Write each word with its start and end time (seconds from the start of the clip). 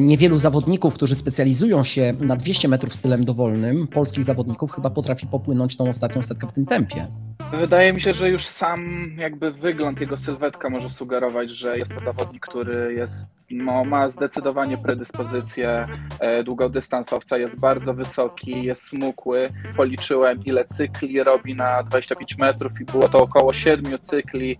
Niewielu 0.00 0.38
zawodników, 0.38 0.94
którzy 0.94 1.14
specjalizują 1.14 1.84
się 1.84 2.14
na 2.20 2.36
200 2.36 2.68
metrów 2.68 2.94
stylem 2.94 3.24
dowolnym, 3.24 3.88
polskich 3.88 4.24
zawodników, 4.24 4.72
chyba 4.72 4.90
potrafi 4.90 5.26
popłynąć 5.26 5.76
tą 5.76 5.88
ostatnią 5.88 6.22
setkę 6.22 6.46
w 6.46 6.52
tym 6.52 6.66
tempie. 6.66 7.06
Wydaje 7.60 7.92
mi 7.92 8.00
się, 8.00 8.12
że 8.12 8.28
już 8.28 8.46
sam 8.46 9.10
jakby 9.16 9.52
wygląd 9.52 10.00
jego 10.00 10.16
sylwetka 10.16 10.70
może 10.70 10.90
sugerować, 10.90 11.50
że 11.50 11.78
jest 11.78 11.94
to 11.94 12.00
zawodnik, 12.00 12.46
który 12.46 12.94
jest, 12.94 13.30
no, 13.50 13.84
ma 13.84 14.08
zdecydowanie 14.08 14.78
predyspozycję 14.78 15.86
e, 16.20 16.44
długodystansowca, 16.44 17.38
jest 17.38 17.58
bardzo 17.58 17.94
wysoki, 17.94 18.64
jest 18.64 18.82
smukły. 18.82 19.50
Policzyłem 19.76 20.44
ile 20.44 20.64
cykli 20.64 21.22
robi 21.22 21.54
na 21.54 21.82
25 21.82 22.38
metrów 22.38 22.80
i 22.80 22.84
było 22.84 23.08
to 23.08 23.18
około 23.18 23.52
7 23.52 23.98
cykli 24.02 24.58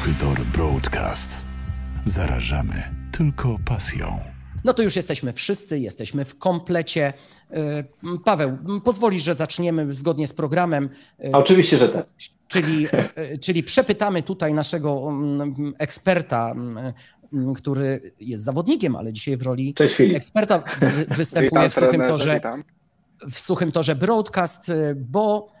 Suchy 0.00 0.14
Tor 0.20 0.40
Broadcast. 0.44 1.30
Zarażamy 2.04 2.82
tylko 3.12 3.56
pasją. 3.64 4.18
No 4.64 4.74
to 4.74 4.82
już 4.82 4.96
jesteśmy 4.96 5.32
wszyscy, 5.32 5.78
jesteśmy 5.78 6.24
w 6.24 6.38
komplecie. 6.38 7.12
E, 7.50 7.84
Paweł, 8.24 8.58
pozwolisz, 8.84 9.22
że 9.22 9.34
zaczniemy 9.34 9.94
zgodnie 9.94 10.26
z 10.26 10.32
programem. 10.34 10.88
E, 11.24 11.32
Oczywiście, 11.32 11.78
że 11.78 11.88
tak. 11.88 12.06
Czyli, 12.48 12.86
e, 13.14 13.38
czyli 13.38 13.62
przepytamy 13.62 14.22
tutaj 14.22 14.54
naszego 14.54 15.08
mm, 15.08 15.54
eksperta, 15.78 16.50
mm, 16.50 17.54
który 17.54 18.12
jest 18.20 18.44
zawodnikiem, 18.44 18.96
ale 18.96 19.12
dzisiaj 19.12 19.36
w 19.36 19.42
roli 19.42 19.74
Cześć 19.74 20.00
eksperta 20.00 20.58
wy- 20.80 21.14
występuje 21.16 21.50
Witam, 21.50 21.70
w 21.70 21.74
suchym 21.74 21.90
trenerze, 21.90 22.12
torze. 22.12 22.34
witam. 22.34 22.64
w 23.30 23.38
suchym 23.38 23.72
torze 23.72 23.94
broadcast, 23.96 24.68
y, 24.68 24.94
bo 24.96 25.52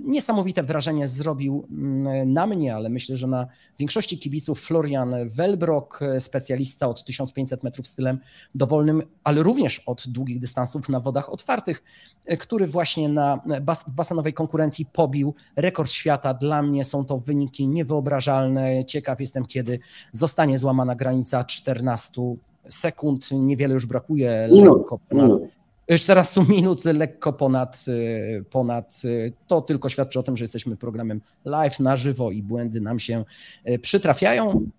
niesamowite 0.00 0.62
wrażenie 0.62 1.08
zrobił 1.08 1.66
mm, 1.70 2.32
na 2.32 2.46
mnie, 2.46 2.74
ale 2.74 2.88
myślę, 2.88 3.16
że 3.16 3.26
na 3.26 3.46
większości 3.78 4.18
kibiców 4.18 4.60
Florian 4.60 5.14
Welbrok, 5.36 6.02
y, 6.02 6.20
specjalista 6.20 6.88
od 6.88 7.04
1500 7.04 7.62
metrów 7.62 7.86
stylem 7.86 8.18
dowolnym, 8.54 9.02
ale 9.24 9.42
również 9.42 9.82
od 9.86 10.08
długich 10.08 10.40
dystansów 10.40 10.88
na 10.88 11.00
wodach 11.00 11.32
otwartych, 11.32 11.82
y, 12.32 12.36
który 12.36 12.66
właśnie 12.66 13.08
na 13.08 13.40
bas 13.62 13.84
w 13.84 13.90
basenowej 13.90 14.32
konkurencji 14.32 14.86
pobił 14.86 15.34
rekord 15.56 15.90
świata. 15.90 16.34
Dla 16.34 16.62
mnie 16.62 16.84
są 16.84 17.04
to 17.04 17.18
wyniki 17.18 17.68
niewyobrażalne. 17.68 18.84
Ciekaw 18.84 19.20
jestem, 19.20 19.46
kiedy 19.46 19.78
zostanie 20.12 20.58
złamana 20.58 20.94
granica 20.94 21.44
14 21.44 22.36
sekund. 22.68 23.28
Niewiele 23.32 23.74
już 23.74 23.86
brakuje. 23.86 24.48
Lekko 24.50 24.98
ponad. 25.08 25.30
14 25.96 26.44
minut 26.48 26.84
lekko 26.84 27.32
ponad, 27.32 27.84
y, 27.88 28.44
ponad. 28.50 29.00
y, 29.04 29.32
To 29.46 29.60
tylko 29.60 29.88
świadczy 29.88 30.18
o 30.18 30.22
tym, 30.22 30.36
że 30.36 30.44
jesteśmy 30.44 30.76
programem 30.76 31.20
live 31.44 31.80
na 31.80 31.96
żywo 31.96 32.30
i 32.30 32.42
błędy 32.42 32.80
nam 32.80 32.98
się 32.98 33.24
y, 33.68 33.78
przytrafiają. 33.78 34.70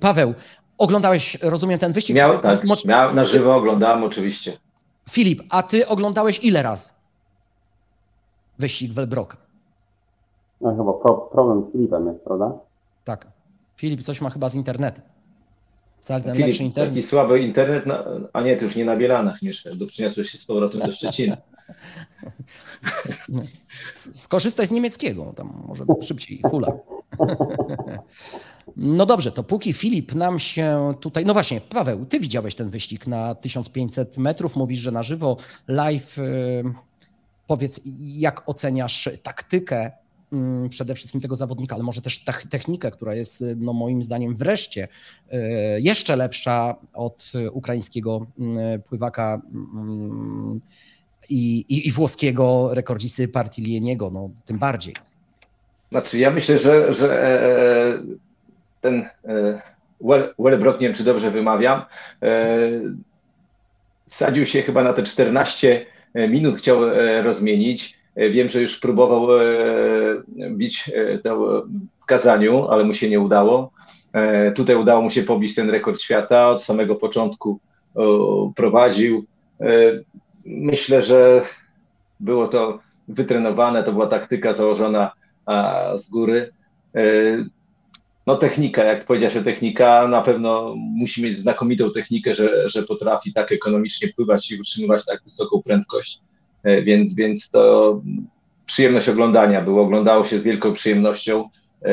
Paweł, 0.00 0.34
oglądałeś, 0.78 1.38
rozumiem, 1.42 1.78
ten 1.78 1.92
wyścig? 1.92 2.16
Miał, 2.16 2.38
tak, 2.38 2.64
miał, 2.84 3.14
na 3.14 3.24
żywo 3.24 3.56
oglądałem 3.56 4.04
oczywiście. 4.04 4.58
Filip, 5.10 5.42
a 5.50 5.62
ty 5.62 5.86
oglądałeś 5.88 6.40
ile 6.44 6.62
razy 6.62 6.90
wyścig 8.58 8.92
Welbroka? 8.92 9.36
No 10.60 10.76
chyba 10.76 10.92
pro, 10.92 11.14
problem 11.14 11.64
z 11.68 11.72
Filipem 11.72 12.06
jest, 12.06 12.20
prawda? 12.24 12.52
Tak. 13.04 13.26
Filip 13.76 14.02
coś 14.02 14.20
ma 14.20 14.30
chyba 14.30 14.48
z 14.48 14.54
internetem. 14.54 15.04
Wcale 16.04 16.22
ten 16.22 16.32
lepszy 16.38 16.52
Filip, 16.52 16.60
internet. 16.60 16.94
taki 16.94 17.06
słaby 17.06 17.40
internet, 17.40 17.84
a 18.32 18.40
nie, 18.42 18.56
ty 18.56 18.64
już 18.64 18.76
nie 18.76 18.84
na 18.84 18.96
Bielanach 18.96 19.42
mieszkasz, 19.42 19.76
do 19.76 19.86
przyniosłeś 19.86 20.30
się 20.30 20.38
z 20.38 20.46
powrotem 20.46 20.80
do 20.80 20.92
Szczecina. 20.92 21.36
Skorzystaj 24.12 24.66
z 24.66 24.70
niemieckiego, 24.70 25.32
tam 25.36 25.64
może 25.66 25.84
szybciej 26.02 26.40
hula. 26.50 26.72
No 28.76 29.06
dobrze, 29.06 29.32
to 29.32 29.42
póki 29.42 29.72
Filip 29.72 30.14
nam 30.14 30.38
się 30.38 30.94
tutaj. 31.00 31.24
No 31.24 31.32
właśnie, 31.32 31.60
Paweł, 31.60 32.06
ty 32.06 32.20
widziałeś 32.20 32.54
ten 32.54 32.70
wyścig 32.70 33.06
na 33.06 33.34
1500 33.34 34.18
metrów, 34.18 34.56
mówisz, 34.56 34.78
że 34.78 34.90
na 34.90 35.02
żywo, 35.02 35.36
live. 35.68 36.18
y, 36.18 36.64
Powiedz, 37.46 37.80
jak 38.00 38.48
oceniasz 38.48 39.08
taktykę 39.22 39.92
przede 40.68 40.94
wszystkim 40.94 41.20
tego 41.20 41.36
zawodnika, 41.36 41.74
ale 41.74 41.84
może 41.84 42.02
też 42.02 42.24
tech- 42.24 42.48
technikę, 42.48 42.90
która 42.90 43.14
jest 43.14 43.40
y, 43.40 43.56
no, 43.58 43.72
moim 43.72 44.02
zdaniem 44.02 44.36
wreszcie 44.36 44.88
y, 45.32 45.36
jeszcze 45.80 46.16
lepsza 46.16 46.74
od 46.94 47.32
y, 47.34 47.50
ukraińskiego 47.50 48.26
mm, 48.38 48.82
pływaka 48.82 49.42
mm, 49.54 50.60
i, 51.30 51.64
i, 51.68 51.88
i 51.88 51.92
włoskiego 51.92 52.70
rekordzisty 52.74 53.28
Partilieniego, 53.28 54.10
no 54.10 54.30
tym 54.44 54.58
bardziej. 54.58 54.94
Znaczy, 55.90 56.18
ja 56.18 56.30
myślę, 56.30 56.58
że, 56.58 56.94
że 56.94 57.24
e, 57.24 58.02
ten 58.80 58.94
e, 59.24 59.62
Wel- 60.00 60.34
Welbrock, 60.38 60.80
nie 60.80 60.86
wiem 60.88 60.96
czy 60.96 61.04
dobrze 61.04 61.30
wymawiam, 61.30 61.82
e, 62.22 62.70
sadził 64.08 64.46
się 64.46 64.62
chyba 64.62 64.84
na 64.84 64.92
te 64.92 65.02
14 65.02 65.86
minut, 66.28 66.56
chciał 66.56 66.84
e, 66.84 67.22
rozmienić. 67.22 68.03
E, 68.16 68.30
Wiem, 68.30 68.48
że 68.48 68.62
już 68.62 68.80
próbował 68.80 69.40
e, 69.40 69.44
bić 70.50 70.90
e, 70.94 71.18
w 72.02 72.04
kazaniu, 72.06 72.68
ale 72.68 72.84
mu 72.84 72.92
się 72.92 73.10
nie 73.10 73.20
udało. 73.20 73.70
Tutaj 74.54 74.76
udało 74.76 75.02
mu 75.02 75.10
się 75.10 75.22
pobić 75.22 75.54
ten 75.54 75.70
rekord 75.70 76.00
świata. 76.00 76.48
Od 76.50 76.62
samego 76.62 76.94
początku 76.94 77.60
prowadził. 78.56 79.24
Myślę, 80.44 81.02
że 81.02 81.42
było 82.20 82.48
to 82.48 82.78
wytrenowane, 83.08 83.82
to 83.82 83.92
była 83.92 84.06
taktyka 84.06 84.52
założona 84.52 85.12
z 85.94 86.10
góry. 86.10 86.52
No 88.26 88.36
technika, 88.36 88.84
jak 88.84 89.04
powiedziałeś 89.04 89.44
technika, 89.44 90.08
na 90.08 90.22
pewno 90.22 90.74
musi 90.76 91.22
mieć 91.22 91.38
znakomitą 91.38 91.90
technikę, 91.90 92.34
że, 92.34 92.68
że 92.68 92.82
potrafi 92.82 93.32
tak 93.32 93.52
ekonomicznie 93.52 94.08
pływać 94.08 94.50
i 94.50 94.60
utrzymywać 94.60 95.04
tak 95.06 95.22
wysoką 95.24 95.62
prędkość, 95.62 96.20
więc, 96.64 97.14
więc 97.14 97.50
to 97.50 98.00
przyjemność 98.66 99.08
oglądania 99.08 99.60
było, 99.62 99.82
oglądało 99.82 100.24
się 100.24 100.40
z 100.40 100.44
wielką 100.44 100.72
przyjemnością. 100.72 101.48
E, 101.84 101.88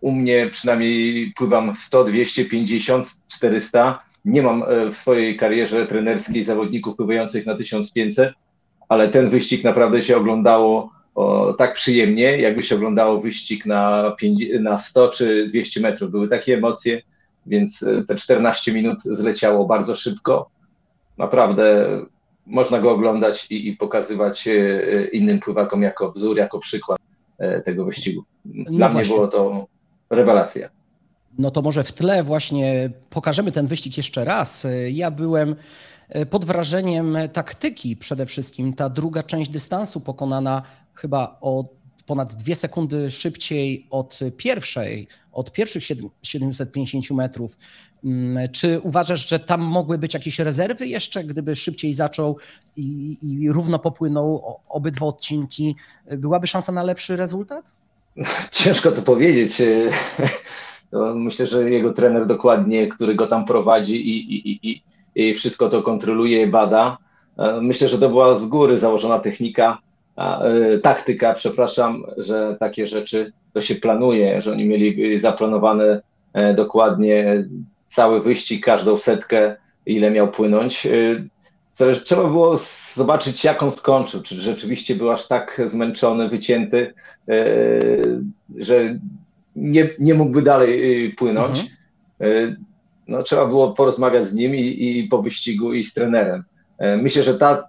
U 0.00 0.12
mnie 0.12 0.48
przynajmniej 0.50 1.32
pływam 1.36 1.76
100, 1.76 2.04
250, 2.04 3.08
400. 3.28 4.02
Nie 4.24 4.42
mam 4.42 4.62
e, 4.62 4.90
w 4.90 4.96
swojej 4.96 5.36
karierze 5.36 5.86
trenerskiej 5.86 6.44
zawodników 6.44 6.96
pływających 6.96 7.46
na 7.46 7.54
1500, 7.54 8.34
ale 8.88 9.08
ten 9.08 9.30
wyścig 9.30 9.64
naprawdę 9.64 10.02
się 10.02 10.16
oglądało 10.16 10.90
o, 11.14 11.54
tak 11.58 11.74
przyjemnie, 11.74 12.38
jakby 12.38 12.62
się 12.62 12.74
oglądało 12.74 13.20
wyścig 13.20 13.66
na, 13.66 14.12
5, 14.18 14.44
na 14.60 14.78
100 14.78 15.08
czy 15.08 15.46
200 15.46 15.80
metrów. 15.80 16.10
Były 16.10 16.28
takie 16.28 16.54
emocje, 16.54 17.02
więc 17.46 17.82
e, 17.82 18.04
te 18.04 18.16
14 18.16 18.72
minut 18.72 19.02
zleciało 19.02 19.66
bardzo 19.66 19.96
szybko. 19.96 20.50
Naprawdę 21.18 21.86
można 22.46 22.80
go 22.80 22.90
oglądać 22.90 23.46
i, 23.50 23.68
i 23.68 23.76
pokazywać 23.76 24.48
e, 24.48 25.04
innym 25.12 25.40
pływakom 25.40 25.82
jako 25.82 26.12
wzór, 26.12 26.36
jako 26.36 26.58
przykład 26.58 26.98
e, 27.38 27.60
tego 27.60 27.84
wyścigu. 27.84 28.24
Dla 28.44 28.88
mnie 28.88 28.94
właśnie. 28.94 29.14
było 29.14 29.28
to 29.28 29.66
rewelacja. 30.10 30.68
No 31.38 31.50
to 31.50 31.62
może 31.62 31.84
w 31.84 31.92
tle 31.92 32.22
właśnie 32.22 32.90
pokażemy 33.10 33.52
ten 33.52 33.66
wyścig 33.66 33.96
jeszcze 33.96 34.24
raz. 34.24 34.66
Ja 34.92 35.10
byłem 35.10 35.56
e, 36.08 36.26
pod 36.26 36.44
wrażeniem 36.44 37.16
taktyki 37.32 37.96
przede 37.96 38.26
wszystkim. 38.26 38.72
Ta 38.72 38.88
druga 38.88 39.22
część 39.22 39.50
dystansu 39.50 40.00
pokonana 40.00 40.62
chyba 40.94 41.38
o 41.40 41.64
ponad 42.06 42.34
dwie 42.34 42.54
sekundy 42.54 43.10
szybciej 43.10 43.86
od 43.90 44.20
pierwszej, 44.36 45.06
od 45.32 45.52
pierwszych 45.52 45.82
siedem- 45.84 46.10
750 46.22 47.10
metrów. 47.10 47.56
Mm, 48.04 48.48
Czy 48.52 48.80
uważasz, 48.80 49.28
że 49.28 49.38
tam 49.38 49.60
mogły 49.62 49.98
być 49.98 50.14
jakieś 50.14 50.38
rezerwy 50.38 50.86
jeszcze, 50.86 51.24
gdyby 51.24 51.56
szybciej 51.56 51.94
zaczął 51.94 52.36
i, 52.76 53.16
i 53.22 53.50
równo 53.52 53.78
popłynął 53.78 54.42
obydwa 54.68 55.06
odcinki? 55.06 55.74
Byłaby 56.18 56.46
szansa 56.46 56.72
na 56.72 56.82
lepszy 56.82 57.16
rezultat? 57.16 57.72
Ciężko 58.50 58.92
to 58.92 59.02
powiedzieć. 59.02 59.62
To 60.90 61.14
myślę, 61.26 61.46
że 61.46 61.70
jego 61.70 61.92
trener 61.92 62.26
dokładnie, 62.26 62.88
który 62.88 63.14
go 63.14 63.26
tam 63.26 63.44
prowadzi 63.44 63.96
i, 64.08 64.34
i, 64.34 64.48
i, 64.50 64.70
i- 64.70 64.82
i 65.16 65.34
wszystko 65.34 65.68
to 65.68 65.82
kontroluje, 65.82 66.46
bada. 66.46 66.98
E, 67.38 67.60
Myślę, 67.60 67.88
że 67.88 67.98
to 67.98 68.08
była 68.08 68.38
z 68.38 68.46
góry 68.46 68.78
założona 68.78 69.18
technika, 69.18 69.78
a, 70.16 70.42
e, 70.42 70.78
taktyka, 70.78 71.34
przepraszam, 71.34 72.04
że 72.16 72.56
takie 72.60 72.86
rzeczy 72.86 73.32
to 73.52 73.60
się 73.60 73.74
planuje, 73.74 74.42
że 74.42 74.52
oni 74.52 74.64
mieli 74.64 75.18
zaplanowane 75.18 76.00
e, 76.32 76.54
dokładnie 76.54 77.44
cały 77.86 78.22
wyścig, 78.22 78.64
każdą 78.64 78.96
setkę, 78.96 79.56
ile 79.86 80.10
miał 80.10 80.28
płynąć. 80.28 80.88
Zależy, 81.72 82.00
trzeba 82.00 82.24
było 82.24 82.58
zobaczyć, 82.94 83.44
jak 83.44 83.62
on 83.62 83.70
skończył. 83.70 84.22
Czy 84.22 84.40
rzeczywiście 84.40 84.94
był 84.94 85.10
aż 85.10 85.28
tak 85.28 85.60
zmęczony, 85.66 86.28
wycięty, 86.28 86.94
że 88.56 88.98
nie, 89.56 89.90
nie 89.98 90.14
mógłby 90.14 90.42
dalej 90.42 91.06
e, 91.06 91.10
płynąć. 91.12 91.60
E, 92.20 92.26
no, 93.08 93.22
trzeba 93.22 93.46
było 93.46 93.72
porozmawiać 93.72 94.26
z 94.26 94.34
nim 94.34 94.54
i, 94.54 94.98
i 94.98 95.08
po 95.08 95.22
wyścigu 95.22 95.72
i 95.72 95.84
z 95.84 95.94
trenerem. 95.94 96.44
Myślę, 96.98 97.22
że 97.22 97.34
ta 97.34 97.68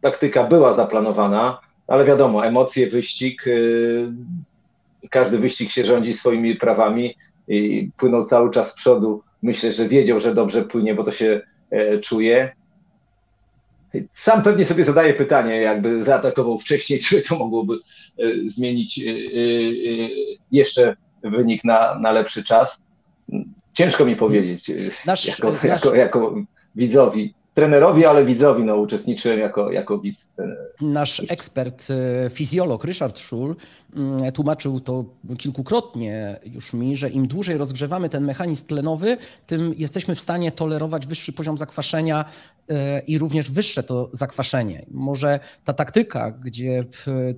taktyka 0.00 0.44
była 0.44 0.72
zaplanowana, 0.72 1.60
ale 1.88 2.04
wiadomo, 2.04 2.46
emocje, 2.46 2.90
wyścig, 2.90 3.46
y, 3.46 4.12
każdy 5.10 5.38
wyścig 5.38 5.70
się 5.70 5.84
rządzi 5.84 6.12
swoimi 6.12 6.56
prawami 6.56 7.14
i 7.48 7.90
płynął 7.96 8.24
cały 8.24 8.50
czas 8.50 8.72
z 8.72 8.74
przodu. 8.74 9.22
Myślę, 9.42 9.72
że 9.72 9.88
wiedział, 9.88 10.20
że 10.20 10.34
dobrze 10.34 10.62
płynie, 10.62 10.94
bo 10.94 11.04
to 11.04 11.10
się 11.10 11.40
e, 11.70 11.98
czuje. 11.98 12.52
Sam 14.12 14.42
pewnie 14.42 14.64
sobie 14.64 14.84
zadaje 14.84 15.14
pytanie, 15.14 15.56
jakby 15.56 16.04
zaatakował 16.04 16.58
wcześniej, 16.58 17.00
czy 17.08 17.22
to 17.22 17.36
mogłoby 17.38 17.74
e, 17.74 18.24
zmienić 18.48 19.00
jeszcze 20.52 20.96
wynik 21.22 21.64
na, 21.64 21.98
na 21.98 22.12
lepszy 22.12 22.44
czas. 22.44 22.82
Ciężko 23.72 24.04
mi 24.04 24.16
powiedzieć 24.16 24.70
nasz, 25.06 25.26
jako, 25.26 25.50
nasz... 25.50 25.62
jako, 25.62 25.94
jako 25.94 26.34
widzowi 26.76 27.34
trenerowi, 27.58 28.04
ale 28.04 28.24
widzowi 28.24 28.64
no, 28.64 28.76
uczestniczyłem 28.76 29.38
jako, 29.38 29.72
jako 29.72 29.98
widz. 29.98 30.26
Nasz 30.80 31.22
ekspert, 31.28 31.88
e, 31.90 32.30
fizjolog 32.30 32.84
Ryszard 32.84 33.18
Szul 33.18 33.56
mm, 33.96 34.32
tłumaczył 34.32 34.80
to 34.80 35.04
kilkukrotnie 35.38 36.36
już 36.44 36.72
mi, 36.72 36.96
że 36.96 37.10
im 37.10 37.28
dłużej 37.28 37.58
rozgrzewamy 37.58 38.08
ten 38.08 38.24
mechanizm 38.24 38.66
tlenowy, 38.66 39.16
tym 39.46 39.74
jesteśmy 39.76 40.14
w 40.14 40.20
stanie 40.20 40.52
tolerować 40.52 41.06
wyższy 41.06 41.32
poziom 41.32 41.58
zakwaszenia 41.58 42.24
e, 42.68 43.00
i 43.00 43.18
również 43.18 43.50
wyższe 43.50 43.82
to 43.82 44.10
zakwaszenie. 44.12 44.86
Może 44.90 45.40
ta 45.64 45.72
taktyka, 45.72 46.30
gdzie 46.30 46.84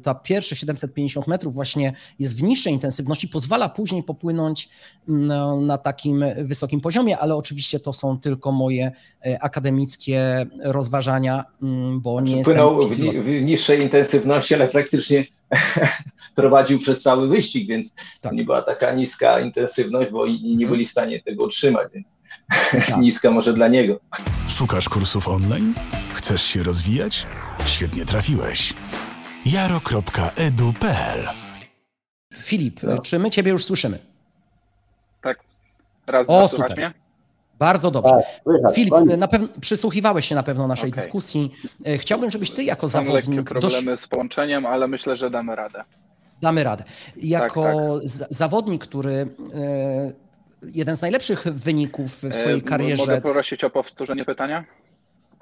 ta 0.02 0.14
pierwsze 0.14 0.56
750 0.56 1.26
metrów 1.26 1.54
właśnie 1.54 1.92
jest 2.18 2.36
w 2.36 2.42
niższej 2.42 2.72
intensywności, 2.72 3.28
pozwala 3.28 3.68
później 3.68 4.02
popłynąć 4.02 4.68
no, 5.08 5.60
na 5.60 5.78
takim 5.78 6.24
wysokim 6.38 6.80
poziomie, 6.80 7.18
ale 7.18 7.36
oczywiście 7.36 7.80
to 7.80 7.92
są 7.92 8.18
tylko 8.18 8.52
moje 8.52 8.92
e, 9.26 9.42
akademickie 9.42 10.09
takie 10.10 10.46
rozważania, 10.62 11.44
mm, 11.62 12.00
bo 12.00 12.20
nie 12.20 12.36
jest. 12.36 12.44
Płynął 12.44 12.88
w, 12.88 12.96
w, 12.96 13.42
niższej 13.42 13.82
intensywności, 13.82 14.54
ale 14.54 14.68
praktycznie 14.68 15.24
prowadził 16.34 16.78
przez 16.78 17.02
cały 17.02 17.28
wyścig, 17.28 17.68
więc 17.68 17.88
tak. 18.20 18.32
nie 18.32 18.44
była 18.44 18.62
taka 18.62 18.92
niska 18.92 19.40
intensywność, 19.40 20.10
bo 20.10 20.26
inni 20.26 20.48
nie 20.48 20.52
mhm. 20.52 20.70
byli 20.70 20.86
w 20.86 20.90
stanie 20.90 21.20
tego 21.20 21.44
utrzymać, 21.44 21.88
więc 21.94 22.06
tak. 22.86 22.96
niska 22.96 23.30
może 23.30 23.52
dla 23.52 23.68
niego. 23.68 24.00
Szukasz 24.48 24.88
kursów 24.88 25.28
online? 25.28 25.74
Chcesz 26.14 26.42
się 26.42 26.62
rozwijać? 26.62 27.26
Świetnie 27.66 28.06
trafiłeś. 28.06 28.74
jaro.edu.pl 29.46 31.28
Filip, 32.36 32.82
no. 32.82 32.98
czy 32.98 33.18
my 33.18 33.30
Ciebie 33.30 33.52
już 33.52 33.64
słyszymy? 33.64 33.98
Tak. 35.22 35.40
Raz, 36.06 36.26
dwa, 36.26 36.42
o, 36.42 36.48
super. 36.48 36.76
Mnie? 36.76 36.99
Bardzo 37.60 37.90
dobrze. 37.90 38.12
Tak, 38.62 38.74
Filip, 38.74 38.94
na 39.18 39.28
pewno 39.28 39.48
przysłuchiwałeś 39.60 40.26
się 40.26 40.34
na 40.34 40.42
pewno 40.42 40.66
naszej 40.66 40.90
okay. 40.90 41.02
dyskusji. 41.02 41.52
E, 41.86 41.98
chciałbym, 41.98 42.30
żebyś 42.30 42.50
ty 42.50 42.64
jako 42.64 42.88
Są 42.88 42.92
zawodnik. 42.92 43.48
problemy 43.48 43.90
dosz... 43.90 44.00
z 44.00 44.06
połączeniem, 44.06 44.66
ale 44.66 44.88
myślę, 44.88 45.16
że 45.16 45.30
damy 45.30 45.56
radę. 45.56 45.84
Damy 46.42 46.64
radę. 46.64 46.84
Jako 47.16 47.62
tak, 47.62 47.74
tak. 48.18 48.28
zawodnik, 48.30 48.82
który 48.82 49.12
e, 49.14 50.12
jeden 50.62 50.96
z 50.96 51.02
najlepszych 51.02 51.42
wyników 51.42 52.22
w 52.22 52.34
swojej 52.34 52.58
e, 52.58 52.62
karierze. 52.62 53.02
Mogę 53.02 53.20
prosić 53.20 53.64
o 53.64 53.70
powtórzenie 53.70 54.24
pytania? 54.24 54.64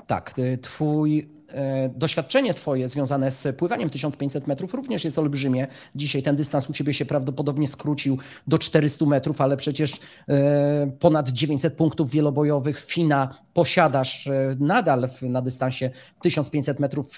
Tak, 0.08 0.34
twój 0.62 1.28
E, 1.52 1.88
doświadczenie 1.88 2.54
Twoje 2.54 2.88
związane 2.88 3.30
z 3.30 3.56
pływaniem 3.56 3.90
1500 3.90 4.46
metrów 4.46 4.74
również 4.74 5.04
jest 5.04 5.18
olbrzymie. 5.18 5.66
Dzisiaj 5.94 6.22
ten 6.22 6.36
dystans 6.36 6.70
u 6.70 6.72
Ciebie 6.72 6.94
się 6.94 7.04
prawdopodobnie 7.04 7.68
skrócił 7.68 8.18
do 8.46 8.58
400 8.58 9.06
metrów, 9.06 9.40
ale 9.40 9.56
przecież 9.56 9.92
e, 10.28 10.90
ponad 11.00 11.28
900 11.28 11.74
punktów 11.74 12.10
wielobojowych 12.10 12.84
FINA 12.84 13.38
posiadasz 13.54 14.26
e, 14.26 14.56
nadal 14.60 15.08
na 15.22 15.42
dystansie 15.42 15.90
1500 16.22 16.80
metrów 16.80 17.16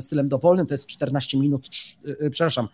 stylem 0.00 0.28
dowolnym. 0.28 0.66
To 0.66 0.74
jest 0.74 0.86
14 0.86 1.38
minut, 1.38 1.68
przepraszam, 2.30 2.68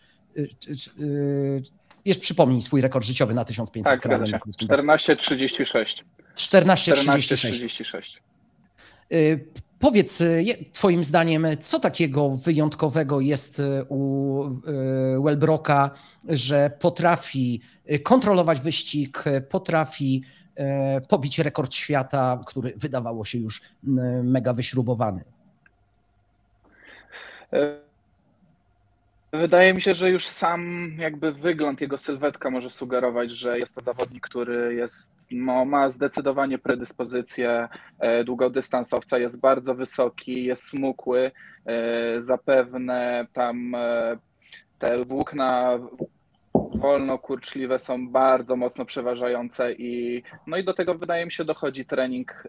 jeszcze 2.05 2.23
przypomnij 2.23 2.63
swój 2.63 2.81
rekord 2.81 3.07
życiowy 3.07 3.35
na 3.35 3.45
1500 3.45 4.03
tak, 4.03 4.21
metrów. 4.21 4.41
14,36. 4.57 6.03
14,36. 6.37 8.32
Powiedz, 9.83 10.21
y, 10.21 10.45
Twoim 10.73 11.05
zdaniem, 11.05 11.47
co 11.61 11.81
takiego 11.81 12.31
wyjątkowego 12.31 13.21
jest 13.21 13.59
y, 13.59 13.85
u 13.89 14.45
y, 14.47 15.23
Wellbrocka, 15.25 15.91
że 16.29 16.71
potrafi 16.81 17.61
kontrolować 18.03 18.61
wyścig, 18.61 19.25
potrafi 19.49 20.23
pobić 21.09 21.39
rekord 21.39 21.75
świata, 21.75 22.45
który 22.47 22.73
wydawało 22.77 23.25
się 23.25 23.39
już 23.39 23.63
mega 24.23 24.53
wyśrubowany? 24.53 25.25
Wydaje 29.35 29.75
mi 29.75 29.83
się, 29.83 29.95
że 29.95 30.11
już 30.11 30.27
sam 30.27 30.93
jakby 30.99 31.33
wygląd 31.33 31.81
jego 31.81 31.99
sylwetka 31.99 32.51
może 32.51 32.71
sugerować, 32.71 33.31
że 33.31 33.59
jest 33.59 33.75
to 33.75 33.81
zawodnik, 33.81 34.27
który 34.27 34.75
jest 34.75 35.13
no, 35.31 35.65
ma 35.65 35.91
zdecydowanie 35.91 36.59
predyspozycję 36.59 37.69
e, 37.99 38.25
długodystansowca, 38.25 39.19
jest 39.19 39.41
bardzo 39.41 39.75
wysoki, 39.75 40.45
jest 40.45 40.69
smukły, 40.69 41.31
e, 41.67 42.23
zapewne 42.23 43.27
tam 43.33 43.75
e, 43.75 44.17
te 44.79 45.05
włókna 45.05 45.79
wolno-kurczliwe 46.55 47.79
są 47.79 48.09
bardzo 48.09 48.57
mocno 48.57 48.85
przeważające 48.85 49.73
i 49.73 50.23
no 50.47 50.57
i 50.57 50.65
do 50.65 50.75
tego 50.75 50.95
wydaje 50.95 51.25
mi 51.25 51.33
się 51.33 51.45
dochodzi 51.45 51.85
trening 51.85 52.45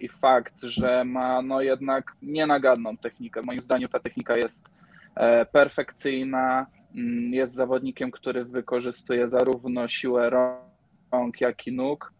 i 0.00 0.08
fakt, 0.08 0.62
że 0.62 1.04
ma 1.04 1.42
no 1.42 1.60
jednak 1.60 2.12
nienagadną 2.22 2.96
technikę. 2.96 3.42
Moim 3.42 3.60
zdaniem 3.60 3.88
ta 3.88 4.00
technika 4.00 4.36
jest 4.36 4.64
perfekcyjna, 5.52 6.66
mm, 6.94 7.34
jest 7.34 7.54
zawodnikiem, 7.54 8.10
który 8.10 8.44
wykorzystuje 8.44 9.28
zarówno 9.28 9.88
siłę 9.88 10.30
rąk, 11.10 11.40
jak 11.40 11.66
i 11.66 11.72
nóg 11.72 12.12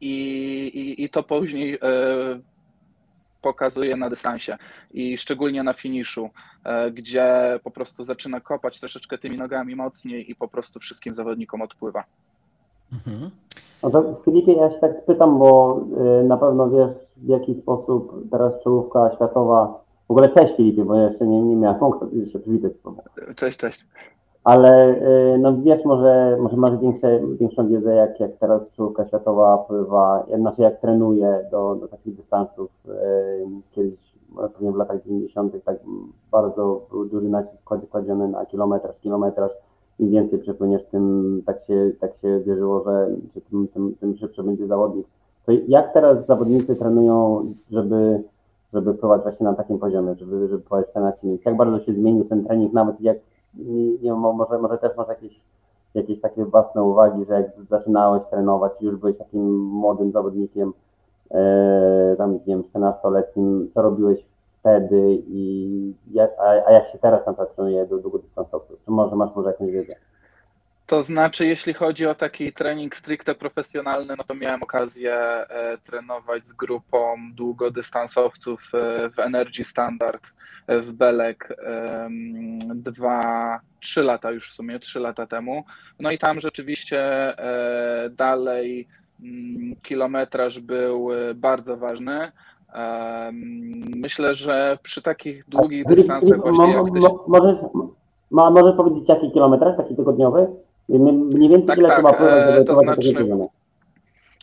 i, 0.00 0.12
i, 0.74 1.04
i 1.04 1.10
to 1.10 1.22
później 1.22 1.74
e, 1.74 1.78
pokazuje 3.42 3.96
na 3.96 4.10
dystansie 4.10 4.56
i 4.90 5.18
szczególnie 5.18 5.62
na 5.62 5.72
finiszu, 5.72 6.30
e, 6.64 6.90
gdzie 6.90 7.60
po 7.64 7.70
prostu 7.70 8.04
zaczyna 8.04 8.40
kopać 8.40 8.80
troszeczkę 8.80 9.18
tymi 9.18 9.38
nogami 9.38 9.76
mocniej 9.76 10.30
i 10.30 10.34
po 10.34 10.48
prostu 10.48 10.80
wszystkim 10.80 11.14
zawodnikom 11.14 11.62
odpływa. 11.62 12.04
Mhm. 12.92 13.30
No 13.82 13.90
to 13.90 14.20
Filipie, 14.24 14.52
ja 14.52 14.70
się 14.70 14.78
tak 14.78 14.92
spytam, 15.02 15.38
bo 15.38 15.80
e, 16.20 16.24
na 16.24 16.36
pewno 16.36 16.70
wiesz 16.70 16.90
w 17.16 17.28
jaki 17.28 17.54
sposób 17.54 18.30
teraz 18.30 18.52
czołówka 18.64 19.10
światowa, 19.14 19.85
w 20.08 20.10
ogóle 20.10 20.28
cześć 20.28 20.56
Filipie, 20.56 20.84
bo 20.84 20.94
ja 20.94 21.08
jeszcze 21.08 21.26
nie, 21.26 21.42
nie 21.42 21.56
miałem 21.56 21.82
okazji 21.82 22.30
się 22.30 22.38
przywitać 22.38 22.72
z 22.72 22.82
tobą. 22.82 23.02
Cześć, 23.36 23.58
cześć. 23.58 23.86
Ale 24.44 24.94
y, 25.34 25.38
no 25.38 25.56
wiesz, 25.62 25.84
może, 25.84 26.36
może 26.40 26.56
masz 26.56 26.78
większe, 26.78 27.20
większą 27.40 27.68
wiedzę, 27.68 27.94
jak, 27.94 28.20
jak 28.20 28.30
teraz 28.40 28.62
czołówka 28.76 29.06
światowa 29.06 29.58
pływa, 29.58 30.26
znaczy 30.38 30.62
jak 30.62 30.80
trenuje 30.80 31.38
do, 31.50 31.74
do 31.74 31.88
takich 31.88 32.16
dystansów. 32.16 32.70
Y, 32.86 32.90
kiedyś, 33.72 33.94
pewnie 34.52 34.72
w 34.72 34.76
latach 34.76 35.02
90. 35.02 35.64
tak 35.64 35.76
bardzo 36.30 36.80
był 36.90 37.04
duży 37.04 37.28
nacisk 37.28 37.64
kładziony 37.90 38.28
na 38.28 38.46
kilometraż, 38.46 38.96
kilometraż. 39.00 39.50
Im 39.98 40.10
więcej 40.10 40.38
przepłyniesz, 40.38 40.82
tym 40.90 41.42
tak 41.46 41.56
się, 41.66 41.90
tak 42.00 42.10
się 42.22 42.40
wierzyło, 42.40 42.84
że, 42.84 43.08
że 43.34 43.40
tym, 43.40 43.68
tym, 43.68 43.94
tym 44.00 44.16
szybszy 44.16 44.42
będzie 44.42 44.66
zawodnik. 44.66 45.06
To 45.46 45.52
jak 45.68 45.92
teraz 45.92 46.26
zawodnicy 46.26 46.76
trenują, 46.76 47.44
żeby, 47.70 48.22
żeby 48.72 48.94
pływać 48.94 49.22
właśnie 49.22 49.44
na 49.44 49.54
takim 49.54 49.78
poziomie, 49.78 50.14
żeby, 50.14 50.48
żeby 50.48 50.62
pływać 50.62 50.90
14 50.90 51.26
minut? 51.26 51.44
Jak 51.44 51.56
bardzo 51.56 51.80
się 51.80 51.94
zmienił 51.94 52.24
ten 52.24 52.44
trening, 52.44 52.72
nawet 52.72 53.00
jak 53.00 53.16
nie, 54.02 54.14
może, 54.14 54.58
może 54.58 54.78
też 54.78 54.96
masz 54.96 55.08
jakieś, 55.08 55.40
jakieś 55.94 56.20
takie 56.20 56.44
własne 56.44 56.82
uwagi, 56.82 57.24
że 57.24 57.34
jak 57.34 57.46
zaczynałeś 57.70 58.22
trenować, 58.30 58.72
już 58.80 58.96
byłeś 58.96 59.18
takim 59.18 59.60
młodym 59.60 60.12
zawodnikiem, 60.12 60.72
e, 61.30 62.14
tam 62.18 62.32
nie 62.32 62.40
wiem, 62.46 62.62
14-letnim, 62.62 63.68
co 63.74 63.82
robiłeś 63.82 64.26
wtedy 64.60 65.22
i 65.26 65.94
jak, 66.10 66.30
a, 66.38 66.66
a 66.66 66.72
jak 66.72 66.88
się 66.88 66.98
teraz 66.98 67.26
na 67.26 67.32
przykład 67.32 67.54
trenuje 67.54 67.86
do 67.86 67.98
długodystansowców? 67.98 68.84
Czy 68.84 68.90
może 68.90 69.16
masz 69.16 69.36
może 69.36 69.48
jakąś 69.48 69.70
wiedzę? 69.70 69.94
To 70.86 71.02
znaczy, 71.02 71.46
jeśli 71.46 71.74
chodzi 71.74 72.06
o 72.06 72.14
taki 72.14 72.52
trening 72.52 72.96
stricte 72.96 73.34
profesjonalny, 73.34 74.14
no 74.18 74.24
to 74.24 74.34
miałem 74.34 74.62
okazję 74.62 75.14
e, 75.14 75.78
trenować 75.78 76.46
z 76.46 76.52
grupą 76.52 77.16
długodystansowców 77.34 78.70
e, 78.74 79.10
w 79.10 79.18
Energy 79.18 79.64
Standard 79.64 80.22
e, 80.66 80.80
w 80.80 80.92
Belek 80.92 81.56
dwa, 82.74 83.20
trzy 83.80 84.02
lata 84.02 84.30
już 84.30 84.50
w 84.50 84.54
sumie, 84.54 84.78
trzy 84.78 85.00
lata 85.00 85.26
temu. 85.26 85.64
No 86.00 86.10
i 86.10 86.18
tam 86.18 86.40
rzeczywiście 86.40 87.32
dalej 88.10 88.88
mm, 89.22 89.76
kilometraż 89.82 90.60
był 90.60 91.08
bardzo 91.34 91.76
ważny. 91.76 92.32
Myślę, 93.96 94.34
że 94.34 94.78
przy 94.82 95.02
takich 95.02 95.48
długich 95.48 95.84
dystansach 95.84 96.40
właśnie 96.40 96.72
jak 96.72 96.84
możesz 98.30 98.76
powiedzieć 98.76 99.08
jaki 99.08 99.32
kilometraż, 99.32 99.76
taki 99.76 99.96
tygodniowy? 99.96 100.65
Mniej 100.88 101.48
więcej 101.48 101.66
tak, 101.66 101.78
ile 101.78 101.88
tak, 101.88 101.96
trzeba 101.96 102.12
pływać, 102.12 102.54
żeby 102.54 102.64
to 102.64 102.76
znaczy, 102.76 103.14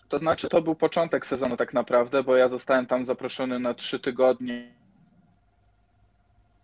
To 0.10 0.20
znaczy, 0.20 0.50
to 0.50 0.62
był 0.62 0.76
początek 0.76 1.26
sezonu 1.26 1.58
tak 1.58 1.74
naprawdę, 1.74 2.24
bo 2.24 2.36
ja 2.36 2.50
zostałem 2.50 2.86
tam 2.86 3.06
zaproszony 3.06 3.60
na 3.60 3.74
trzy 3.74 4.00
tygodnie 4.00 4.68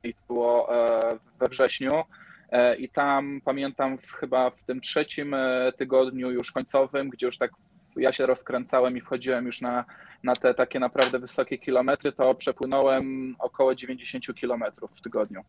i 0.03 0.13
było 0.27 0.75
e, 0.75 0.99
we 1.39 1.47
wrześniu. 1.47 2.03
E, 2.51 2.75
I 2.75 2.89
tam 2.89 3.41
pamiętam 3.45 3.97
w, 3.97 4.11
chyba 4.11 4.49
w 4.49 4.63
tym 4.63 4.81
trzecim 4.81 5.33
e, 5.33 5.71
tygodniu 5.77 6.31
już 6.31 6.51
końcowym, 6.51 7.09
gdzie 7.09 7.25
już 7.25 7.37
tak 7.37 7.51
ja 7.97 8.11
się 8.11 8.25
rozkręcałem 8.25 8.97
i 8.97 9.01
wchodziłem 9.01 9.45
już 9.45 9.61
na, 9.61 9.85
na 10.23 10.35
te 10.35 10.53
takie 10.53 10.79
naprawdę 10.79 11.19
wysokie 11.19 11.57
kilometry, 11.57 12.11
to 12.11 12.35
przepłynąłem 12.35 13.35
około 13.39 13.75
90 13.75 14.35
kilometrów 14.35 14.91
w 14.91 15.01
tygodniu. 15.01 15.41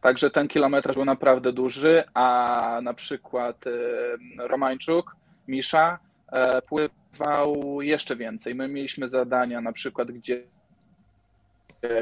Także 0.00 0.30
ten 0.30 0.48
kilometraż 0.48 0.96
był 0.96 1.04
naprawdę 1.04 1.52
duży, 1.52 2.04
a 2.14 2.80
na 2.82 2.94
przykład 2.94 3.64
Romańczuk, 4.38 5.16
Misza 5.48 5.98
pływał 6.68 7.82
jeszcze 7.82 8.16
więcej. 8.16 8.54
My 8.54 8.68
mieliśmy 8.68 9.08
zadania 9.08 9.60
na 9.60 9.72
przykład, 9.72 10.10
gdzie 10.10 10.42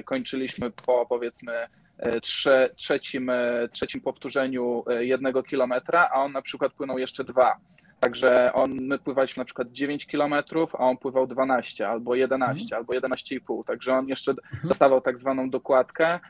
kończyliśmy 0.05 0.71
po 0.71 1.07
powiedzmy 1.09 1.53
e, 1.99 2.21
trze, 2.21 2.71
trzecim, 2.77 3.31
e, 3.31 3.69
trzecim 3.69 4.01
powtórzeniu 4.01 4.85
e, 4.87 5.05
jednego 5.05 5.43
kilometra, 5.43 6.09
a 6.13 6.23
on 6.23 6.33
na 6.33 6.43
przykład 6.43 6.73
płynął 6.73 6.99
jeszcze 6.99 7.25
dwa. 7.25 7.57
Także 8.01 8.53
on, 8.53 8.75
my 8.81 8.99
pływaliśmy 8.99 9.41
na 9.41 9.45
przykład 9.45 9.69
9 9.73 10.07
kilometrów, 10.07 10.75
a 10.75 10.79
on 10.79 10.97
pływał 10.97 11.27
12 11.27 11.89
albo 11.89 12.15
11 12.15 12.63
mhm. 12.63 12.79
albo 12.79 12.93
11,5. 12.93 13.65
Także 13.65 13.93
on 13.93 14.09
jeszcze 14.09 14.31
mhm. 14.31 14.69
dostawał 14.69 15.01
tak 15.01 15.19
zwaną 15.19 15.51
dokładkę 15.51 16.21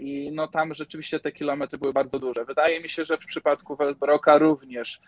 i 0.00 0.30
no 0.32 0.48
tam 0.48 0.74
rzeczywiście 0.74 1.20
te 1.20 1.32
kilometry 1.32 1.78
były 1.78 1.92
bardzo 1.92 2.18
duże. 2.18 2.44
Wydaje 2.44 2.80
mi 2.80 2.88
się, 2.88 3.04
że 3.04 3.18
w 3.18 3.26
przypadku 3.26 3.76
Welbroka 3.76 4.38
również 4.38 5.00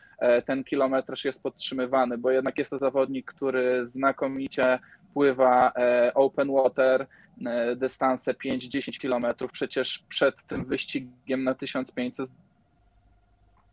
ten 0.44 0.64
kilometraż 0.64 1.24
jest 1.24 1.42
podtrzymywany, 1.42 2.18
bo 2.18 2.30
jednak 2.30 2.58
jest 2.58 2.70
to 2.70 2.78
zawodnik, 2.78 3.26
który 3.26 3.86
znakomicie 3.86 4.78
pływa 5.14 5.72
open 6.14 6.52
water, 6.52 7.06
E, 7.46 7.76
dystanse 7.76 8.34
5-10 8.34 8.98
km. 8.98 9.48
Przecież 9.52 10.04
przed 10.08 10.42
tym 10.46 10.64
wyścigiem 10.64 11.44
na 11.44 11.54
1500 11.54 12.30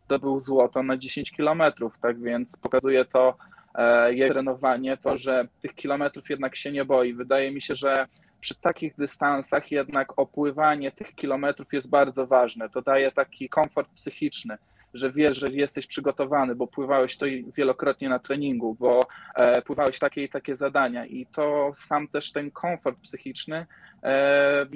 zdobył 0.06 0.40
złoto 0.40 0.82
na 0.82 0.96
10 0.96 1.30
km, 1.36 1.62
tak 2.02 2.20
więc 2.20 2.56
pokazuje 2.56 3.04
to 3.04 3.36
e, 3.74 4.14
jego 4.14 4.34
trenowanie, 4.34 4.96
to, 4.96 5.16
że 5.16 5.48
tych 5.62 5.74
kilometrów 5.74 6.30
jednak 6.30 6.56
się 6.56 6.72
nie 6.72 6.84
boi. 6.84 7.14
Wydaje 7.14 7.52
mi 7.52 7.60
się, 7.60 7.74
że 7.74 8.06
przy 8.40 8.54
takich 8.54 8.96
dystansach 8.96 9.70
jednak 9.70 10.18
opływanie 10.18 10.92
tych 10.92 11.14
kilometrów 11.14 11.72
jest 11.72 11.88
bardzo 11.88 12.26
ważne. 12.26 12.68
To 12.68 12.82
daje 12.82 13.12
taki 13.12 13.48
komfort 13.48 13.88
psychiczny 13.94 14.58
że 14.94 15.10
wiesz, 15.10 15.38
że 15.38 15.48
jesteś 15.48 15.86
przygotowany, 15.86 16.54
bo 16.54 16.66
pływałeś 16.66 17.16
to 17.16 17.26
wielokrotnie 17.56 18.08
na 18.08 18.18
treningu, 18.18 18.74
bo 18.74 19.00
e, 19.34 19.62
pływałeś 19.62 19.98
takie 19.98 20.24
i 20.24 20.28
takie 20.28 20.56
zadania 20.56 21.06
i 21.06 21.26
to 21.26 21.72
sam 21.74 22.08
też 22.08 22.32
ten 22.32 22.50
komfort 22.50 22.98
psychiczny 23.00 23.66
e, 24.02 24.66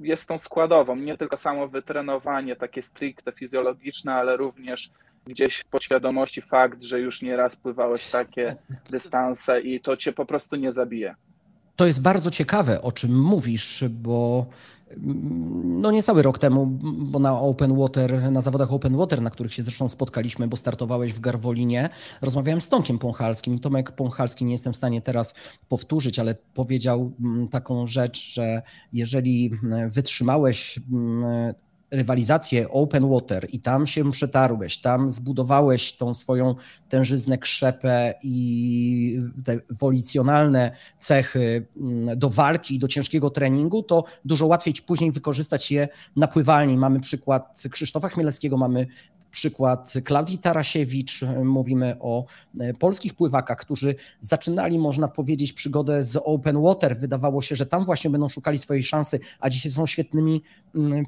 jest 0.00 0.28
tą 0.28 0.38
składową, 0.38 0.96
nie 0.96 1.16
tylko 1.16 1.36
samo 1.36 1.68
wytrenowanie 1.68 2.56
takie 2.56 2.82
stricte 2.82 3.32
fizjologiczne, 3.32 4.14
ale 4.14 4.36
również 4.36 4.90
gdzieś 5.26 5.56
w 5.56 5.64
podświadomości 5.64 6.42
fakt, 6.42 6.82
że 6.82 7.00
już 7.00 7.22
nieraz 7.22 7.56
pływałeś 7.56 8.10
takie 8.10 8.56
dystanse 8.90 9.60
i 9.60 9.80
to 9.80 9.96
cię 9.96 10.12
po 10.12 10.26
prostu 10.26 10.56
nie 10.56 10.72
zabije. 10.72 11.14
To 11.76 11.86
jest 11.86 12.02
bardzo 12.02 12.30
ciekawe, 12.30 12.82
o 12.82 12.92
czym 12.92 13.22
mówisz, 13.22 13.84
bo 13.90 14.46
no 15.64 15.90
niecały 15.90 16.22
rok 16.22 16.38
temu, 16.38 16.66
bo 16.96 17.18
na 17.18 17.40
Open 17.40 17.76
Water, 17.76 18.32
na 18.32 18.40
zawodach 18.40 18.72
Open 18.72 18.96
Water, 18.96 19.22
na 19.22 19.30
których 19.30 19.54
się 19.54 19.62
zresztą 19.62 19.88
spotkaliśmy, 19.88 20.48
bo 20.48 20.56
startowałeś 20.56 21.12
w 21.12 21.20
Garwolinie, 21.20 21.88
rozmawiałem 22.22 22.60
z 22.60 22.68
Tomkiem 22.68 22.98
Pąchalskim. 22.98 23.58
Tomek 23.58 23.92
Pąchalski 23.92 24.44
nie 24.44 24.52
jestem 24.52 24.72
w 24.72 24.76
stanie 24.76 25.00
teraz 25.00 25.34
powtórzyć, 25.68 26.18
ale 26.18 26.34
powiedział 26.54 27.12
mm, 27.20 27.48
taką 27.48 27.86
rzecz, 27.86 28.34
że 28.34 28.62
jeżeli 28.92 29.50
mm, 29.62 29.90
wytrzymałeś 29.90 30.80
mm, 30.92 31.54
rywalizację 31.90 32.70
open 32.70 33.10
water 33.10 33.46
i 33.52 33.60
tam 33.60 33.86
się 33.86 34.10
przetarłeś, 34.10 34.78
tam 34.78 35.10
zbudowałeś 35.10 35.96
tą 35.96 36.14
swoją 36.14 36.54
tężyznę, 36.88 37.38
krzepę 37.38 38.14
i 38.22 39.20
te 39.44 39.58
wolicjonalne 39.70 40.70
cechy 40.98 41.66
mm, 41.76 42.18
do 42.18 42.30
walki 42.30 42.74
i 42.74 42.78
do 42.78 42.88
ciężkiego 42.88 43.30
treningu, 43.30 43.82
to 43.82 44.04
dużo 44.24 44.46
łatwiej 44.46 44.74
później 44.86 45.12
wykorzystać 45.12 45.70
je 45.70 45.88
na 46.16 46.26
pływalni. 46.26 46.76
Mamy 46.76 47.00
przykład 47.00 47.62
Krzysztofa 47.70 48.08
Chmielewskiego, 48.08 48.56
mamy 48.56 48.86
przykład 49.36 49.92
Klaudii 50.04 50.38
Tarasiewicz, 50.38 51.20
mówimy 51.44 51.96
o 52.00 52.24
e, 52.60 52.74
polskich 52.74 53.14
pływakach, 53.14 53.58
którzy 53.58 53.94
zaczynali, 54.20 54.78
można 54.78 55.08
powiedzieć, 55.08 55.52
przygodę 55.52 56.04
z 56.04 56.16
open 56.24 56.62
water. 56.62 56.98
Wydawało 56.98 57.42
się, 57.42 57.56
że 57.56 57.66
tam 57.66 57.84
właśnie 57.84 58.10
będą 58.10 58.28
szukali 58.28 58.58
swojej 58.58 58.82
szansy, 58.82 59.20
a 59.40 59.50
dzisiaj 59.50 59.72
są 59.72 59.86
świetnymi 59.86 60.42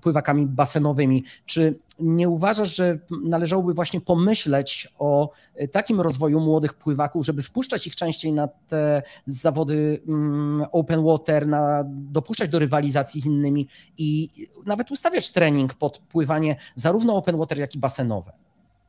pływakami 0.02 0.46
basenowymi. 0.46 1.25
Czy 1.46 1.78
nie 1.98 2.28
uważasz, 2.28 2.76
że 2.76 2.98
należałoby 3.25 3.75
właśnie 3.75 4.00
pomyśleć 4.00 4.88
o 4.98 5.30
e, 5.54 5.68
takim 5.68 6.00
rozwoju 6.00 6.40
młodych 6.40 6.75
pływaków, 6.75 7.26
żeby 7.26 7.42
wpuszczać 7.42 7.87
ich 7.87 7.96
częściej 7.96 8.32
na 8.32 8.48
te 8.68 9.02
zawody 9.26 10.02
mm, 10.08 10.66
open 10.72 11.04
water, 11.04 11.46
na, 11.46 11.84
dopuszczać 11.87 12.50
do 12.50 12.58
rywalizacji 12.58 13.20
z 13.20 13.26
innymi 13.26 13.68
i 13.98 14.28
nawet 14.66 14.90
ustawiać 14.90 15.30
trening 15.30 15.75
pod 15.75 15.98
pływanie 15.98 16.56
zarówno 16.75 17.16
open 17.16 17.37
water, 17.37 17.58
jak 17.58 17.75
i 17.75 17.78
basenowe? 17.78 18.47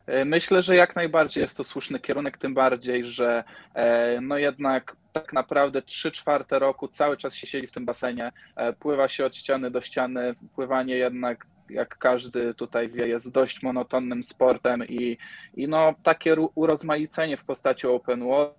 E, 0.09 0.25
myślę, 0.25 0.61
że 0.61 0.75
jak 0.75 0.95
najbardziej 0.95 1.41
jest 1.41 1.57
to 1.57 1.63
słuszny 1.63 1.99
kierunek, 1.99 2.37
tym 2.37 2.53
bardziej, 2.53 3.05
że 3.05 3.43
e, 3.73 4.21
no 4.21 4.37
jednak 4.37 4.95
tak 5.13 5.33
naprawdę 5.33 5.81
3 5.81 6.11
czwarte 6.11 6.59
roku 6.59 6.87
cały 6.87 7.17
czas 7.17 7.35
się 7.35 7.47
siedzi 7.47 7.67
w 7.67 7.71
tym 7.71 7.85
basenie, 7.85 8.31
pływa 8.79 9.07
się 9.07 9.25
od 9.25 9.35
ściany 9.35 9.71
do 9.71 9.81
ściany, 9.81 10.33
pływanie 10.55 10.95
jednak 10.95 11.45
jak 11.69 11.97
każdy 11.97 12.53
tutaj 12.53 12.89
wie, 12.89 13.07
jest 13.07 13.31
dość 13.31 13.63
monotonnym 13.63 14.23
sportem 14.23 14.83
i, 14.87 15.17
i 15.53 15.67
no, 15.67 15.93
takie 16.03 16.35
urozmaicenie 16.55 17.37
w 17.37 17.43
postaci 17.43 17.87
open 17.87 18.23
world, 18.23 18.55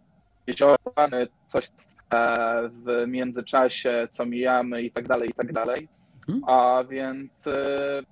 coś 1.47 1.69
e, 2.15 2.69
w 2.69 3.07
międzyczasie, 3.07 4.09
co 4.11 4.27
mijamy 4.27 4.83
i 4.83 4.91
tak 4.91 5.09
dalej, 5.09 5.31
i 5.31 5.35
tak 5.35 5.53
dalej. 5.53 5.89
Mhm. 6.29 6.43
A 6.47 6.85
więc 6.85 7.47
e, 7.47 8.03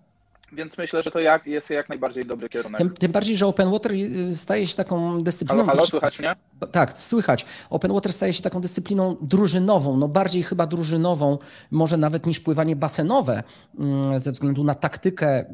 więc 0.52 0.78
myślę, 0.78 1.02
że 1.02 1.11
to 1.11 1.21
jak, 1.21 1.47
jest 1.47 1.71
jak 1.71 1.88
najbardziej 1.88 2.26
dobry 2.26 2.49
kierunek. 2.49 2.78
Tym, 2.78 2.90
tym, 2.90 3.12
bardziej, 3.12 3.37
że 3.37 3.47
Open 3.47 3.71
Water 3.71 3.93
y, 3.93 4.37
staje 4.37 4.67
się 4.67 4.76
taką 4.76 5.23
dyscypliną. 5.23 5.61
Halo, 5.61 5.76
halo 5.76 5.87
słychać 5.87 6.19
mnie? 6.19 6.35
Tak, 6.73 6.93
słychać. 6.93 7.47
Open 7.71 7.93
Water 7.93 8.12
staje 8.12 8.33
się 8.33 8.43
taką 8.43 8.61
dyscypliną 8.61 9.17
drużynową, 9.21 9.97
no 9.97 10.09
bardziej 10.09 10.43
chyba 10.43 10.67
drużynową, 10.67 11.38
może 11.71 11.97
nawet 11.97 12.26
niż 12.26 12.40
pływanie 12.40 12.76
basenowe, 12.76 13.43
mm, 13.78 14.21
ze 14.21 14.33
względu 14.33 14.64
na 14.64 14.75
taktykę 14.75 15.40
y, 15.40 15.45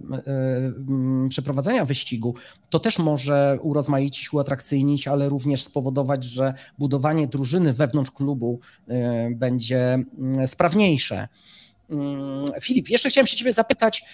y, 1.26 1.28
przeprowadzenia 1.28 1.84
wyścigu. 1.84 2.34
To 2.70 2.80
też 2.80 2.98
może 2.98 3.58
urozmaicić, 3.62 4.32
uatrakcyjnić, 4.32 5.08
ale 5.08 5.28
również 5.28 5.62
spowodować, 5.62 6.24
że 6.24 6.54
budowanie 6.78 7.26
drużyny 7.26 7.72
wewnątrz 7.72 8.10
klubu 8.10 8.60
będzie 9.30 9.98
mm, 10.18 10.46
sprawniejsze. 10.46 11.28
Mm, 11.90 12.44
Filip, 12.60 12.88
jeszcze 12.88 13.10
chciałem 13.10 13.26
się 13.26 13.36
Ciebie 13.36 13.52
zapytać 13.52 14.04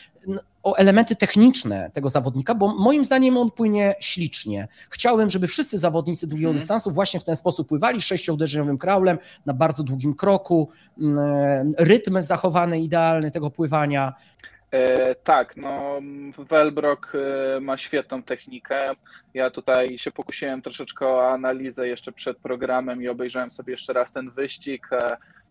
o 0.63 0.77
elementy 0.77 1.17
techniczne 1.17 1.91
tego 1.93 2.11
zawodnika, 2.11 2.55
bo 2.55 2.75
moim 2.75 3.05
zdaniem 3.05 3.37
on 3.37 3.51
płynie 3.51 3.95
ślicznie. 4.01 4.69
Chciałem, 4.91 5.31
żeby 5.31 5.47
wszyscy 5.47 5.79
zawodnicy 5.79 6.27
długiego 6.27 6.49
hmm. 6.49 6.59
dystansu 6.59 6.91
właśnie 6.91 7.21
w 7.21 7.25
ten 7.25 7.37
sposób 7.37 7.69
pływali 7.69 8.01
sześciouderzeniowym 8.01 8.79
kraulem 8.79 9.19
na 9.47 9.55
bardzo 9.55 9.83
długim 9.83 10.15
kroku, 10.15 10.69
mm, 10.99 11.73
rytm 11.79 12.21
zachowany 12.21 12.81
idealny 12.81 13.31
tego 13.31 13.51
pływania. 13.51 14.15
E, 14.71 15.15
tak, 15.15 15.57
no 15.57 16.01
Welbrock 16.39 17.13
e, 17.15 17.61
ma 17.61 17.77
świetną 17.77 18.23
technikę. 18.23 18.87
Ja 19.35 19.51
tutaj 19.51 19.99
się 19.99 20.11
pokusiłem 20.11 20.63
troszeczkę 20.63 21.07
o 21.07 21.29
analizę 21.29 21.89
jeszcze 21.89 22.13
przed 22.13 22.39
programem 22.39 23.03
i 23.03 23.09
obejrzałem 23.09 23.51
sobie 23.51 23.73
jeszcze 23.73 23.93
raz 23.93 24.13
ten 24.13 24.31
wyścig. 24.31 24.89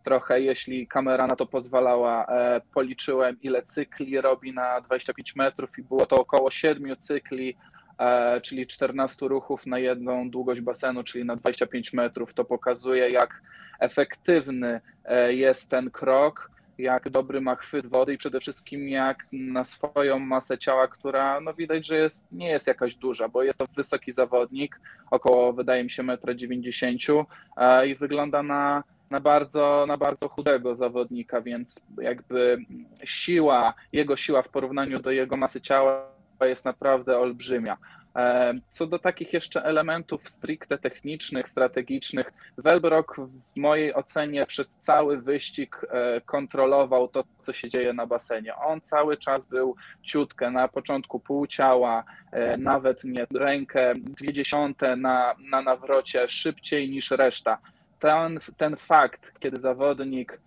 Trochę, 0.10 0.42
jeśli 0.42 0.88
kamera 0.88 1.28
na 1.28 1.36
to 1.36 1.46
pozwalała, 1.46 2.25
e, 2.25 2.62
policzyłem 2.74 3.38
ile 3.42 3.63
cykli 3.63 4.22
robi 4.22 4.54
na 4.54 4.82
25 4.82 5.36
metrów 5.36 5.80
i 5.80 5.84
było 5.84 6.06
to 6.06 6.16
około 6.16 6.51
7 6.51 6.98
cykli, 6.98 7.56
e, 8.00 8.42
czyli 8.42 8.68
14 8.68 9.28
ruchów 9.28 9.66
na 9.68 9.80
jedną 9.80 10.30
długość 10.30 10.62
basenu, 10.62 11.04
czyli 11.04 11.25
na 11.25 11.36
25 11.36 11.94
metrów. 11.94 12.34
To 12.34 12.46
pokazuje, 12.46 13.10
jak 13.10 13.42
efektywny 13.80 14.82
e, 15.06 15.34
jest 15.34 15.70
ten 15.70 15.92
krok, 15.92 16.51
jak 16.78 17.10
dobry 17.10 17.42
ma 17.42 17.56
chwyt 17.56 17.88
wody 17.88 18.13
i 18.13 18.18
przede 18.18 18.39
wszystkim 18.39 18.89
jak 18.89 19.28
na 19.32 19.63
swoją 19.63 20.20
masę 20.20 20.58
ciała, 20.58 20.88
która 20.88 21.42
no 21.42 21.54
widać, 21.54 21.88
że 21.88 21.98
jest, 21.98 22.25
nie 22.32 22.50
jest 22.50 22.68
jakaś 22.68 22.96
duża, 22.96 23.28
bo 23.28 23.44
jest 23.44 23.60
to 23.60 23.66
wysoki 23.75 24.12
zawodnik, 24.12 24.80
około 25.12 25.54
wydaje 25.54 25.84
mi 25.84 25.89
się 25.89 26.04
1,90 26.04 27.25
m 27.58 27.89
i 27.89 27.96
wygląda 27.96 28.44
na 28.44 28.84
na 29.10 29.20
bardzo, 29.20 29.86
na 29.88 29.98
bardzo 29.98 30.30
chudego 30.30 30.75
zawodnika, 30.75 31.42
więc 31.42 31.82
jakby 32.01 32.58
siła, 33.04 33.74
jego 33.94 34.16
siła 34.16 34.42
w 34.42 34.50
porównaniu 34.50 35.00
do 35.00 35.12
jego 35.12 35.38
masy 35.38 35.62
ciała 35.62 36.20
jest 36.42 36.66
naprawdę 36.66 37.18
olbrzymia. 37.18 37.78
E, 38.16 38.54
co 38.70 38.88
do 38.88 39.00
takich 39.00 39.34
jeszcze 39.34 39.63
elementów 39.63 40.24
stricte 40.24 40.78
technicznych, 40.78 41.50
strategicznych, 41.50 42.34
Welbrock 42.58 43.16
w 43.16 43.58
mojej 43.58 43.94
ocenie 43.94 44.46
przez 44.46 44.68
cały 44.68 45.22
wyścig 45.22 45.82
e, 45.89 46.22
kontrolował 46.22 47.08
to, 47.08 47.24
co 47.42 47.54
się 47.54 47.70
dzieje 47.70 47.94
na 47.94 48.06
basenie. 48.08 48.56
On 48.56 48.82
cały 48.82 49.18
czas 49.18 49.46
był 49.46 49.75
ciutkę, 50.01 50.51
na 50.51 50.68
początku 50.68 51.20
pół 51.20 51.48
ciała, 51.48 52.04
e, 52.32 52.58
nawet 52.58 53.04
nie 53.04 53.28
rękę, 53.36 53.94
dwie 53.96 54.34
dziesiąte 54.34 54.96
na, 54.96 55.36
na 55.50 55.62
nawrocie 55.62 56.28
szybciej 56.28 56.89
niż 56.89 57.12
reszta. 57.12 57.58
Ten, 58.00 58.39
ten 58.58 58.75
fakt, 58.75 59.39
kiedy 59.39 59.58
zawodnik 59.58 60.41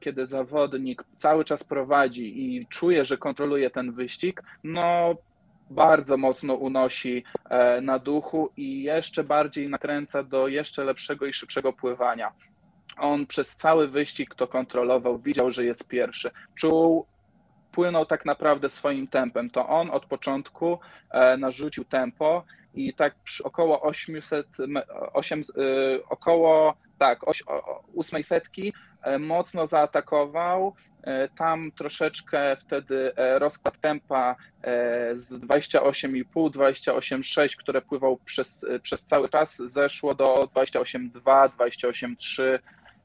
kiedy 0.00 0.26
zawodnik 0.26 1.04
cały 1.16 1.44
czas 1.44 1.64
prowadzi 1.64 2.44
i 2.44 2.66
czuje, 2.66 3.04
że 3.04 3.18
kontroluje 3.18 3.70
ten 3.70 3.92
wyścig, 3.92 4.42
no 4.64 5.14
bardzo 5.70 6.16
mocno 6.16 6.54
unosi 6.54 7.24
e, 7.50 7.80
na 7.80 7.98
duchu 7.98 8.50
i 8.56 8.82
jeszcze 8.82 9.24
bardziej 9.24 9.68
nakręca 9.68 10.22
do 10.22 10.48
jeszcze 10.48 10.84
lepszego 10.84 11.26
i 11.26 11.32
szybszego 11.32 11.72
pływania. 11.72 12.32
On 12.98 13.26
przez 13.26 13.56
cały 13.56 13.88
wyścig 13.88 14.34
to 14.34 14.46
kontrolował, 14.46 15.18
widział, 15.18 15.50
że 15.50 15.64
jest 15.64 15.84
pierwszy. 15.84 16.30
Czuł, 16.54 17.06
płynął 17.72 18.06
tak 18.06 18.24
naprawdę 18.24 18.68
swoim 18.68 19.06
tempem. 19.08 19.50
To 19.50 19.68
on 19.68 19.90
od 19.90 20.06
początku 20.06 20.78
e, 21.10 21.36
narzucił 21.36 21.84
tempo 21.84 22.44
i 22.74 22.94
tak 22.94 23.14
przy 23.24 23.44
około 23.44 23.82
800, 23.82 24.46
8, 25.12 25.40
y, 25.40 26.00
około 26.08 26.76
tak, 27.00 27.20
8 27.96 28.22
setki 28.22 28.72
e, 29.02 29.18
mocno 29.18 29.66
zaatakował. 29.66 30.74
E, 31.02 31.28
tam 31.28 31.72
troszeczkę 31.72 32.56
wtedy 32.56 33.16
e, 33.16 33.38
rozkład 33.38 33.80
tempa 33.80 34.36
z 35.12 35.32
28,5, 35.32 36.24
28,6, 36.50 37.56
które 37.56 37.82
pływał 37.82 38.16
przez, 38.24 38.66
przez 38.82 39.02
cały 39.02 39.28
czas, 39.28 39.56
zeszło 39.56 40.14
do 40.14 40.24
28,2, 40.24 41.48
28,3. 41.48 42.58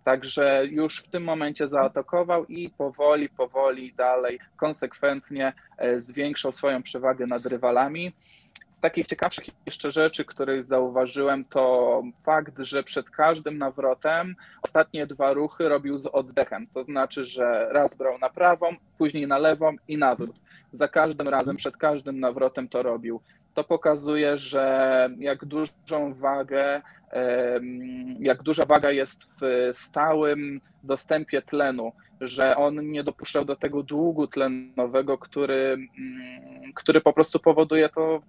Także 0.04 0.64
już 0.72 1.04
w 1.04 1.10
tym 1.10 1.24
momencie 1.24 1.68
zaatakował 1.68 2.46
i 2.46 2.70
powoli, 2.70 3.30
powoli 3.30 3.94
dalej, 3.94 4.40
konsekwentnie 4.58 5.54
zwiększał 5.98 6.52
swoją 6.52 6.84
przewagę 6.84 7.26
nad 7.26 7.46
rywalami. 7.46 8.14
Z 8.76 8.80
takich 8.80 9.08
ciekawszych 9.08 9.46
jeszcze 9.66 9.92
rzeczy, 9.92 10.26
których 10.26 10.64
zauważyłem, 10.64 11.46
to 11.46 12.04
fakt, 12.24 12.60
że 12.60 12.84
przed 12.84 13.10
każdym 13.10 13.58
nawrotem 13.58 14.36
ostatnie 14.62 15.08
dwa 15.08 15.34
ruchy 15.34 15.70
robił 15.70 15.98
z 15.98 16.06
oddechem. 16.06 16.68
To 16.74 16.84
znaczy, 16.84 17.26
że 17.26 17.68
raz 17.72 17.96
brał 17.96 18.18
na 18.18 18.30
prawą, 18.30 18.76
później 18.98 19.28
na 19.28 19.38
lewą 19.38 19.76
i 19.88 19.98
nawrót. 19.98 20.36
Za 20.72 20.88
każdym 20.88 21.28
razem, 21.28 21.56
przed 21.56 21.78
każdym 21.78 22.20
nawrotem 22.20 22.70
to 22.70 22.84
robił. 22.84 23.22
To 23.56 23.64
pokazuje, 23.64 24.38
że 24.38 25.10
jak 25.18 25.46
dużą 25.46 26.14
wagę, 26.14 26.82
jak 28.20 28.44
duża 28.44 28.66
waga 28.66 28.92
jest 28.92 29.24
w 29.42 29.72
stałym 29.78 30.62
dostępie 30.84 31.42
tlenu 31.42 31.92
że 32.22 32.56
on 32.56 32.92
nie 32.92 33.04
dopuszczał 33.04 33.46
do 33.46 33.56
tego 33.56 33.84
długu 33.84 34.28
tlenowego, 34.28 35.18
który, 35.18 35.78
mm, 35.98 36.74
który 36.74 37.02
po 37.02 37.14
prostu 37.14 37.40
powoduje 37.40 37.90
to, 37.90 38.22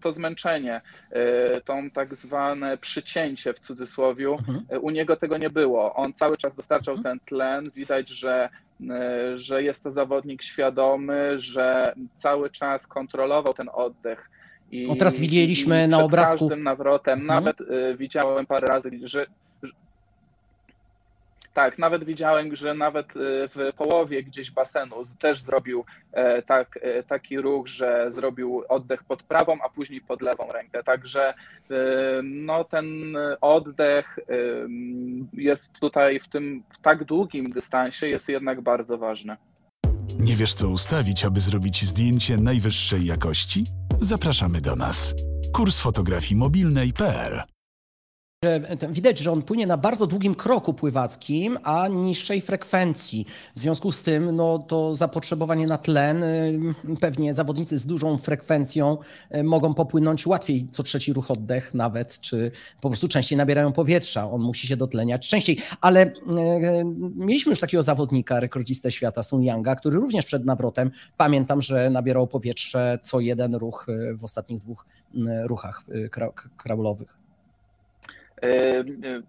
to 0.00 0.12
zmęczenie, 0.12 0.80
e, 1.10 1.60
to 1.60 1.74
tak 1.94 2.14
zwane 2.14 2.78
przycięcie 2.78 3.54
w 3.54 3.58
cudzysłowie. 3.58 4.28
Mhm. 4.28 4.66
E, 4.68 4.80
u 4.80 4.90
niego 4.90 5.16
tego 5.16 5.38
nie 5.38 5.50
było. 5.50 5.94
On 5.94 6.12
cały 6.12 6.36
czas 6.36 6.56
dostarczał 6.56 6.94
mhm. 6.94 7.18
ten 7.18 7.26
tlen. 7.26 7.70
Widać, 7.74 8.08
że, 8.08 8.48
e, 8.90 9.38
że 9.38 9.62
jest 9.62 9.82
to 9.82 9.90
zawodnik 9.90 10.42
świadomy, 10.42 11.40
że 11.40 11.92
cały 12.14 12.50
czas 12.50 12.86
kontrolował 12.86 13.54
ten 13.54 13.68
oddech. 13.72 14.30
I, 14.70 14.88
no 14.88 14.96
teraz 14.96 15.18
widzieliśmy 15.18 15.84
i 15.84 15.88
na 15.88 15.98
obrazku. 15.98 16.38
każdym 16.38 16.62
nawrotem, 16.62 17.20
mhm. 17.20 17.44
nawet 17.44 17.58
widziałem 17.98 18.46
parę 18.46 18.68
razy, 18.68 18.90
że 19.02 19.26
tak, 21.58 21.78
nawet 21.78 22.04
widziałem, 22.04 22.56
że 22.56 22.74
nawet 22.74 23.06
e, 23.06 23.14
w 23.48 23.72
połowie 23.76 24.22
gdzieś 24.22 24.50
basenu 24.50 24.96
też 25.18 25.42
zrobił 25.42 25.84
e, 26.12 26.42
tak, 26.42 26.78
e, 26.82 27.02
taki 27.02 27.40
ruch, 27.40 27.66
że 27.66 28.06
zrobił 28.12 28.62
oddech 28.68 29.04
pod 29.04 29.22
prawą, 29.22 29.58
a 29.64 29.68
później 29.68 30.00
pod 30.00 30.22
lewą 30.22 30.52
rękę. 30.52 30.82
Także 30.82 31.34
no, 32.22 32.64
ten 32.64 32.86
oddech 33.40 34.18
jest 35.32 35.72
tutaj 35.80 36.20
w 36.20 36.28
tym 36.28 36.62
w 36.70 36.78
tak 36.78 37.04
długim 37.04 37.50
dystansie 37.50 38.08
jest 38.08 38.28
jednak 38.28 38.60
bardzo 38.60 38.98
ważny. 38.98 39.36
Nie 40.18 40.36
wiesz 40.36 40.54
co 40.54 40.68
ustawić, 40.68 41.24
aby 41.24 41.40
zrobić 41.40 41.84
zdjęcie 41.84 42.36
najwyższej 42.36 43.06
jakości? 43.06 43.64
Zapraszamy 44.00 44.60
do 44.60 44.76
nas. 44.76 45.14
Kurs 45.52 45.78
fotografii 45.78 46.36
mobilnej.pl 46.36 47.57
że 48.44 48.60
widać, 48.90 49.18
że 49.18 49.32
on 49.32 49.42
płynie 49.42 49.66
na 49.66 49.76
bardzo 49.76 50.06
długim 50.06 50.34
kroku 50.34 50.74
pływackim, 50.74 51.58
a 51.62 51.88
niższej 51.88 52.40
frekwencji. 52.40 53.26
W 53.56 53.60
związku 53.60 53.92
z 53.92 54.02
tym 54.02 54.36
no, 54.36 54.58
to 54.58 54.96
zapotrzebowanie 54.96 55.66
na 55.66 55.78
tlen, 55.78 56.22
y, 56.22 56.74
pewnie 57.00 57.34
zawodnicy 57.34 57.78
z 57.78 57.86
dużą 57.86 58.18
frekwencją 58.18 58.98
y, 59.34 59.42
mogą 59.42 59.74
popłynąć 59.74 60.26
łatwiej 60.26 60.68
co 60.70 60.82
trzeci 60.82 61.12
ruch 61.12 61.30
oddech 61.30 61.74
nawet, 61.74 62.20
czy 62.20 62.50
po 62.80 62.88
prostu 62.88 63.08
częściej 63.08 63.38
nabierają 63.38 63.72
powietrza. 63.72 64.30
On 64.30 64.40
musi 64.40 64.66
się 64.66 64.76
dotleniać 64.76 65.28
częściej. 65.28 65.58
Ale 65.80 66.02
e, 66.02 66.12
mieliśmy 67.16 67.50
już 67.50 67.60
takiego 67.60 67.82
zawodnika, 67.82 68.40
rekordzistę 68.40 68.92
świata 68.92 69.22
Sun 69.22 69.42
Yanga, 69.42 69.76
który 69.76 69.96
również 69.96 70.24
przed 70.24 70.44
nawrotem, 70.44 70.90
pamiętam, 71.16 71.62
że 71.62 71.90
nabierał 71.90 72.26
powietrze 72.26 72.98
co 73.02 73.20
jeden 73.20 73.54
ruch 73.54 73.86
w 74.18 74.24
ostatnich 74.24 74.58
dwóch 74.58 74.86
ruchach 75.46 75.84
krabulowych. 76.56 77.27
E, 78.42 78.78
e, 78.78 78.84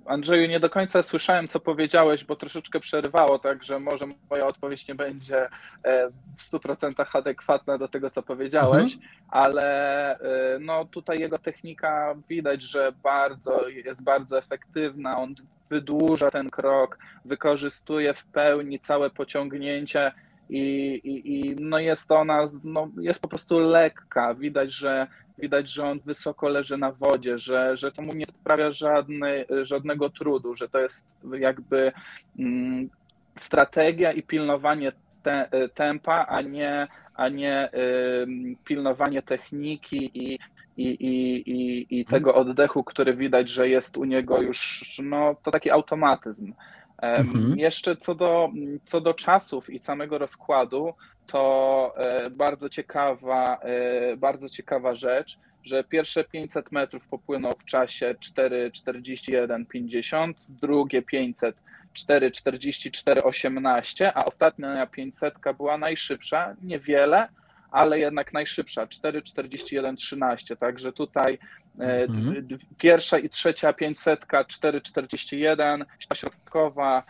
Andrzeju, 0.06 0.48
nie 0.48 0.60
do 0.60 0.70
końca 0.70 1.04
słyszałem, 1.04 1.48
co 1.48 1.60
powiedziałeś, 1.60 2.26
bo 2.26 2.36
troszeczkę 2.36 2.80
przerywało, 2.80 3.40
także 3.40 3.80
może 3.80 4.06
moja 4.30 4.46
odpowiedź 4.46 4.88
nie 4.88 4.96
będzie 4.96 5.50
e, 5.84 6.10
w 6.38 6.52
100% 6.52 7.06
adekwatna 7.14 7.78
do 7.78 7.88
tego, 7.88 8.10
co 8.10 8.24
powiedziałeś, 8.24 8.94
mhm. 8.94 9.12
ale 9.30 10.20
no, 10.60 10.86
tutaj 10.86 11.20
jego 11.20 11.38
technika 11.38 12.16
widać, 12.30 12.62
że 12.62 12.92
bardzo 13.04 13.70
jest 13.70 14.04
bardzo 14.04 14.38
efektywna. 14.38 15.18
On 15.18 15.36
wydłuża 15.70 16.32
ten 16.32 16.50
krok, 16.50 16.98
wykorzystuje 17.26 18.14
w 18.14 18.26
pełni 18.26 18.80
całe 18.80 19.10
pociągnięcie. 19.10 20.12
I, 20.50 20.94
i, 21.04 21.40
i 21.40 21.56
no 21.60 21.80
jest 21.80 22.12
ona 22.12 22.46
no 22.64 22.90
jest 23.02 23.20
po 23.20 23.28
prostu 23.28 23.60
lekka. 23.60 24.36
Widać, 24.36 24.72
że 24.72 25.08
widać, 25.40 25.70
że 25.70 25.86
on 25.86 26.00
wysoko 26.00 26.50
leży 26.50 26.78
na 26.78 26.92
wodzie, 26.92 27.38
że, 27.38 27.78
że 27.78 27.92
to 27.92 28.02
mu 28.02 28.14
nie 28.14 28.26
sprawia 28.26 28.72
żadnej, 28.72 29.46
żadnego 29.62 30.10
trudu, 30.10 30.56
że 30.56 30.70
to 30.70 30.80
jest 30.80 31.06
jakby 31.40 31.92
mm, 32.40 32.90
strategia 33.36 34.12
i 34.12 34.24
pilnowanie 34.24 34.92
te, 35.24 35.50
tempa, 35.74 36.26
a 36.30 36.42
nie, 36.42 36.88
a 37.16 37.30
nie 37.30 37.70
y, 37.74 38.28
pilnowanie 38.66 39.22
techniki 39.22 40.12
i, 40.14 40.40
i, 40.78 40.88
i, 40.88 41.36
i, 41.52 42.00
i 42.00 42.06
tego 42.06 42.36
oddechu, 42.36 42.84
który 42.84 43.14
widać, 43.14 43.50
że 43.50 43.70
jest 43.70 43.98
u 43.98 44.06
niego 44.06 44.42
już, 44.42 44.86
no 45.04 45.36
to 45.44 45.52
taki 45.52 45.72
automatyzm. 45.72 46.54
Mhm. 47.02 47.60
Jeszcze 47.60 47.96
co 47.96 48.16
do, 48.16 48.50
co 48.84 49.02
do 49.02 49.14
czasów 49.14 49.70
i 49.70 49.80
samego 49.80 50.18
rozkładu, 50.18 50.94
to 51.28 51.94
e, 51.98 52.30
bardzo 52.30 52.70
ciekawa, 52.70 53.60
e, 53.62 54.18
bardzo 54.18 54.50
ciekawa 54.50 54.96
rzecz, 54.96 55.40
że 55.64 55.84
pierwsze 55.84 56.24
500 56.24 56.72
metrów 56.72 57.08
popłynął 57.08 57.52
w 57.52 57.66
czasie 57.66 58.16
4,41,50, 58.20 60.34
drugie 60.50 61.02
500 61.02 61.56
4,44,18, 61.94 64.12
a 64.16 64.26
ostatnia 64.26 64.88
500 64.88 65.34
była 65.58 65.78
najszybsza, 65.78 66.56
niewiele, 66.62 67.28
ale 67.72 68.00
jednak 68.00 68.34
najszybsza, 68.34 68.86
4,41,13. 68.86 70.56
Także 70.56 70.94
tutaj 70.94 71.40
mhm. 71.80 72.48
pierwsza 72.78 73.20
i 73.20 73.30
trzecia 73.30 73.74
500, 73.74 74.26
4,41, 74.26 75.86
środkowa, 76.14 77.04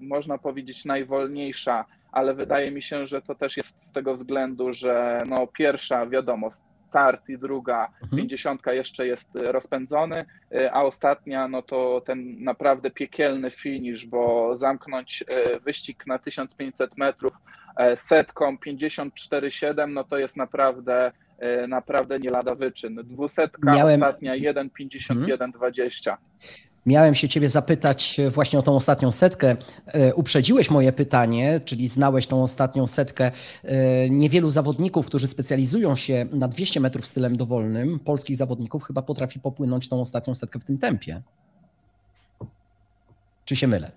można 0.00 0.38
powiedzieć 0.38 0.84
najwolniejsza 0.84 1.84
ale 2.12 2.34
wydaje 2.34 2.70
mi 2.70 2.82
się, 2.82 3.06
że 3.06 3.22
to 3.22 3.34
też 3.34 3.56
jest 3.56 3.86
z 3.86 3.92
tego 3.92 4.14
względu, 4.14 4.72
że 4.72 5.18
no 5.26 5.46
pierwsza, 5.46 6.06
wiadomo, 6.06 6.48
start 6.50 7.28
i 7.28 7.38
druga, 7.38 7.88
mhm. 8.02 8.18
pięćdziesiątka 8.20 8.72
jeszcze 8.72 9.06
jest 9.06 9.28
rozpędzony, 9.34 10.24
y, 10.54 10.72
a 10.72 10.82
ostatnia 10.82 11.48
no 11.48 11.62
to 11.62 12.02
ten 12.06 12.44
naprawdę 12.44 12.90
piekielny 12.90 13.50
finish, 13.50 14.06
bo 14.06 14.56
zamknąć 14.56 15.24
wyścig 15.64 16.06
na 16.06 16.18
1500 16.18 16.96
metrów 16.96 17.32
e, 17.76 17.96
setką 17.96 18.56
54,7 18.66 19.88
no 19.88 20.04
to 20.04 20.18
jest 20.18 20.36
naprawdę 20.36 21.12
naprawdę 21.68 22.18
nie 22.18 22.30
lada 22.30 22.54
wyczyn. 22.54 22.96
Dwusetka, 23.04 23.72
Miałem... 23.72 24.02
ostatnia 24.02 24.34
1,51,20. 24.34 26.16
Miałem 26.86 27.14
się 27.14 27.28
Ciebie 27.28 27.48
zapytać 27.48 28.20
właśnie 28.30 28.58
o 28.58 28.62
tą 28.62 28.76
ostatnią 28.76 29.10
setkę. 29.10 29.56
Uprzedziłeś 30.14 30.70
moje 30.70 30.92
pytanie, 30.92 31.60
czyli 31.64 31.88
znałeś 31.88 32.26
tą 32.26 32.42
ostatnią 32.42 32.86
setkę. 32.86 33.30
Niewielu 34.10 34.50
zawodników, 34.50 35.06
którzy 35.06 35.26
specjalizują 35.26 35.96
się 35.96 36.26
na 36.32 36.48
200 36.48 36.80
metrów 36.80 37.06
stylem 37.06 37.36
dowolnym, 37.36 37.98
polskich 37.98 38.36
zawodników, 38.36 38.84
chyba 38.84 39.02
potrafi 39.02 39.40
popłynąć 39.40 39.88
tą 39.88 40.00
ostatnią 40.00 40.34
setkę 40.34 40.58
w 40.58 40.64
tym 40.64 40.78
tempie. 40.78 41.22
Czy 43.44 43.56
się 43.56 43.68
mylę? 43.68 43.90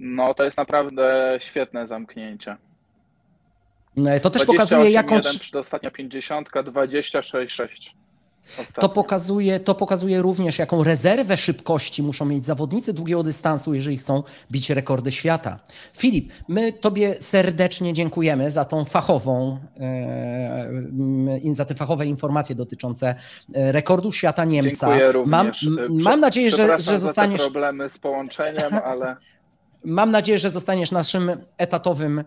No, 0.00 0.34
to 0.34 0.44
jest 0.44 0.56
naprawdę 0.56 1.36
świetne 1.40 1.86
zamknięcie. 1.86 2.56
To 4.22 4.30
też 4.30 4.44
pokazuje, 4.44 4.90
jaką. 4.90 5.20
To 5.52 5.58
ostatnia 5.58 5.90
50, 5.90 6.48
26,6. 6.48 7.94
To 8.74 8.88
pokazuje, 8.88 9.60
to 9.60 9.74
pokazuje 9.74 10.22
również, 10.22 10.58
jaką 10.58 10.84
rezerwę 10.84 11.36
szybkości 11.36 12.02
muszą 12.02 12.24
mieć 12.24 12.44
zawodnicy 12.44 12.92
długiego 12.92 13.22
dystansu, 13.22 13.74
jeżeli 13.74 13.96
chcą 13.96 14.22
bić 14.50 14.70
rekordy 14.70 15.12
świata. 15.12 15.58
Filip, 15.96 16.32
my 16.48 16.72
Tobie 16.72 17.14
serdecznie 17.20 17.92
dziękujemy 17.92 18.50
za 18.50 18.64
tą 18.64 18.84
fachową, 18.84 19.58
e, 19.80 21.54
za 21.54 21.64
te 21.64 21.74
fachowe 21.74 22.06
informacje 22.06 22.54
dotyczące 22.54 23.14
e, 23.54 23.72
rekordu 23.72 24.12
świata 24.12 24.44
Niemca. 24.44 24.86
Dziękuję 24.86 25.12
również. 25.12 25.62
Mam, 25.62 26.02
mam 26.02 26.20
nadzieję, 26.20 26.50
że, 26.50 26.80
że 26.80 26.98
zostaniesz. 26.98 27.40
Problemy 27.40 27.88
z 27.88 27.98
połączeniem, 27.98 28.74
ale. 28.84 29.16
Mam 29.86 30.10
nadzieję, 30.10 30.38
że 30.38 30.50
zostaniesz 30.50 30.90
naszym 30.90 31.30
etatowym 31.58 32.24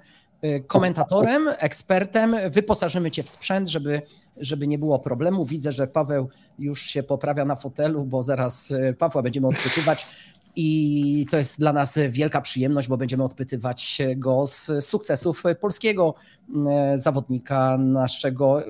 komentatorem, 0.68 1.48
ekspertem. 1.60 2.36
Wyposażymy 2.50 3.12
cię 3.12 3.24
w 3.24 3.30
sprzęt, 3.30 3.68
żeby, 3.68 4.02
żeby 4.38 4.68
nie 4.68 4.78
było 4.78 5.00
problemu. 5.00 5.46
Widzę, 5.46 5.72
że 5.72 5.88
Paweł 5.88 6.30
już 6.60 6.82
się 6.82 7.04
poprawia 7.04 7.46
na 7.46 7.56
fotelu, 7.56 8.06
bo 8.06 8.24
zaraz 8.24 8.72
y, 8.72 8.96
Pawła 9.00 9.22
będziemy 9.22 9.48
odpytywać. 9.48 10.08
I 10.56 11.26
to 11.32 11.38
jest 11.38 11.60
dla 11.60 11.74
nas 11.74 12.00
wielka 12.10 12.42
przyjemność, 12.42 12.88
bo 12.88 12.98
będziemy 12.98 13.24
odpytywać 13.24 14.02
go 14.16 14.48
z 14.48 14.86
sukcesów 14.86 15.44
polskiego 15.60 16.16
y, 16.50 16.54
zawodnika, 16.98 17.78
naszego. 17.78 18.64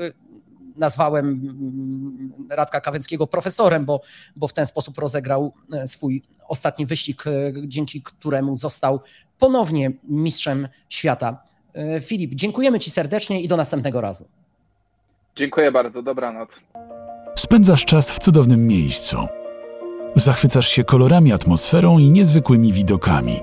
Nazwałem 0.77 1.25
mm, 1.27 2.33
Radka 2.49 2.81
Kawęckiego 2.81 3.27
profesorem, 3.27 3.85
bo, 3.85 4.01
bo 4.35 4.47
w 4.47 4.53
ten 4.53 4.65
sposób 4.65 4.97
rozegrał 4.97 5.53
swój 5.85 6.23
ostatni 6.47 6.85
wyścig, 6.85 7.23
dzięki 7.65 8.01
któremu 8.01 8.55
został 8.55 8.99
ponownie 9.37 9.91
mistrzem 10.03 10.67
świata. 10.89 11.43
E, 11.77 11.99
Filip, 11.99 12.35
dziękujemy 12.35 12.79
Ci 12.79 12.91
serdecznie 12.91 13.41
i 13.41 13.47
do 13.47 13.57
następnego 13.57 14.01
razu. 14.01 14.25
Dziękuję 15.35 15.71
bardzo, 15.71 16.01
dobranoc. 16.01 16.59
Spędzasz 17.35 17.85
czas 17.85 18.11
w 18.11 18.19
cudownym 18.19 18.67
miejscu. 18.67 19.17
Zachwycasz 20.15 20.67
się 20.67 20.83
kolorami, 20.83 21.33
atmosferą 21.33 21.99
i 21.99 22.11
niezwykłymi 22.11 22.73
widokami. 22.73 23.39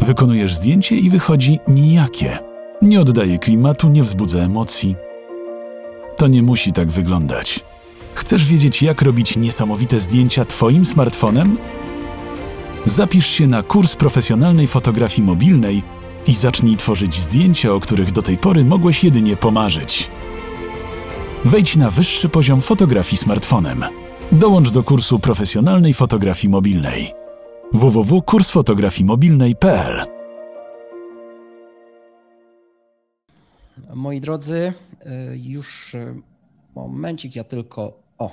Wykonujesz 0.00 0.54
zdjęcie 0.54 0.96
i 0.96 1.10
wychodzi 1.10 1.60
nijakie. 1.68 2.38
Nie 2.82 3.00
oddaje 3.00 3.38
klimatu, 3.38 3.88
nie 3.88 4.02
wzbudza 4.02 4.38
emocji. 4.38 4.96
To 6.16 6.26
nie 6.26 6.42
musi 6.42 6.72
tak 6.72 6.88
wyglądać. 6.88 7.60
Chcesz 8.14 8.44
wiedzieć, 8.44 8.82
jak 8.82 9.02
robić 9.02 9.36
niesamowite 9.36 10.00
zdjęcia 10.00 10.44
Twoim 10.44 10.84
smartfonem? 10.84 11.58
Zapisz 12.86 13.26
się 13.26 13.46
na 13.46 13.62
kurs 13.62 13.96
profesjonalnej 13.96 14.66
fotografii 14.66 15.26
mobilnej 15.26 15.82
i 16.26 16.34
zacznij 16.34 16.76
tworzyć 16.76 17.20
zdjęcia, 17.20 17.72
o 17.72 17.80
których 17.80 18.12
do 18.12 18.22
tej 18.22 18.38
pory 18.38 18.64
mogłeś 18.64 19.04
jedynie 19.04 19.36
pomarzyć. 19.36 20.10
Wejdź 21.44 21.76
na 21.76 21.90
wyższy 21.90 22.28
poziom 22.28 22.60
fotografii 22.60 23.16
smartfonem. 23.16 23.84
Dołącz 24.32 24.70
do 24.70 24.82
kursu 24.82 25.18
profesjonalnej 25.18 25.94
fotografii 25.94 26.48
mobilnej. 26.48 27.12
www.kursfotografimobilnej.pl 27.72 30.06
Moi 33.94 34.20
drodzy, 34.20 34.72
y, 35.32 35.38
już 35.38 35.94
y, 35.94 36.14
momencik, 36.74 37.36
ja 37.36 37.44
tylko 37.44 37.92
o, 38.18 38.30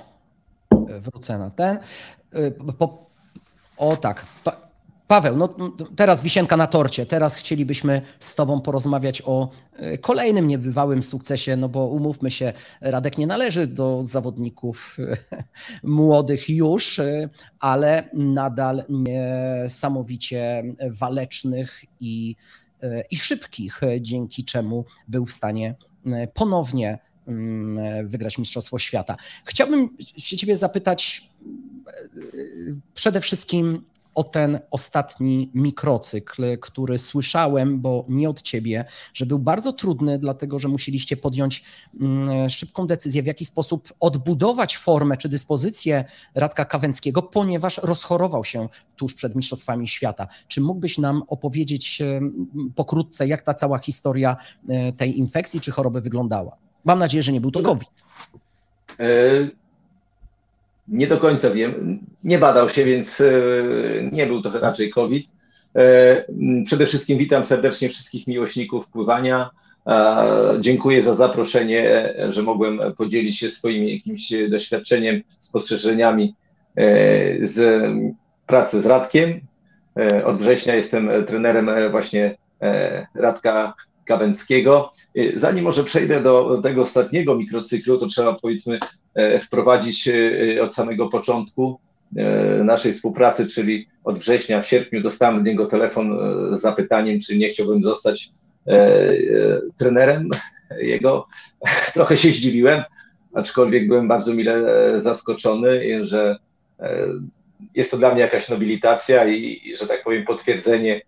y, 0.90 1.00
wrócę 1.00 1.38
na 1.38 1.50
ten. 1.50 1.78
Po, 2.78 3.06
o 3.76 3.96
tak. 3.96 4.26
Paweł, 5.12 5.36
no 5.36 5.48
teraz 5.96 6.22
wisienka 6.22 6.56
na 6.56 6.66
torcie. 6.66 7.06
Teraz 7.06 7.34
chcielibyśmy 7.34 8.02
z 8.18 8.34
Tobą 8.34 8.60
porozmawiać 8.60 9.22
o 9.26 9.50
e, 9.72 9.98
kolejnym 9.98 10.46
niebywałym 10.46 11.02
sukcesie, 11.02 11.56
no 11.56 11.68
bo 11.68 11.86
umówmy 11.86 12.30
się, 12.30 12.52
Radek 12.80 13.18
nie 13.18 13.26
należy 13.26 13.66
do 13.66 14.02
zawodników 14.06 14.96
e, 14.98 15.16
młodych 15.82 16.48
już, 16.48 16.98
e, 16.98 17.28
ale 17.60 18.10
nadal 18.14 18.84
niesamowicie 18.88 20.62
walecznych 20.90 21.84
i, 22.00 22.36
i 23.10 23.16
szybkich, 23.16 23.80
dzięki 24.00 24.44
czemu 24.44 24.84
był 25.08 25.26
w 25.26 25.32
stanie 25.32 25.74
ponownie 26.34 26.98
mm, 27.28 28.08
wygrać 28.08 28.38
Mistrzostwo 28.38 28.78
Świata. 28.78 29.16
Chciałbym 29.44 29.96
się 30.16 30.36
Ciebie 30.36 30.56
zapytać 30.56 31.30
przede 32.94 33.20
wszystkim 33.20 33.82
o 34.14 34.24
ten 34.24 34.60
ostatni 34.70 35.50
mikrocykl, 35.54 36.58
który 36.60 36.98
słyszałem, 36.98 37.80
bo 37.80 38.04
nie 38.08 38.30
od 38.30 38.42
ciebie, 38.42 38.84
że 39.14 39.26
był 39.26 39.38
bardzo 39.38 39.72
trudny, 39.72 40.18
dlatego 40.18 40.58
że 40.58 40.68
musieliście 40.68 41.16
podjąć 41.16 41.64
mm, 42.00 42.50
szybką 42.50 42.86
decyzję, 42.86 43.22
w 43.22 43.26
jaki 43.26 43.44
sposób 43.44 43.92
odbudować 44.00 44.76
formę 44.76 45.16
czy 45.16 45.28
dyspozycję 45.28 46.04
Radka 46.34 46.64
Kawęckiego, 46.64 47.22
ponieważ 47.22 47.78
rozchorował 47.78 48.44
się 48.44 48.68
tuż 48.96 49.14
przed 49.14 49.36
Mistrzostwami 49.36 49.88
Świata. 49.88 50.26
Czy 50.48 50.60
mógłbyś 50.60 50.98
nam 50.98 51.22
opowiedzieć 51.28 52.02
pokrótce, 52.74 53.26
jak 53.26 53.42
ta 53.42 53.54
cała 53.54 53.78
historia 53.78 54.36
e, 54.68 54.92
tej 54.92 55.18
infekcji 55.18 55.60
czy 55.60 55.70
choroby 55.70 56.00
wyglądała? 56.00 56.56
Mam 56.84 56.98
nadzieję, 56.98 57.22
że 57.22 57.32
nie 57.32 57.40
był 57.40 57.50
to 57.50 57.62
COVID. 57.62 57.90
E, 60.88 60.96
nie 60.96 61.06
do 61.06 61.18
końca 61.18 61.50
wiem. 61.50 61.98
Nie 62.24 62.38
badał 62.38 62.68
się, 62.68 62.84
więc 62.84 63.20
e, 63.20 63.32
nie 64.12 64.26
był 64.26 64.42
to 64.42 64.60
raczej 64.60 64.90
COVID. 64.90 65.26
E, 65.76 66.24
przede 66.66 66.86
wszystkim 66.86 67.18
witam 67.18 67.44
serdecznie 67.44 67.88
wszystkich 67.88 68.26
miłośników 68.26 68.88
pływania. 68.88 69.50
Dziękuję 70.60 71.02
za 71.02 71.14
zaproszenie, 71.14 72.14
że 72.28 72.42
mogłem 72.42 72.80
podzielić 72.96 73.38
się 73.38 73.50
swoim 73.50 73.84
jakimś 73.84 74.32
doświadczeniem, 74.50 75.22
spostrzeżeniami 75.38 76.34
e, 76.76 77.46
z 77.46 77.82
pracy 78.46 78.82
z 78.82 78.86
Radkiem. 78.86 79.40
Od 80.24 80.36
września 80.36 80.74
jestem 80.74 81.10
trenerem 81.26 81.70
właśnie 81.90 82.36
Radka 83.14 83.74
Kawęckiego. 84.04 84.92
Zanim 85.36 85.64
może 85.64 85.84
przejdę 85.84 86.22
do 86.22 86.60
tego 86.62 86.82
ostatniego 86.82 87.34
mikrocyklu, 87.34 87.98
to 87.98 88.06
trzeba 88.06 88.34
powiedzmy 88.34 88.78
E, 88.78 89.01
wprowadzić 89.42 90.08
e, 90.08 90.62
od 90.62 90.74
samego 90.74 91.08
początku 91.08 91.78
e, 92.16 92.24
naszej 92.64 92.92
współpracy, 92.92 93.46
czyli 93.46 93.86
od 94.04 94.18
września, 94.18 94.62
w 94.62 94.66
sierpniu 94.66 95.00
dostałem 95.00 95.36
od 95.36 95.44
niego 95.44 95.66
telefon 95.66 96.18
z 96.58 96.60
zapytaniem, 96.60 97.20
czy 97.20 97.38
nie 97.38 97.48
chciałbym 97.48 97.84
zostać 97.84 98.30
trenerem 99.76 100.30
jego. 100.78 101.26
Trochę 101.94 102.16
się 102.16 102.30
zdziwiłem, 102.30 102.82
aczkolwiek 103.34 103.88
byłem 103.88 104.08
bardzo 104.08 104.34
mile 104.34 104.62
zaskoczony, 105.00 106.06
że 106.06 106.36
jest 107.74 107.90
to 107.90 107.96
dla 107.96 108.12
mnie 108.12 108.20
jakaś 108.20 108.48
nobilitacja 108.48 109.26
i, 109.28 109.74
że 109.80 109.86
tak 109.86 110.04
powiem, 110.04 110.24
potwierdzenie 110.24 111.00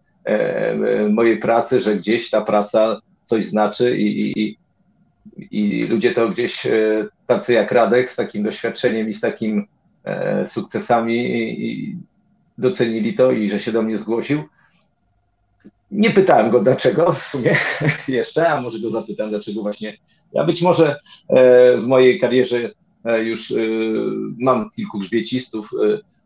mojej 1.11 1.39
pracy, 1.39 1.81
że 1.81 1.97
gdzieś 1.97 2.31
ta 2.31 2.41
praca 2.41 3.01
coś 3.25 3.45
znaczy 3.45 3.97
i, 3.97 4.41
i, 4.41 4.59
i 5.37 5.87
ludzie 5.87 6.13
to 6.13 6.29
gdzieś 6.29 6.67
e, 6.67 7.07
tacy 7.27 7.53
jak 7.53 7.73
Radek 7.73 8.11
z 8.11 8.17
takim 8.17 8.43
doświadczeniem 8.43 9.09
i 9.09 9.13
z 9.13 9.21
takim 9.21 9.67
e, 10.05 10.47
sukcesami 10.47 11.97
docenili 12.59 13.15
to 13.15 13.33
i 13.33 13.49
że 13.49 13.61
się 13.61 13.73
do 13.73 13.83
mnie 13.83 13.99
zgłosił. 13.99 14.43
Nie 15.91 16.11
pytałem 16.11 16.51
go 16.51 16.61
dlaczego 16.61 17.13
w 17.13 17.23
sumie 17.23 17.57
jeszcze, 18.09 18.49
a 18.49 18.61
może 18.61 18.79
go 18.79 18.91
zapytam 18.91 19.31
dlaczego 19.31 19.63
właśnie. 19.63 19.97
Ja 20.33 20.45
być 20.45 20.63
może 20.63 20.97
e, 21.29 21.77
w 21.79 21.87
mojej 21.87 22.21
karierze 22.21 22.71
już 23.23 23.55
mam 24.39 24.71
kilku 24.71 24.99
grzbiecistów, 24.99 25.71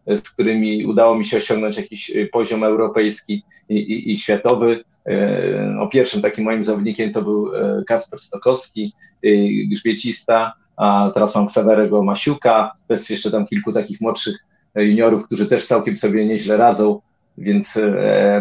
z 0.07 0.21
którymi 0.21 0.87
udało 0.87 1.19
mi 1.19 1.25
się 1.25 1.37
osiągnąć 1.37 1.77
jakiś 1.77 2.13
poziom 2.33 2.65
europejski 2.65 3.43
i, 3.69 3.77
i, 3.77 4.13
i 4.13 4.19
światowy. 4.19 4.85
E, 5.09 5.73
no, 5.75 5.89
pierwszym 5.89 6.23
takim 6.23 6.45
moim 6.45 6.63
zawodnikiem 6.63 7.13
to 7.13 7.23
był 7.23 7.57
e, 7.57 7.85
Kasper 7.87 8.21
Stokowski, 8.21 8.93
e, 9.25 9.29
grzbiecista, 9.71 10.53
a 10.77 11.11
teraz 11.15 11.35
mam 11.35 11.47
Ksawerego 11.47 12.03
Masiuka, 12.03 12.73
to 12.89 12.95
jest 12.95 13.11
jeszcze 13.11 13.31
tam 13.31 13.47
kilku 13.47 13.73
takich 13.73 14.01
młodszych 14.01 14.37
juniorów, 14.75 15.25
którzy 15.25 15.47
też 15.47 15.67
całkiem 15.67 15.97
sobie 15.97 16.27
nieźle 16.27 16.57
radzą, 16.57 17.01
więc 17.39 17.75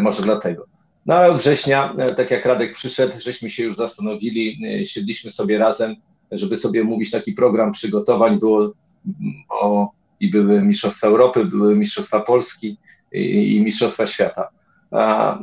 może 0.01 0.21
dlatego. 0.21 0.65
No 1.05 1.15
ale 1.15 1.29
od 1.29 1.37
września, 1.37 1.95
tak 2.17 2.31
jak 2.31 2.45
Radek 2.45 2.73
przyszedł, 2.73 3.13
żeśmy 3.19 3.49
się 3.49 3.63
już 3.63 3.75
zastanowili, 3.75 4.59
siedliśmy 4.85 5.31
sobie 5.31 5.57
razem, 5.57 5.95
żeby 6.31 6.57
sobie 6.57 6.83
mówić 6.83 7.11
taki 7.11 7.33
program 7.33 7.71
przygotowań, 7.71 8.39
było 8.39 8.71
o 9.49 9.91
i 10.19 10.29
były 10.29 10.61
Mistrzostwa 10.61 11.07
Europy, 11.07 11.45
były 11.45 11.75
Mistrzostwa 11.75 12.19
Polski 12.19 12.77
i, 13.11 13.55
i 13.55 13.61
Mistrzostwa 13.61 14.07
Świata. 14.07 14.49
A, 14.91 15.39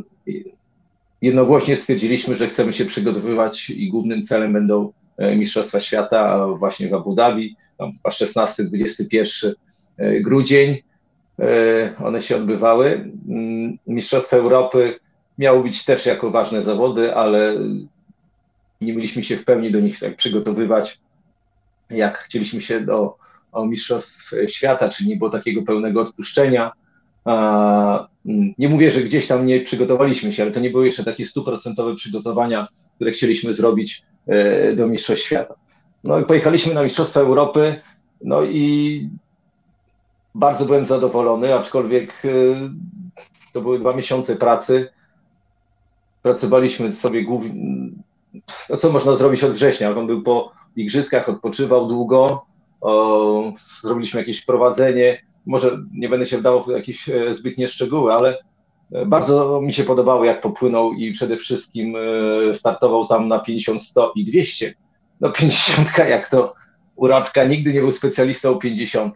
jednogłośnie 1.22 1.76
stwierdziliśmy, 1.76 2.36
że 2.36 2.48
chcemy 2.48 2.72
się 2.72 2.84
przygotowywać 2.84 3.70
i 3.70 3.88
głównym 3.88 4.22
celem 4.22 4.52
będą 4.52 4.92
e, 5.16 5.36
Mistrzostwa 5.36 5.80
Świata 5.80 6.46
właśnie 6.46 6.88
w 6.88 6.94
Abu 6.94 7.14
Dhabi, 7.14 7.56
tam 7.78 7.92
16-21 8.08 9.52
e, 9.96 10.20
grudzień. 10.20 10.76
E, 11.38 11.96
one 12.04 12.22
się 12.22 12.36
odbywały. 12.36 13.10
Mm, 13.28 13.78
Mistrzostwa 13.86 14.36
Europy 14.36 14.98
miały 15.38 15.62
być 15.62 15.84
też 15.84 16.06
jako 16.06 16.30
ważne 16.30 16.62
zawody, 16.62 17.14
ale 17.14 17.56
nie 18.80 18.92
mieliśmy 18.92 19.22
się 19.22 19.36
w 19.36 19.44
pełni 19.44 19.70
do 19.70 19.80
nich 19.80 20.00
tak 20.00 20.16
przygotowywać, 20.16 21.00
jak 21.90 22.18
chcieliśmy 22.18 22.60
się 22.60 22.80
do 22.80 23.16
Mistrzostw 23.66 24.30
Świata, 24.46 24.88
czyli 24.88 25.08
nie 25.08 25.16
było 25.16 25.30
takiego 25.30 25.62
pełnego 25.62 26.00
odpuszczenia. 26.00 26.72
Mm, 27.26 28.54
nie 28.58 28.68
mówię, 28.68 28.90
że 28.90 29.00
gdzieś 29.00 29.26
tam 29.26 29.46
nie 29.46 29.60
przygotowaliśmy 29.60 30.32
się, 30.32 30.42
ale 30.42 30.52
to 30.52 30.60
nie 30.60 30.70
były 30.70 30.86
jeszcze 30.86 31.04
takie 31.04 31.26
stuprocentowe 31.26 31.94
przygotowania, 31.94 32.68
które 32.96 33.10
chcieliśmy 33.10 33.54
zrobić 33.54 34.02
e, 34.26 34.72
do 34.72 34.86
Mistrzostw 34.88 35.24
Świata. 35.24 35.54
No 36.04 36.20
i 36.20 36.24
pojechaliśmy 36.24 36.74
na 36.74 36.82
Mistrzostwa 36.82 37.20
Europy, 37.20 37.80
no 38.20 38.44
i 38.44 39.08
bardzo 40.34 40.64
byłem 40.64 40.86
zadowolony, 40.86 41.54
aczkolwiek 41.54 42.22
e, 42.24 42.28
to 43.52 43.60
były 43.60 43.78
dwa 43.78 43.92
miesiące 43.92 44.36
pracy. 44.36 44.88
Pracowaliśmy 46.22 46.92
sobie 46.92 47.24
głównie, 47.24 47.90
no 48.70 48.76
co 48.76 48.92
można 48.92 49.16
zrobić 49.16 49.44
od 49.44 49.52
września? 49.52 49.90
On 49.90 50.06
był 50.06 50.22
po 50.22 50.52
igrzyskach, 50.76 51.28
odpoczywał 51.28 51.88
długo, 51.88 52.46
o, 52.80 53.52
zrobiliśmy 53.80 54.20
jakieś 54.20 54.44
prowadzenie, 54.44 55.22
może 55.46 55.78
nie 55.92 56.08
będę 56.08 56.26
się 56.26 56.38
wdawał 56.38 56.62
w 56.62 56.68
jakieś 56.68 57.08
e, 57.08 57.34
zbytnie 57.34 57.68
szczegóły, 57.68 58.12
ale 58.12 58.38
e, 58.92 59.06
bardzo 59.06 59.60
mi 59.60 59.72
się 59.72 59.84
podobało, 59.84 60.24
jak 60.24 60.40
popłynął 60.40 60.92
i 60.92 61.12
przede 61.12 61.36
wszystkim 61.36 61.94
e, 61.96 62.54
startował 62.54 63.06
tam 63.06 63.28
na 63.28 63.38
50, 63.38 63.82
100 63.82 64.12
i 64.16 64.24
200. 64.24 64.74
No 65.20 65.30
50, 65.30 65.98
jak 65.98 66.28
to 66.28 66.54
uraczka, 66.96 67.44
nigdy 67.44 67.72
nie 67.72 67.80
był 67.80 67.90
specjalistą 67.90 68.58
50, 68.58 69.14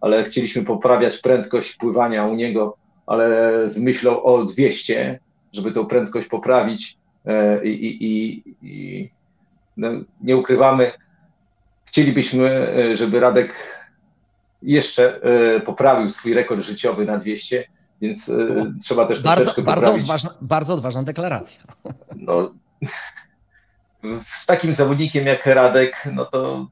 ale 0.00 0.24
chcieliśmy 0.24 0.64
poprawiać 0.64 1.18
prędkość 1.18 1.76
pływania 1.76 2.26
u 2.26 2.34
niego, 2.34 2.76
ale 3.06 3.50
z 3.70 3.78
myślą 3.78 4.22
o 4.22 4.44
200, 4.44 5.18
żeby 5.52 5.72
tą 5.72 5.86
prędkość 5.86 6.28
poprawić 6.28 6.98
i, 7.64 7.68
i, 7.68 8.04
i, 8.04 8.42
i 8.62 9.10
no, 9.76 9.88
nie 10.20 10.36
ukrywamy, 10.36 10.92
chcielibyśmy, 11.84 12.74
żeby 12.94 13.20
Radek 13.20 13.54
jeszcze 14.64 15.22
e, 15.22 15.60
poprawił 15.60 16.10
swój 16.10 16.34
rekord 16.34 16.60
życiowy 16.60 17.04
na 17.04 17.18
200, 17.18 17.64
więc 18.00 18.28
e, 18.28 18.72
trzeba 18.82 19.06
też 19.06 19.22
bardzo, 19.22 19.36
troszeczkę 19.36 19.62
bardzo 19.62 19.80
poprawić. 19.80 20.04
Odważna, 20.04 20.30
bardzo 20.40 20.74
odważna 20.74 21.02
deklaracja. 21.02 21.62
No, 22.16 22.54
z 24.26 24.46
takim 24.46 24.74
zawodnikiem 24.74 25.26
jak 25.26 25.46
Radek, 25.46 26.08
no 26.12 26.24
to 26.24 26.68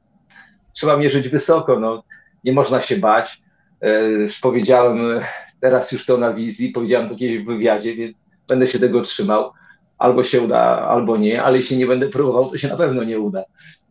trzeba 0.72 0.96
mierzyć 0.96 1.28
wysoko, 1.28 1.80
no, 1.80 2.02
nie 2.44 2.52
można 2.52 2.80
się 2.80 2.96
bać. 2.96 3.42
E, 3.80 4.00
już 4.02 4.40
powiedziałem 4.40 5.20
teraz 5.62 5.92
już 5.92 6.06
to 6.06 6.16
na 6.18 6.32
wizji, 6.32 6.70
powiedziałem 6.70 7.08
to 7.08 7.16
kiedyś 7.16 7.38
w 7.38 7.46
wywiadzie, 7.46 7.96
więc 7.96 8.24
będę 8.48 8.66
się 8.66 8.78
tego 8.78 9.00
trzymał. 9.00 9.52
Albo 9.98 10.24
się 10.24 10.40
uda, 10.40 10.60
albo 10.88 11.16
nie, 11.16 11.42
ale 11.42 11.56
jeśli 11.56 11.76
nie 11.76 11.86
będę 11.86 12.08
próbował, 12.08 12.50
to 12.50 12.58
się 12.58 12.68
na 12.68 12.76
pewno 12.76 13.04
nie 13.04 13.20
uda. 13.20 13.44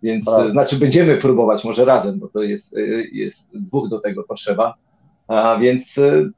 Więc 0.03 0.25
Prawda. 0.25 0.51
znaczy 0.51 0.75
będziemy 0.75 1.17
próbować 1.17 1.63
może 1.63 1.85
razem, 1.85 2.19
bo 2.19 2.27
to 2.27 2.41
jest, 2.43 2.75
jest 3.11 3.49
dwóch 3.53 3.89
do 3.89 3.99
tego 3.99 4.23
potrzeba. 4.23 4.73
A 5.27 5.57
więc 5.61 5.97
y, 5.97 6.31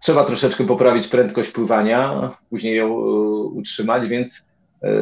trzeba 0.00 0.24
troszeczkę 0.24 0.64
poprawić 0.64 1.08
prędkość 1.08 1.50
pływania, 1.50 2.30
później 2.50 2.76
ją 2.76 2.94
utrzymać, 3.44 4.08
więc 4.08 4.46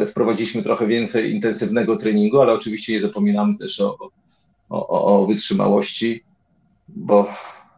wprowadziliśmy 0.09 0.63
trochę 0.63 0.87
więcej 0.87 1.35
intensywnego 1.35 1.97
treningu, 1.97 2.41
ale 2.41 2.53
oczywiście 2.53 2.93
nie 2.93 3.01
zapominamy 3.01 3.59
też 3.59 3.81
o, 3.81 3.97
o, 4.71 5.23
o 5.23 5.27
wytrzymałości, 5.27 6.25
bo 6.89 7.29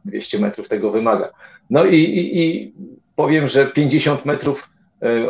200 0.04 0.38
metrów 0.38 0.68
tego 0.68 0.90
wymaga. 0.90 1.30
No 1.70 1.84
i, 1.84 1.96
i, 1.96 2.40
i 2.40 2.72
powiem, 3.16 3.48
że 3.48 3.66
50 3.66 4.24
metrów 4.24 4.68
E, 4.68 4.75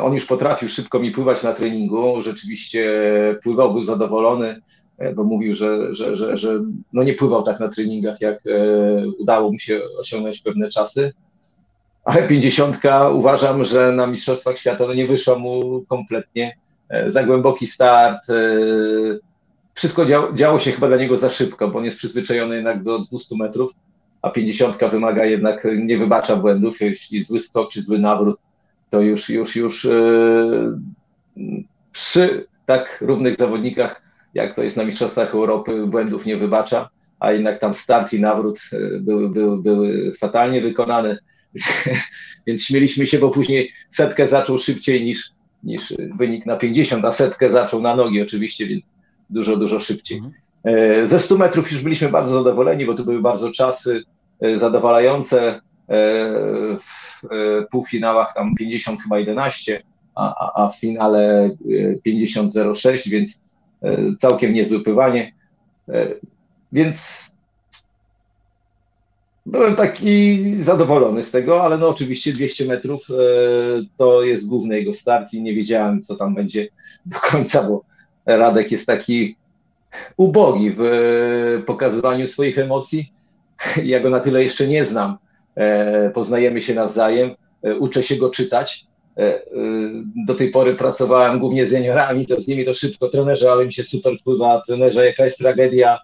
on 0.00 0.14
już 0.14 0.26
potrafił 0.26 0.68
szybko 0.68 0.98
mi 0.98 1.10
pływać 1.10 1.42
na 1.42 1.52
treningu, 1.52 2.22
rzeczywiście 2.22 2.84
pływał, 3.42 3.72
był 3.72 3.84
zadowolony, 3.84 4.60
e, 4.98 5.14
bo 5.14 5.24
mówił, 5.24 5.54
że, 5.54 5.94
że, 5.94 6.16
że, 6.16 6.36
że 6.36 6.60
no 6.92 7.02
nie 7.02 7.14
pływał 7.14 7.42
tak 7.42 7.60
na 7.60 7.68
treningach, 7.68 8.20
jak 8.20 8.46
e, 8.46 8.50
udało 9.18 9.52
mu 9.52 9.58
się 9.58 9.80
osiągnąć 9.98 10.40
pewne 10.40 10.68
czasy. 10.68 11.12
Ale 12.04 12.28
50 12.28 12.80
uważam, 13.12 13.64
że 13.64 13.92
na 13.92 14.06
Mistrzostwach 14.06 14.58
Świata 14.58 14.84
no 14.86 14.94
nie 14.94 15.06
wyszła 15.06 15.38
mu 15.38 15.84
kompletnie. 15.88 16.56
Za 17.06 17.24
głęboki 17.24 17.66
start. 17.66 18.26
Wszystko 19.74 20.06
działo, 20.06 20.32
działo 20.32 20.58
się 20.58 20.72
chyba 20.72 20.88
dla 20.88 20.96
niego 20.96 21.16
za 21.16 21.30
szybko, 21.30 21.68
bo 21.68 21.78
on 21.78 21.84
jest 21.84 21.98
przyzwyczajony 21.98 22.56
jednak 22.56 22.82
do 22.82 22.98
200 22.98 23.36
metrów, 23.36 23.72
a 24.22 24.30
50 24.30 24.76
wymaga 24.90 25.24
jednak, 25.24 25.66
nie 25.76 25.98
wybacza 25.98 26.36
błędów, 26.36 26.80
jeśli 26.80 27.22
zły 27.22 27.40
skok 27.40 27.70
czy 27.70 27.82
zły 27.82 27.98
nawrót 27.98 28.36
to 28.90 29.00
już, 29.00 29.28
już, 29.28 29.56
już 29.56 29.84
e, 29.84 30.78
przy 31.92 32.46
tak 32.66 32.98
równych 33.00 33.36
zawodnikach, 33.36 34.02
jak 34.34 34.54
to 34.54 34.62
jest 34.62 34.76
na 34.76 34.84
Mistrzostwach 34.84 35.34
Europy, 35.34 35.86
błędów 35.86 36.26
nie 36.26 36.36
wybacza, 36.36 36.88
a 37.20 37.32
jednak 37.32 37.58
tam 37.58 37.74
start 37.74 38.12
i 38.12 38.20
nawrót 38.20 38.60
e, 38.72 39.00
były, 39.00 39.28
były, 39.30 39.62
były 39.62 40.12
fatalnie 40.14 40.60
wykonane. 40.60 41.18
Więc 42.46 42.62
śmieliśmy 42.62 43.06
się, 43.06 43.18
bo 43.18 43.30
później 43.30 43.72
setkę 43.90 44.28
zaczął 44.28 44.58
szybciej 44.58 45.04
niż, 45.04 45.30
niż 45.64 45.94
wynik 46.18 46.46
na 46.46 46.56
50, 46.56 47.04
a 47.04 47.12
setkę 47.12 47.50
zaczął 47.50 47.82
na 47.82 47.96
nogi 47.96 48.22
oczywiście, 48.22 48.66
więc 48.66 48.92
dużo, 49.30 49.56
dużo 49.56 49.78
szybciej. 49.78 50.18
Mhm. 50.18 50.34
E, 50.64 51.06
ze 51.06 51.20
100 51.20 51.38
metrów 51.38 51.72
już 51.72 51.82
byliśmy 51.82 52.08
bardzo 52.08 52.34
zadowoleni, 52.34 52.86
bo 52.86 52.94
to 52.94 53.04
były 53.04 53.22
bardzo 53.22 53.52
czasy 53.52 54.02
zadowalające. 54.56 55.60
W 57.22 57.26
półfinałach 57.70 58.34
tam 58.34 58.54
50 58.54 59.02
chyba 59.02 59.18
11, 59.18 59.82
a, 60.14 60.64
a 60.64 60.68
w 60.68 60.80
finale 60.80 61.50
50-06, 62.06 63.10
więc 63.10 63.40
e, 63.82 64.16
całkiem 64.18 64.52
niezłe 64.52 64.80
pływanie. 64.80 65.32
E, 65.88 66.08
więc 66.72 67.26
byłem 69.46 69.74
taki 69.74 70.44
zadowolony 70.62 71.22
z 71.22 71.30
tego, 71.30 71.62
ale 71.62 71.78
no 71.78 71.88
oczywiście 71.88 72.32
200 72.32 72.64
metrów 72.64 73.06
e, 73.10 73.14
to 73.96 74.22
jest 74.22 74.48
główny 74.48 74.78
jego 74.78 74.94
start 74.94 75.32
i 75.32 75.42
nie 75.42 75.54
wiedziałem, 75.54 76.00
co 76.00 76.16
tam 76.16 76.34
będzie 76.34 76.68
do 77.06 77.18
końca, 77.18 77.62
bo 77.62 77.82
Radek 78.26 78.72
jest 78.72 78.86
taki 78.86 79.36
ubogi 80.16 80.72
w 80.76 81.62
pokazywaniu 81.66 82.26
swoich 82.26 82.58
emocji. 82.58 83.12
Ja 83.84 84.00
go 84.00 84.10
na 84.10 84.20
tyle 84.20 84.44
jeszcze 84.44 84.66
nie 84.66 84.84
znam, 84.84 85.18
E, 85.18 85.25
poznajemy 86.14 86.60
się 86.60 86.74
nawzajem, 86.74 87.30
e, 87.62 87.76
uczę 87.76 88.02
się 88.02 88.16
go 88.16 88.30
czytać. 88.30 88.86
E, 89.18 89.40
do 90.26 90.34
tej 90.34 90.50
pory 90.50 90.74
pracowałem 90.74 91.38
głównie 91.38 91.66
z 91.66 91.72
juniorami, 91.72 92.26
to 92.26 92.40
z 92.40 92.48
nimi 92.48 92.64
to 92.64 92.74
szybko, 92.74 93.08
trenerze, 93.08 93.52
ale 93.52 93.64
mi 93.64 93.72
się 93.72 93.84
super 93.84 94.12
pływa, 94.24 94.62
trenerze, 94.66 95.06
jaka 95.06 95.24
jest 95.24 95.38
tragedia, 95.38 95.98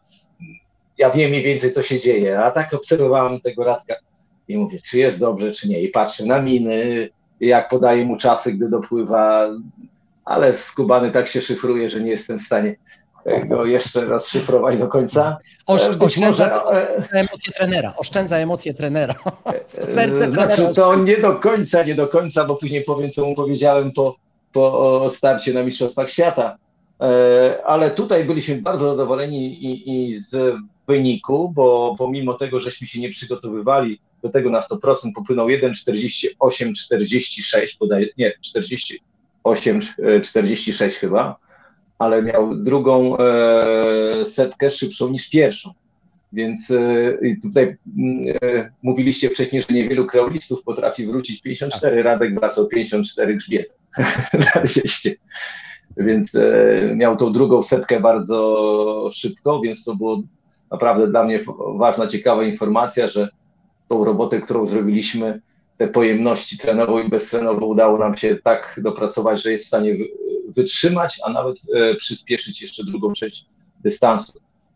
ja 0.99 1.11
wiem 1.11 1.31
mniej 1.31 1.43
więcej, 1.43 1.73
co 1.73 1.83
się 1.83 1.99
dzieje, 1.99 2.41
a 2.41 2.51
tak 2.51 2.75
obserwowałem 2.75 3.41
tego 3.41 3.65
Radka 3.65 3.95
i 4.49 4.57
mówię, 4.57 4.79
czy 4.85 4.99
jest 4.99 5.21
dobrze, 5.21 5.53
czy 5.53 5.69
nie, 5.69 5.83
i 5.83 5.89
patrzę 5.89 6.27
na 6.27 6.43
miny, 6.43 7.09
jak 7.41 7.69
podaję 7.69 8.05
mu 8.05 8.17
czasy, 8.17 8.53
gdy 8.53 8.69
dopływa, 8.69 9.49
ale 10.25 10.57
skubany 10.57 11.11
tak 11.11 11.29
się 11.29 11.41
szyfruje, 11.41 11.91
że 11.91 12.01
nie 12.01 12.11
jestem 12.11 12.39
w 12.39 12.43
stanie 12.43 12.77
go 13.45 13.67
jeszcze 13.67 14.05
raz 14.05 14.27
szyfrować 14.27 14.79
do 14.79 14.89
końca. 14.89 15.37
Osz, 15.67 15.83
oszczędza 16.01 16.29
może, 16.29 16.53
e, 17.13 17.21
emocje 17.21 17.53
trenera, 17.53 17.95
oszczędza 17.97 18.37
emocje 18.37 18.75
trenera. 18.75 19.15
Serce 19.65 20.31
znaczy, 20.31 20.57
trenera. 20.57 20.75
To 20.75 20.97
nie 20.97 21.17
do 21.17 21.33
końca, 21.33 21.83
nie 21.83 21.95
do 21.95 22.09
końca, 22.09 22.45
bo 22.45 22.57
później 22.57 22.85
powiem, 22.85 23.11
co 23.11 23.27
mu 23.27 23.35
powiedziałem 23.35 23.93
po, 23.93 24.17
po 24.53 25.11
starcie 25.15 25.53
na 25.53 25.63
Mistrzostwach 25.63 26.11
Świata. 26.11 26.57
E, 27.01 27.59
ale 27.65 27.91
tutaj 27.91 28.25
byliśmy 28.25 28.63
bardzo 28.63 28.91
zadowoleni 28.91 29.65
i, 29.65 30.09
i 30.09 30.21
z 30.21 30.57
wyniku, 30.89 31.53
bo 31.55 31.95
pomimo 31.99 32.35
tego, 32.35 32.61
żeśmy 32.61 32.87
się 32.87 33.01
nie 33.01 33.11
przygotowywali 33.11 34.01
do 34.23 34.29
tego 34.29 34.51
na 34.51 34.61
100%, 34.61 34.95
popłynął 35.15 35.49
1,48,46, 35.49 37.79
podaję, 37.79 38.07
nie, 38.19 38.33
48,46 39.45 40.91
chyba 40.91 41.37
ale 42.03 42.23
miał 42.23 42.55
drugą 42.55 43.17
e, 43.19 44.25
setkę 44.25 44.71
szybszą 44.71 45.09
niż 45.09 45.31
pierwszą. 45.31 45.71
Więc 46.33 46.71
e, 46.71 47.37
tutaj 47.43 47.77
e, 48.43 48.71
mówiliście 48.83 49.31
wcześniej, 49.31 49.63
że 49.63 49.75
niewielu 49.75 50.07
kreolistów 50.07 50.63
potrafi 50.63 51.07
wrócić 51.07 51.43
54, 51.43 51.97
tak. 51.97 52.05
Radek 52.05 52.41
wracał 52.41 52.69
54 52.69 53.37
grzbiet 53.37 53.75
na 54.55 54.61
200. 54.63 55.15
Więc 55.97 56.33
miał 56.97 57.17
tą 57.17 57.33
drugą 57.33 57.63
setkę 57.63 58.01
bardzo 58.01 59.09
szybko, 59.13 59.61
więc 59.61 59.85
to 59.85 59.97
było 59.97 60.23
naprawdę 60.71 61.09
dla 61.09 61.25
mnie 61.25 61.41
ważna, 61.77 62.07
ciekawa 62.07 62.45
informacja, 62.45 63.09
że 63.09 63.29
tą 63.89 64.05
robotę, 64.05 64.41
którą 64.41 64.67
zrobiliśmy, 64.67 65.41
pojemności 65.89 66.59
trenową 66.59 66.99
i 66.99 67.09
beztrenową 67.09 67.67
udało 67.67 67.99
nam 67.99 68.17
się 68.17 68.37
tak 68.37 68.81
dopracować, 68.83 69.43
że 69.43 69.53
jest 69.53 69.65
w 69.65 69.69
stanie 69.69 69.97
wytrzymać, 70.49 71.21
a 71.25 71.33
nawet 71.33 71.57
e, 71.75 71.95
przyspieszyć 71.95 72.63
jeszcze 72.63 72.85
drugą 72.85 73.13
część 73.13 73.47
dystansu. 73.85 74.33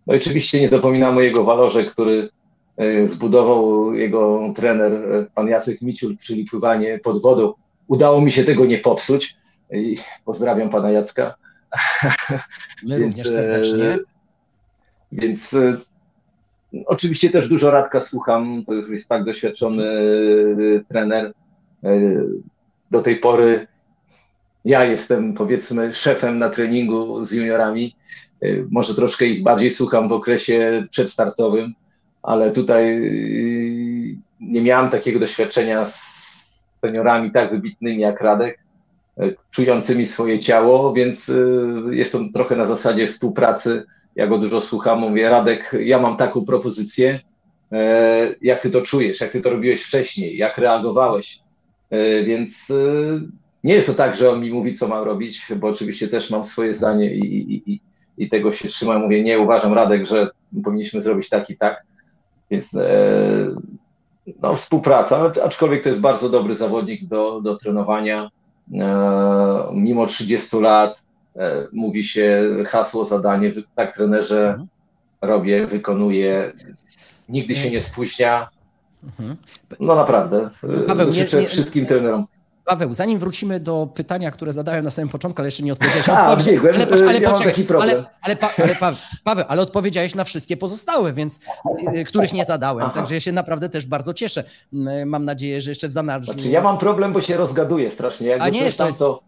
No 0.07 0.15
i 0.15 0.17
oczywiście 0.17 0.61
nie 0.61 0.69
zapominamy 0.69 1.19
o 1.19 1.23
jego 1.23 1.45
walorze, 1.45 1.85
który 1.85 2.29
e, 2.77 3.07
zbudował 3.07 3.93
jego 3.95 4.53
trener, 4.57 4.93
e, 4.93 5.27
pan 5.35 5.49
Jacek 5.49 5.83
Miciul, 5.83 6.17
czyli 6.17 6.45
pływanie 6.45 6.99
pod 6.99 7.23
wodą. 7.23 7.55
Udało 7.89 8.21
mi 8.21 8.33
się 8.33 8.45
tego 8.45 8.67
nie 8.67 8.79
popsuć 8.79 9.37
i 9.73 9.99
pozdrawiam 10.25 10.71
pana 10.71 10.91
Jacka. 10.91 11.35
My 12.83 12.99
więc, 12.99 13.03
również 13.03 13.29
serdecznie. 13.29 13.99
Więc 15.13 15.55
oczywiście 16.87 17.31
też 17.31 17.49
dużo 17.49 17.71
Radka 17.71 18.01
słucham, 18.01 18.65
to 18.67 18.75
już 18.75 18.91
jest 18.91 19.09
tak 19.09 19.25
doświadczony 19.25 19.85
trener. 20.89 21.33
Do 22.91 23.03
tej 23.03 23.17
pory 23.17 23.67
ja 24.67 24.85
jestem 24.85 25.35
powiedzmy 25.35 25.95
szefem 25.95 26.39
na 26.39 26.51
treningu 26.51 27.25
z 27.25 27.33
juniorami. 27.33 27.97
Y, 28.45 28.67
może 28.71 28.95
troszkę 28.95 29.27
ich 29.27 29.43
bardziej 29.43 29.71
słucham 29.71 30.09
w 30.09 30.13
okresie 30.13 30.87
przedstartowym, 30.91 31.75
ale 32.23 32.51
tutaj 32.51 32.85
y, 32.85 34.17
nie 34.41 34.63
miałem 34.63 34.91
takiego 34.91 35.19
doświadczenia 35.19 35.87
z 35.87 36.17
seniorami 36.81 37.33
tak 37.33 37.51
wybitnymi 37.51 38.03
jak 38.03 38.21
Radek, 38.21 38.59
y, 39.21 39.37
czującymi 39.51 40.07
swoje 40.07 40.39
ciało, 40.39 40.93
więc 40.93 41.31
jest 41.91 42.13
to 42.13 42.21
trochę 42.35 42.57
na 42.57 42.67
zasadzie 42.67 43.09
współpracy. 43.09 43.85
Ja 44.17 44.27
go 44.27 44.39
dużo 44.39 44.61
słucham, 44.61 45.01
mówię, 45.01 45.31
Radek, 45.31 45.77
ja 45.81 45.99
mam 45.99 46.17
taką 46.17 46.45
propozycję, 46.45 47.21
jak 48.43 48.61
ty 48.61 48.71
to 48.71 48.83
czujesz, 48.83 49.21
jak 49.21 49.31
ty 49.31 49.41
to 49.41 49.51
robiłeś 49.51 49.83
wcześniej, 49.83 50.37
jak 50.37 50.59
reagowałeś. 50.59 51.41
Więc 52.25 52.73
nie 53.65 53.75
jest 53.75 53.87
to 53.87 53.95
tak, 53.95 54.17
że 54.17 54.31
on 54.31 54.41
mi 54.41 54.51
mówi, 54.51 54.75
co 54.75 54.89
mam 54.89 55.05
robić, 55.05 55.47
bo 55.57 55.69
oczywiście 55.69 56.09
też 56.09 56.31
mam 56.31 56.45
swoje 56.45 56.75
zdanie 56.75 57.15
i, 57.15 57.53
i, 57.55 57.73
i, 57.73 57.81
i 58.19 58.29
tego 58.29 58.53
się 58.53 58.69
trzymam. 58.69 59.03
Mówię, 59.03 59.23
nie, 59.23 59.39
uważam, 59.39 59.73
Radek, 59.73 60.07
że 60.07 60.31
powinniśmy 60.65 61.01
zrobić 61.01 61.29
tak 61.29 61.51
i 61.51 61.57
tak. 61.57 61.83
Więc 62.51 62.75
e, 62.75 63.55
no, 64.43 64.57
współpraca, 64.57 65.33
aczkolwiek 65.45 65.83
to 65.83 65.89
jest 65.89 66.01
bardzo 66.01 66.29
dobry 66.29 66.55
zawodnik 66.55 67.05
do, 67.05 67.41
do 67.41 67.57
trenowania. 67.57 68.31
E, 68.75 69.71
mimo 69.73 70.07
30 70.07 70.57
lat 70.57 70.93
e, 70.93 71.06
mówi 71.73 72.05
się 72.05 72.43
hasło, 72.67 73.05
zadanie, 73.05 73.53
tak 73.75 73.95
trenerze 73.95 74.49
mhm. 74.49 74.69
robię, 75.23 75.67
wykonuję, 75.67 76.53
nigdy 77.29 77.55
się 77.55 77.71
nie 77.71 77.83
spóźnia. 77.83 78.49
Mhm. 79.05 79.37
No 79.81 79.95
naprawdę, 79.95 80.51
Paweł, 80.87 81.13
życzę 81.13 81.37
nie, 81.37 81.43
nie, 81.43 81.49
wszystkim 81.49 81.87
trenerom 81.87 82.27
Paweł, 82.67 82.95
zanim 82.95 83.19
wrócimy 83.19 83.61
do 83.61 83.89
pytania, 83.95 84.31
które 84.31 84.53
zadałem 84.53 84.85
na 84.85 84.91
samym 84.91 85.09
początku, 85.09 85.41
ale 85.41 85.49
jeszcze 85.49 85.63
nie 85.63 85.73
odpowiedziałeś. 85.73 86.09
A, 86.09 86.31
odpowiedź, 86.31 86.61
ale, 86.75 86.87
ale, 86.87 87.09
ale, 87.09 87.21
ja 87.21 87.31
poczekaj, 87.31 87.53
taki 87.53 87.65
problem. 87.65 87.91
ale, 87.91 88.05
ale, 88.23 88.37
pa, 88.37 88.51
ale 88.63 88.75
pa, 88.75 88.93
Paweł, 89.25 89.45
ale 89.49 89.63
odpowiedziałeś 89.63 90.15
na 90.15 90.25
wszystkie 90.25 90.57
pozostałe, 90.57 91.13
więc 91.13 91.41
których 92.07 92.33
nie 92.33 92.45
zadałem. 92.45 92.85
Aha. 92.87 92.95
Także 92.95 93.15
ja 93.15 93.21
się 93.21 93.33
naprawdę 93.33 93.69
też 93.69 93.87
bardzo 93.87 94.15
cieszę. 94.15 94.45
Mam 95.07 95.25
nadzieję, 95.25 95.61
że 95.61 95.71
jeszcze 95.71 95.89
w 95.89 95.93
zanadrzu. 95.93 96.33
Znaczy, 96.33 96.49
ja 96.49 96.61
mam 96.61 96.79
problem, 96.79 97.13
bo 97.13 97.21
się 97.21 97.37
rozgaduję 97.37 97.91
strasznie. 97.91 98.27
Jakby 98.27 98.45
A 98.45 98.49
nie, 98.49 98.73
to 98.73 98.87
jest, 98.87 98.99
to 98.99 99.21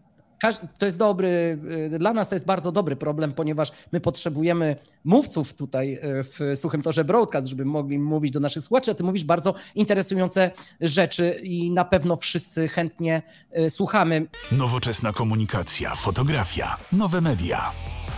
to 0.77 0.85
jest 0.85 0.97
dobry, 0.97 1.59
y, 1.93 1.99
dla 1.99 2.13
nas 2.13 2.29
to 2.29 2.35
jest 2.35 2.45
bardzo 2.45 2.71
dobry 2.71 2.95
problem, 2.95 3.33
ponieważ 3.33 3.71
my 3.91 3.99
potrzebujemy 3.99 4.75
mówców 5.03 5.53
tutaj 5.53 5.93
y, 5.93 5.99
w 6.23 6.39
Suchym 6.55 6.81
Torze 6.81 7.05
Broadcast, 7.05 7.47
żeby 7.47 7.65
mogli 7.65 7.99
mówić 7.99 8.31
do 8.31 8.39
naszych 8.39 8.63
słuchaczy, 8.63 8.91
a 8.91 8.93
ty 8.93 9.03
mówisz 9.03 9.23
bardzo 9.23 9.53
interesujące 9.75 10.51
rzeczy 10.81 11.39
i 11.43 11.71
na 11.71 11.85
pewno 11.85 12.17
wszyscy 12.17 12.67
chętnie 12.67 13.21
y, 13.57 13.69
słuchamy. 13.69 14.27
Nowoczesna 14.51 15.13
komunikacja, 15.13 15.95
fotografia, 15.95 16.77
nowe 16.91 17.21
media. 17.21 17.71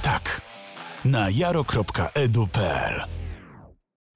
Tak, 0.04 0.42
na 1.06 1.30
jaro.edu.pl 1.30 3.04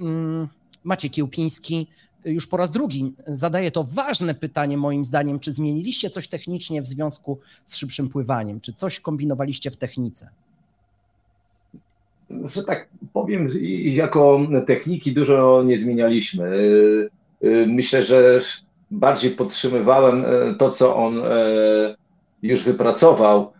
mm, 0.02 0.48
Maciej 0.84 1.12
Kiełpiński, 1.12 1.88
już 2.26 2.48
po 2.48 2.58
raz 2.58 2.72
drugi 2.72 3.14
zadaję 3.28 3.72
to 3.72 3.84
ważne 3.84 4.34
pytanie, 4.34 4.78
moim 4.78 5.06
zdaniem, 5.06 5.40
czy 5.40 5.54
zmieniliście 5.54 6.10
coś 6.10 6.28
technicznie 6.28 6.82
w 6.82 6.88
związku 6.88 7.40
z 7.66 7.76
szybszym 7.76 8.10
pływaniem? 8.10 8.62
Czy 8.62 8.74
coś 8.74 9.00
kombinowaliście 9.00 9.72
w 9.72 9.78
technice? 9.78 10.30
Że 12.46 12.64
tak 12.64 12.90
powiem, 13.14 13.50
jako 13.84 14.40
techniki 14.68 15.14
dużo 15.14 15.64
nie 15.66 15.78
zmienialiśmy. 15.78 16.46
Y, 16.46 17.10
y, 17.44 17.66
myślę, 17.68 18.04
że 18.04 18.42
bardziej 18.92 19.32
podtrzymywałem 19.32 20.26
y, 20.26 20.56
to, 20.60 20.70
co 20.70 20.96
on 20.96 21.22
już 22.44 22.64
wypracował. 22.64 23.52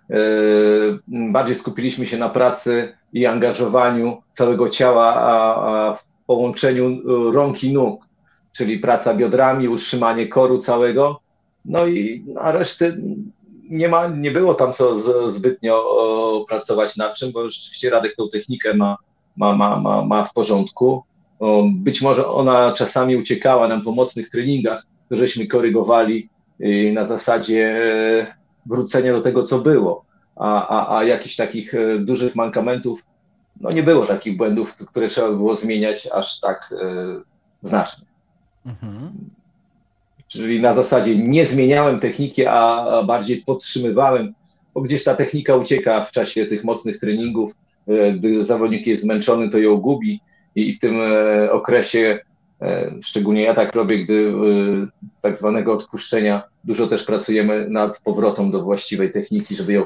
Bardziej 1.08 1.56
skupiliśmy 1.56 2.06
się 2.06 2.18
na 2.18 2.30
pracy 2.30 2.94
i 3.14 3.26
angażowaniu 3.26 4.22
całego 4.34 4.70
ciała, 4.70 5.16
a 5.16 5.94
w 5.96 6.26
połączeniu 6.26 7.02
rąk 7.32 7.64
i 7.64 7.74
nóg 7.74 8.06
czyli 8.56 8.80
praca 8.80 9.14
biodrami, 9.14 9.68
utrzymanie 9.68 10.28
koru 10.28 10.60
całego. 10.60 11.20
No 11.66 11.88
i 11.88 12.26
na 12.28 12.52
reszty 12.52 12.98
nie, 13.70 13.90
ma, 13.90 14.08
nie 14.08 14.32
było 14.32 14.54
tam 14.54 14.74
co 14.74 14.96
z, 14.96 15.34
zbytnio 15.34 15.84
o, 15.90 16.46
pracować 16.50 16.98
nad 16.98 17.16
czym, 17.16 17.32
bo 17.32 17.50
rzeczywiście 17.50 17.90
Radek 17.90 18.16
tą 18.16 18.30
technikę 18.30 18.74
ma, 18.74 18.98
ma, 19.36 19.56
ma, 19.56 19.80
ma, 19.80 20.06
ma 20.06 20.24
w 20.24 20.34
porządku. 20.34 21.04
O, 21.40 21.64
być 21.76 22.02
może 22.02 22.28
ona 22.28 22.72
czasami 22.72 23.16
uciekała 23.16 23.68
nam 23.68 23.82
po 23.82 23.92
mocnych 23.92 24.30
treningach, 24.30 24.86
żeśmy 25.12 25.48
korygowali 25.48 26.30
y, 26.62 26.92
na 26.94 27.06
zasadzie 27.06 27.82
e, 28.22 28.36
wrócenia 28.66 29.14
do 29.14 29.22
tego, 29.22 29.44
co 29.44 29.60
było, 29.60 30.06
a, 30.36 30.68
a, 30.68 30.98
a 30.98 31.04
jakichś 31.04 31.36
takich 31.36 31.74
e, 31.74 32.00
dużych 32.00 32.36
mankamentów, 32.36 33.06
no 33.62 33.70
nie 33.70 33.84
było 33.84 34.06
takich 34.06 34.38
błędów, 34.38 34.76
które 34.76 35.08
trzeba 35.08 35.30
było 35.30 35.56
zmieniać 35.56 36.08
aż 36.14 36.40
tak 36.40 36.74
e, 36.82 37.22
znacznie. 37.62 38.06
Mhm. 38.66 39.12
Czyli 40.28 40.62
na 40.62 40.74
zasadzie 40.74 41.18
nie 41.18 41.46
zmieniałem 41.46 42.00
techniki, 42.00 42.46
a 42.46 43.04
bardziej 43.08 43.42
podtrzymywałem, 43.42 44.34
bo 44.74 44.82
gdzieś 44.82 45.04
ta 45.04 45.16
technika 45.16 45.56
ucieka 45.56 46.06
w 46.06 46.12
czasie 46.12 46.46
tych 46.46 46.64
mocnych 46.64 47.00
treningów. 47.00 47.56
E, 47.88 48.14
gdy 48.14 48.44
zawodnik 48.44 48.88
jest 48.88 49.04
zmęczony, 49.04 49.50
to 49.50 49.58
ją 49.58 49.78
gubi 49.78 50.20
i 50.56 50.74
w 50.74 50.80
tym 50.80 51.02
e, 51.02 51.52
okresie, 51.52 52.20
e, 52.62 52.92
szczególnie 53.04 53.42
ja 53.42 53.54
tak 53.54 53.76
robię, 53.76 54.04
gdy 54.04 54.34
tak 55.22 55.38
zwanego 55.38 55.74
odpuszczenia, 55.74 56.44
dużo 56.64 56.88
też 56.88 57.04
pracujemy 57.04 57.70
nad 57.70 58.00
powrotem 58.00 58.52
do 58.52 58.64
właściwej 58.64 59.12
techniki, 59.12 59.56
żeby 59.56 59.74
ją 59.74 59.86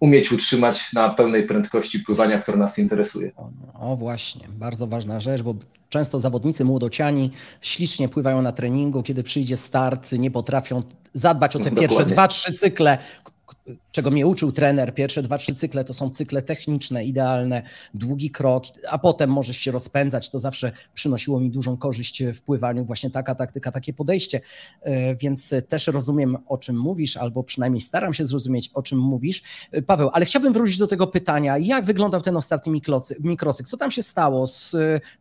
umieć 0.00 0.32
utrzymać 0.32 0.92
na 0.92 1.10
pełnej 1.10 1.46
prędkości 1.46 2.00
pływania, 2.00 2.38
która 2.38 2.56
nas 2.56 2.78
interesuje. 2.78 3.32
O, 3.36 3.50
o, 3.92 3.96
właśnie, 3.96 4.48
bardzo 4.48 4.86
ważna 4.86 5.20
rzecz, 5.20 5.42
bo 5.42 5.54
często 5.88 6.20
zawodnicy 6.20 6.64
młodociani 6.64 7.30
ślicznie 7.60 8.08
pływają 8.08 8.42
na 8.42 8.52
treningu, 8.52 9.02
kiedy 9.02 9.22
przyjdzie 9.22 9.56
start, 9.56 10.12
nie 10.12 10.30
potrafią 10.30 10.82
zadbać 11.12 11.56
o 11.56 11.58
te 11.58 11.64
Dokładnie. 11.64 11.88
pierwsze 11.88 12.06
dwa, 12.06 12.28
trzy 12.28 12.52
cykle, 12.52 12.98
czego 13.92 14.10
mnie 14.10 14.26
uczył 14.26 14.52
trener, 14.52 14.94
pierwsze 14.94 15.22
dwa, 15.22 15.38
trzy 15.38 15.54
cykle 15.54 15.84
to 15.84 15.94
są 15.94 16.10
cykle 16.10 16.42
techniczne, 16.42 17.04
idealne, 17.04 17.62
długi 17.94 18.30
krok, 18.30 18.64
a 18.90 18.98
potem 18.98 19.30
możesz 19.30 19.56
się 19.56 19.70
rozpędzać. 19.70 20.30
To 20.30 20.38
zawsze 20.38 20.72
przynosiło 20.94 21.40
mi 21.40 21.50
dużą 21.50 21.76
korzyść 21.76 22.22
w 22.34 22.42
pływaniu, 22.42 22.84
właśnie 22.84 23.10
taka 23.10 23.34
taktyka, 23.34 23.72
takie 23.72 23.92
podejście. 23.92 24.40
E, 24.80 25.16
więc 25.16 25.54
też 25.68 25.86
rozumiem, 25.86 26.36
o 26.46 26.58
czym 26.58 26.78
mówisz, 26.78 27.16
albo 27.16 27.42
przynajmniej 27.42 27.80
staram 27.80 28.14
się 28.14 28.26
zrozumieć, 28.26 28.70
o 28.74 28.82
czym 28.82 28.98
mówisz. 28.98 29.42
E, 29.72 29.82
Paweł, 29.82 30.10
ale 30.12 30.24
chciałbym 30.24 30.52
wrócić 30.52 30.78
do 30.78 30.86
tego 30.86 31.06
pytania, 31.06 31.58
jak 31.58 31.84
wyglądał 31.84 32.22
ten 32.22 32.36
ostatni 32.36 32.80
mikrocyk? 33.20 33.68
Co 33.68 33.76
tam 33.76 33.90
się 33.90 34.02
stało 34.02 34.48
z, 34.48 34.70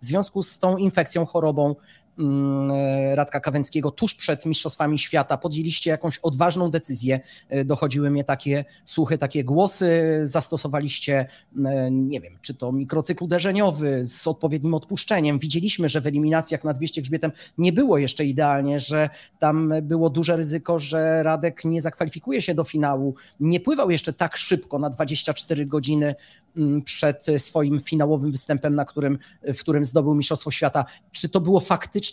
w 0.02 0.06
związku 0.06 0.44
z 0.44 0.60
tą 0.60 0.78
infekcją, 0.78 1.26
chorobą? 1.26 1.76
Mm, 2.20 2.72
Radka 3.16 3.40
Kawęckiego 3.40 3.92
tuż 3.92 4.16
przed 4.16 4.46
Mistrzostwami 4.46 5.00
Świata 5.00 5.38
podjęliście 5.38 5.90
jakąś 5.90 6.18
odważną 6.18 6.70
decyzję. 6.70 7.20
E, 7.50 7.66
dochodziły 7.66 8.12
mnie 8.12 8.24
takie 8.24 8.66
słuchy, 8.86 9.18
takie 9.18 9.44
głosy. 9.44 10.20
Zastosowaliście, 10.24 11.28
e, 11.66 11.92
nie 11.92 12.22
wiem, 12.22 12.34
czy 12.42 12.54
to 12.54 12.72
mikrocykl 12.72 13.24
uderzeniowy 13.24 14.06
z 14.06 14.28
odpowiednim 14.28 14.74
odpuszczeniem. 14.74 15.40
Widzieliśmy, 15.40 15.90
że 15.90 16.02
w 16.02 16.08
eliminacjach 16.08 16.64
na 16.64 16.74
200 16.74 17.02
grzbietem 17.02 17.32
nie 17.58 17.74
było 17.74 17.98
jeszcze 17.98 18.26
idealnie, 18.26 18.80
że 18.80 19.10
tam 19.40 19.74
było 19.82 20.10
duże 20.10 20.38
ryzyko, 20.38 20.80
że 20.80 21.24
Radek 21.24 21.66
nie 21.66 21.82
zakwalifikuje 21.82 22.42
się 22.42 22.56
do 22.56 22.64
finału. 22.64 23.16
Nie 23.40 23.60
pływał 23.60 23.92
jeszcze 23.92 24.14
tak 24.14 24.38
szybko 24.38 24.80
na 24.80 24.90
24 24.90 25.66
godziny 25.66 26.16
Mm, 26.58 26.82
przed 26.82 27.26
swoim 27.38 27.80
finałowym 27.80 28.32
występem, 28.32 28.76
na 28.76 28.86
którym, 28.86 29.18
w 29.44 29.60
którym 29.60 29.86
zdobył 29.86 30.16
Mistrzostwo 30.16 30.52
Świata. 30.52 30.86
Czy 31.12 31.30
to 31.30 31.40
było 31.40 31.60
faktycznie 31.60 32.09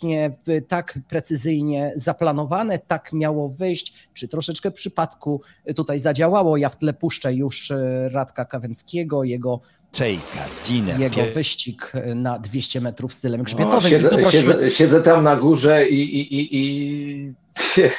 tak 0.67 0.99
precyzyjnie 1.09 1.91
zaplanowane, 1.95 2.79
tak 2.79 3.13
miało 3.13 3.49
wyjść, 3.49 3.93
czy 4.13 4.27
troszeczkę 4.27 4.71
przypadku 4.71 5.41
tutaj 5.75 5.99
zadziałało? 5.99 6.57
Ja 6.57 6.69
w 6.69 6.77
tle 6.77 6.93
puszczę 6.93 7.33
już 7.33 7.71
e, 7.71 8.09
Radka 8.09 8.45
Kawęckiego, 8.45 9.23
jego 9.23 9.59
Czejka, 9.91 10.39
Giner, 10.65 10.99
jego 10.99 11.21
wyścig 11.33 11.91
na 12.15 12.39
200 12.39 12.81
metrów 12.81 13.13
stylem 13.13 13.39
No, 13.39 13.43
grzbietowym. 13.43 13.89
siedzę, 13.91 14.09
tu 14.09 14.15
prosimy- 14.17 14.31
siedzę, 14.53 14.71
siedzę 14.71 15.01
tam 15.01 15.23
na 15.23 15.35
górze 15.35 15.87
i, 15.89 16.01
i, 16.01 16.39
i, 16.39 16.47
i 16.51 17.33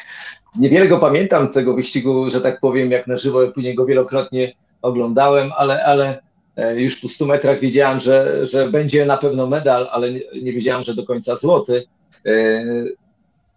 niewiele 0.59 0.89
go 0.89 0.99
pamiętam 0.99 1.49
z 1.49 1.53
tego 1.55 1.75
wyścigu, 1.75 2.31
że 2.31 2.41
tak 2.41 2.61
powiem, 2.61 2.91
jak 2.91 3.07
na 3.07 3.17
żywo, 3.17 3.49
później 3.49 3.75
go 3.75 3.87
wielokrotnie 3.87 4.53
oglądałem, 4.83 5.51
ale, 5.57 5.85
ale 5.85 6.23
już 6.77 6.97
po 7.01 7.09
100 7.09 7.27
metrach 7.27 7.61
wiedziałem, 7.61 8.01
że, 8.01 8.47
że 8.47 8.69
będzie 8.69 9.07
na 9.07 9.17
pewno 9.17 9.47
medal, 9.47 9.89
ale 9.93 10.13
nie, 10.13 10.21
nie 10.43 10.53
wiedziałem, 10.53 10.85
że 10.85 10.95
do 10.95 11.05
końca 11.05 11.37
złoty. 11.37 11.87
E, 12.27 12.65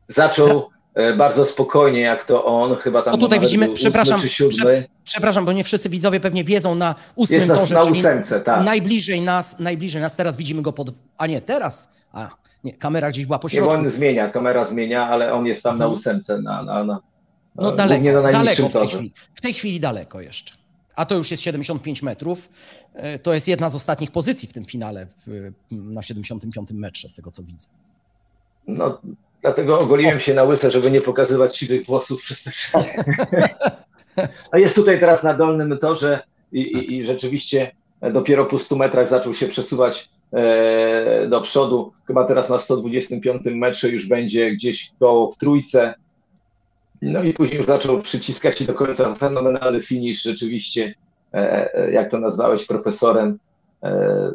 Zaczął 0.07 0.69
e, 0.95 1.13
bardzo 1.13 1.45
spokojnie, 1.45 1.99
jak 2.01 2.25
to 2.25 2.45
on, 2.45 2.75
chyba 2.75 3.01
tam 3.01 3.13
O, 3.13 3.17
tutaj 3.17 3.39
widzimy- 3.39 3.65
był 3.65 3.75
przepraszam. 3.75 4.21
Przepraszam, 5.03 5.45
bo 5.45 5.51
nie 5.51 5.63
wszyscy 5.63 5.89
widzowie 5.89 6.19
pewnie 6.19 6.43
wiedzą 6.43 6.75
na 6.75 6.95
ósmym 7.15 7.35
Jest 7.39 7.49
na, 7.49 7.55
torze, 7.55 7.75
na 7.75 7.81
ósemce, 7.83 8.41
tak. 8.41 8.65
najbliżej 8.65 9.21
nas, 9.21 9.59
najbliżej 9.59 10.01
nas, 10.01 10.15
teraz 10.15 10.37
widzimy 10.37 10.61
go 10.61 10.73
pod... 10.73 10.89
A 11.17 11.27
nie, 11.27 11.41
teraz? 11.41 11.89
A, 12.13 12.29
nie, 12.63 12.73
kamera 12.73 13.09
gdzieś 13.09 13.25
była 13.25 13.39
po 13.39 13.47
Nie, 13.47 13.53
środku. 13.53 13.73
on 13.75 13.89
zmienia, 13.89 14.29
kamera 14.29 14.65
zmienia, 14.67 15.07
ale 15.07 15.33
on 15.33 15.45
jest 15.45 15.63
tam 15.63 15.77
na 15.77 15.85
Mhm. 15.85 15.99
ósemce, 15.99 16.41
na, 16.41 16.63
na, 16.63 16.83
na, 16.83 16.99
No 17.55 17.73
e, 17.73 17.75
daleko, 17.75 18.21
na 18.21 18.31
daleko 18.31 18.69
w 18.69 18.73
tej 18.73 18.87
chwili. 18.87 19.13
W 19.35 19.41
tej 19.41 19.53
chwili 19.53 19.79
daleko 19.79 20.21
jeszcze. 20.21 20.53
A 21.01 21.05
to 21.05 21.15
już 21.15 21.31
jest 21.31 21.43
75 21.43 22.03
metrów. 22.03 22.49
E, 22.93 23.19
To 23.19 23.33
jest 23.33 23.47
jedna 23.47 23.69
z 23.69 23.75
ostatnich 23.75 24.11
pozycji 24.11 24.47
w 24.47 24.53
tym 24.53 24.65
finale 24.65 25.07
w, 25.27 25.51
na 25.71 26.01
75 26.01 26.69
metrze, 26.71 27.09
z 27.09 27.15
tego 27.15 27.31
co 27.31 27.43
widzę. 27.43 27.67
No, 28.67 29.01
dlatego 29.41 29.79
ogoliłem 29.79 30.19
się 30.19 30.33
na 30.33 30.43
łyse, 30.43 30.71
żeby 30.71 30.91
nie 30.91 31.01
pokazywać 31.01 31.57
siwych 31.57 31.85
włosów 31.85 32.21
przez 32.21 32.43
te 32.43 32.51
wszystkie. 32.51 33.03
A 34.51 34.57
jest 34.57 34.75
tutaj 34.75 34.99
teraz 34.99 35.23
na 35.23 35.33
dolnym 35.33 35.77
torze 35.77 36.19
i, 36.51 36.59
i, 36.59 36.97
i 36.97 37.03
rzeczywiście 37.03 37.71
dopiero 38.13 38.45
po 38.45 38.59
100 38.59 38.75
metrach 38.75 39.07
zaczął 39.09 39.33
się 39.33 39.47
przesuwać 39.47 40.09
e, 40.33 41.27
do 41.27 41.41
przodu. 41.41 41.93
Chyba 42.07 42.25
teraz 42.25 42.49
na 42.49 42.59
125 42.59 43.41
metrze 43.45 43.89
już 43.89 44.07
będzie 44.07 44.51
gdzieś 44.51 44.91
koło 44.99 45.31
w 45.31 45.37
trójce. 45.37 45.93
No 47.01 47.23
i 47.23 47.33
później 47.33 47.57
już 47.57 47.67
zaczął 47.67 48.01
przyciskać 48.01 48.57
się 48.57 48.65
do 48.65 48.73
końca. 48.73 49.15
Fenomenalny 49.15 49.81
finish 49.81 50.21
rzeczywiście, 50.21 50.93
e, 51.33 51.73
e, 51.75 51.91
jak 51.91 52.11
to 52.11 52.17
nazwałeś 52.19 52.65
profesorem. 52.65 53.39
E, 53.83 54.31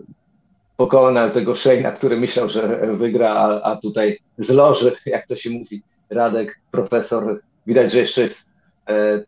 pokonał 0.76 1.30
tego 1.30 1.54
Shayna, 1.56 1.92
który 1.92 2.16
myślał, 2.20 2.48
że 2.48 2.86
wygra, 2.96 3.30
a, 3.34 3.62
a 3.62 3.76
tutaj 3.76 4.18
z 4.38 4.50
loży, 4.50 4.92
jak 5.06 5.26
to 5.26 5.36
się 5.36 5.50
mówi, 5.50 5.82
Radek, 6.10 6.60
profesor, 6.70 7.40
widać, 7.66 7.92
że 7.92 7.98
jeszcze 7.98 8.22
jest 8.22 8.46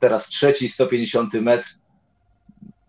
teraz 0.00 0.26
trzeci, 0.26 0.68
150 0.68 1.34
metr. 1.34 1.74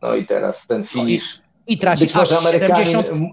No 0.02 0.16
i 0.16 0.26
teraz 0.26 0.68
ten 0.68 0.84
finish. 0.86 1.42
I 1.68 1.78
traci 1.78 2.06
Być 2.06 2.16
aż 2.16 2.32
Amerykanin 2.32 2.76
70, 2.86 3.08
m- 3.10 3.30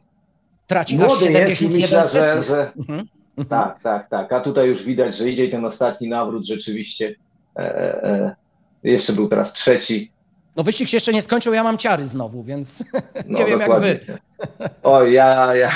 traci 0.66 0.94
aż 0.96 1.06
młody 1.06 1.32
jest 1.32 1.52
i 1.52 1.56
71 1.56 2.02
myślę, 2.04 2.42
że, 2.42 2.42
że 2.44 2.72
Mhm. 2.78 3.06
Tak, 3.49 3.82
tak, 3.82 4.09
tak. 4.11 4.32
A 4.32 4.41
tutaj 4.41 4.68
już 4.68 4.82
widać, 4.84 5.16
że 5.16 5.30
idzie 5.30 5.45
i 5.45 5.51
ten 5.51 5.64
ostatni 5.64 6.09
nawrót 6.09 6.47
rzeczywiście. 6.47 7.14
E, 7.57 8.05
e, 8.05 8.37
jeszcze 8.82 9.12
był 9.12 9.28
teraz 9.28 9.53
trzeci. 9.53 10.11
No 10.57 10.62
wyścig 10.62 10.89
się 10.89 10.97
jeszcze 10.97 11.12
nie 11.12 11.22
skończył, 11.22 11.55
ja 11.55 11.64
mam 11.64 11.78
ciary 11.78 12.05
znowu, 12.05 12.43
więc 12.43 12.84
No, 13.28 13.39
nie 13.39 13.45
wiem 13.45 13.61
jak 13.61 13.68
dokładnie. 13.68 14.01
wy. 14.07 14.18
O, 14.82 15.05
ja, 15.05 15.55
ja, 15.57 15.70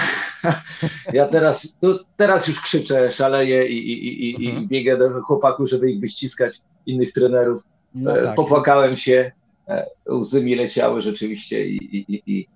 ja 1.12 1.28
teraz, 1.28 1.76
tu, 1.80 1.98
teraz 2.16 2.48
już 2.48 2.60
krzyczę, 2.60 3.10
szaleję 3.10 3.68
i, 3.68 3.92
i, 3.92 4.08
i, 4.30 4.44
i 4.44 4.48
Mhm. 4.48 4.68
biegę 4.68 4.98
do 4.98 5.22
chłopaków, 5.22 5.68
żeby 5.68 5.90
ich 5.90 6.00
wyściskać, 6.00 6.60
innych 6.86 7.12
trenerów. 7.12 7.62
No 7.94 8.18
E, 8.18 8.22
tak. 8.24 8.34
Popłakałem 8.34 8.96
się, 8.96 9.32
e, 9.68 9.86
łzy 10.10 10.42
mi 10.44 10.54
leciały 10.54 11.02
rzeczywiście 11.02 11.66
i, 11.66 11.76
i, 11.96 12.04
i, 12.14 12.22
i 12.26 12.42
e, 12.42 12.46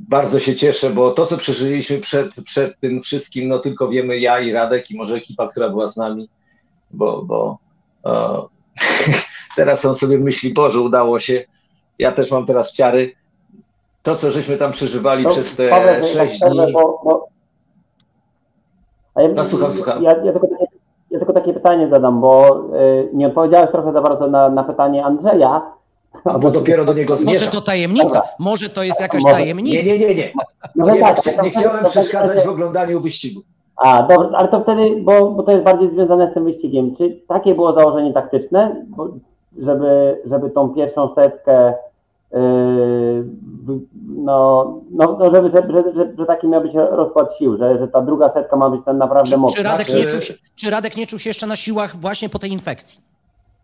bardzo 0.00 0.38
się 0.38 0.54
cieszę, 0.54 0.90
bo 0.90 1.10
to, 1.10 1.26
co 1.26 1.36
przeżyliśmy 1.36 1.98
przed, 1.98 2.34
przed 2.44 2.80
tym 2.80 3.02
wszystkim, 3.02 3.48
no 3.48 3.58
tylko 3.58 3.88
wiemy 3.88 4.18
ja 4.18 4.40
i 4.40 4.52
Radek 4.52 4.90
i 4.90 4.96
może 4.96 5.14
ekipa, 5.14 5.48
która 5.48 5.68
była 5.68 5.88
z 5.88 5.96
nami, 5.96 6.28
bo, 6.90 7.22
bo 7.22 7.58
o, 8.02 8.48
teraz 9.56 9.84
on 9.84 9.96
sobie 9.96 10.18
myśli, 10.18 10.52
Boże, 10.52 10.80
udało 10.80 11.18
się, 11.18 11.44
ja 11.98 12.12
też 12.12 12.30
mam 12.30 12.46
teraz 12.46 12.72
ciary. 12.72 13.12
To, 14.02 14.16
co 14.16 14.30
żeśmy 14.30 14.56
tam 14.56 14.72
przeżywali 14.72 15.24
No, 15.24 15.30
przez 15.30 15.56
te 15.56 15.68
Paweł, 15.68 16.04
sześć 16.04 16.40
tak 16.40 16.50
dni, 16.50 16.72
Bo, 16.72 17.00
bo... 17.04 17.28
A 19.14 19.22
ja, 19.22 19.28
No, 19.28 19.44
słucham, 19.44 19.72
słucham. 19.72 20.02
Ja, 20.02 20.10
ja, 20.10 20.32
tylko 20.32 20.48
takie, 20.48 20.66
ja 21.10 21.18
tylko 21.18 21.32
takie 21.32 21.52
pytanie 21.52 21.88
zadam, 21.88 22.20
bo 22.20 22.64
y, 22.76 23.08
nie 23.12 23.26
odpowiedziałeś 23.26 23.70
trochę 23.70 23.92
za 23.92 24.00
bardzo 24.02 24.26
na, 24.26 24.48
na 24.48 24.64
pytanie 24.64 25.04
Andrzeja. 25.04 25.79
A 26.24 26.38
bo 26.38 26.50
dopiero 26.50 26.84
do 26.84 26.92
niego 26.92 27.12
Może 27.14 27.24
zmierzam. 27.24 27.50
to 27.50 27.60
tajemnica, 27.60 28.04
Dobra. 28.04 28.22
może 28.38 28.68
to 28.68 28.82
jest 28.82 29.00
jakaś 29.00 29.22
Może- 29.22 29.34
tajemnica. 29.34 29.76
Nie, 29.76 29.82
nie, 29.82 29.98
nie, 29.98 30.14
nie. 30.14 30.32
No 30.76 30.94
Nie, 30.94 31.00
tak, 31.00 31.26
nie 31.26 31.32
wtedy- 31.32 31.50
chciałem 31.50 31.84
przeszkadzać 31.84 32.46
w 32.46 32.48
oglądaniu 32.48 33.00
wyścigu. 33.00 33.40
A, 33.76 34.02
dobrze, 34.02 34.36
ale 34.36 34.48
to 34.48 34.60
wtedy, 34.62 34.82
bo, 35.02 35.30
bo 35.30 35.42
to 35.42 35.52
jest 35.52 35.64
bardziej 35.64 35.90
związane 35.90 36.30
z 36.30 36.34
tym 36.34 36.44
wyścigiem. 36.44 36.96
Czy 36.96 37.20
takie 37.28 37.54
było 37.54 37.72
założenie 37.72 38.12
taktyczne, 38.12 38.84
bo, 38.88 39.08
żeby, 39.58 40.20
żeby 40.24 40.50
tą 40.50 40.68
pierwszą 40.68 41.14
setkę, 41.14 41.74
yy, 42.32 42.38
no, 44.16 44.74
no, 44.90 45.16
no 45.20 45.30
żeby, 45.34 45.50
że, 45.50 45.72
że, 45.72 45.92
że, 45.94 46.12
że 46.18 46.26
taki 46.26 46.48
miał 46.48 46.60
być 46.62 46.72
rozkład 46.74 47.36
sił, 47.38 47.56
że, 47.56 47.78
że 47.78 47.88
ta 47.88 48.02
druga 48.02 48.32
setka 48.32 48.56
ma 48.56 48.70
być 48.70 48.80
ten 48.84 48.98
naprawdę 48.98 49.30
Czy, 49.30 49.36
mocna. 49.36 49.56
czy, 49.56 49.62
Radek 49.62 49.86
Znaczy- 49.86 50.04
nie 50.04 50.10
czuł 50.10 50.20
się, 50.20 50.34
czy 50.56 50.70
Radek 50.70 50.96
nie 50.96 51.06
czuł 51.06 51.18
się 51.18 51.30
jeszcze 51.30 51.46
na 51.46 51.56
siłach 51.56 51.96
właśnie 51.96 52.28
po 52.28 52.38
tej 52.38 52.50
infekcji? 52.52 53.00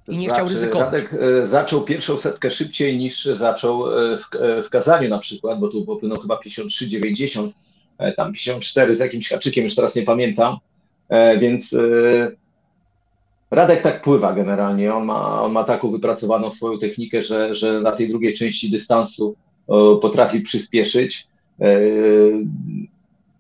I 0.09 0.17
nie 0.17 0.27
Znaczy, 0.27 0.41
chciał 0.41 0.49
ryzykować. 0.49 0.85
Radek 0.87 1.15
e, 1.15 1.47
zaczął 1.47 1.81
pierwszą 1.81 2.19
setkę 2.19 2.51
szybciej 2.51 2.97
niż 2.97 3.25
zaczął 3.25 3.99
e, 3.99 4.19
w, 4.19 4.37
e, 4.41 4.63
w 4.63 4.71
Kazaniu 4.71 5.09
na 5.09 5.19
przykład, 5.19 5.61
bo 5.61 5.69
tu 5.69 5.85
popłynął 5.85 6.19
chyba 6.19 6.37
53,90, 6.37 7.49
e, 7.99 8.13
tam 8.13 8.33
54 8.33 8.97
z 8.97 8.99
jakimś 8.99 9.29
haczykiem, 9.29 9.65
już 9.65 9.75
teraz 9.75 9.95
nie 9.95 10.03
pamiętam, 10.03 10.57
więc 11.41 11.75
Radek 13.51 13.83
tak 13.83 14.03
pływa 14.03 14.33
generalnie, 14.33 14.95
on 14.95 15.05
ma, 15.05 15.43
on 15.43 15.53
ma 15.53 15.65
taką 15.65 15.91
wypracowaną 15.91 16.51
swoją 16.51 16.79
technikę, 16.79 17.23
że, 17.23 17.55
że 17.55 17.81
na 17.81 17.93
tej 17.93 18.09
drugiej 18.09 18.35
części 18.35 18.71
dystansu 18.71 19.37
potrafi 20.03 20.41
przyspieszyć. 20.41 21.29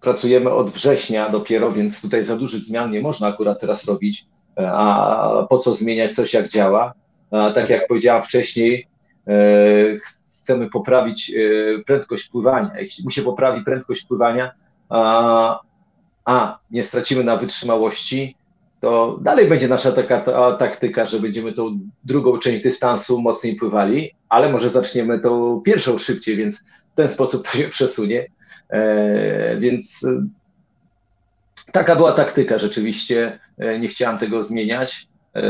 Pracujemy 0.01 0.51
od 0.51 0.71
września 0.71 1.29
dopiero, 1.29 1.73
więc 1.73 2.01
tutaj 2.01 2.25
za 2.25 2.37
dużych 2.37 2.65
zmian 2.65 2.91
nie 2.91 3.01
można 3.01 3.27
akurat 3.27 3.61
teraz 3.61 3.85
robić 3.85 4.27
a 4.57 5.47
po 5.51 5.59
co 5.59 5.75
zmieniać 5.75 6.15
coś, 6.15 6.35
jak 6.35 6.49
działa. 6.49 6.93
A 7.31 7.51
tak 7.51 7.71
jak 7.71 7.87
powiedziałam 7.89 8.23
wcześniej, 8.23 8.87
e, 9.29 9.33
chcemy 10.29 10.71
poprawić 10.71 11.31
e, 11.31 11.85
prędkość 11.85 12.29
pływania. 12.29 12.71
Jeśli 12.79 13.05
mu 13.05 13.11
się 13.11 13.23
poprawi 13.23 13.65
prędkość 13.65 14.05
pływania, 14.05 14.53
a, 14.89 15.61
a 16.25 16.59
nie 16.71 16.85
stracimy 16.85 17.25
na 17.25 17.37
wytrzymałości, 17.37 18.37
to 18.81 19.19
dalej 19.23 19.47
będzie 19.47 19.69
nasza 19.69 19.93
taka 19.93 20.21
ta, 20.21 20.53
taktyka, 20.53 21.05
że 21.05 21.21
będziemy 21.21 21.53
tą 21.53 21.79
drugą 22.05 22.39
część 22.39 22.63
dystansu 22.63 23.21
mocniej 23.21 23.57
pływali, 23.57 24.15
ale 24.29 24.49
może 24.49 24.71
zaczniemy 24.71 25.19
tą 25.19 25.61
pierwszą 25.61 25.99
szybciej, 25.99 26.37
więc 26.37 26.59
w 26.93 26.95
ten 26.95 27.09
sposób 27.09 27.49
to 27.49 27.59
się 27.59 27.69
przesunie. 27.69 28.27
E, 28.71 29.57
więc 29.57 30.07
taka 31.73 31.97
była 31.97 32.13
taktyka 32.13 32.59
rzeczywiście. 32.59 33.39
E, 33.59 33.79
Nie 33.79 33.89
chciałem 33.89 34.19
tego 34.19 34.45
zmieniać. 34.45 35.09
e, 35.37 35.43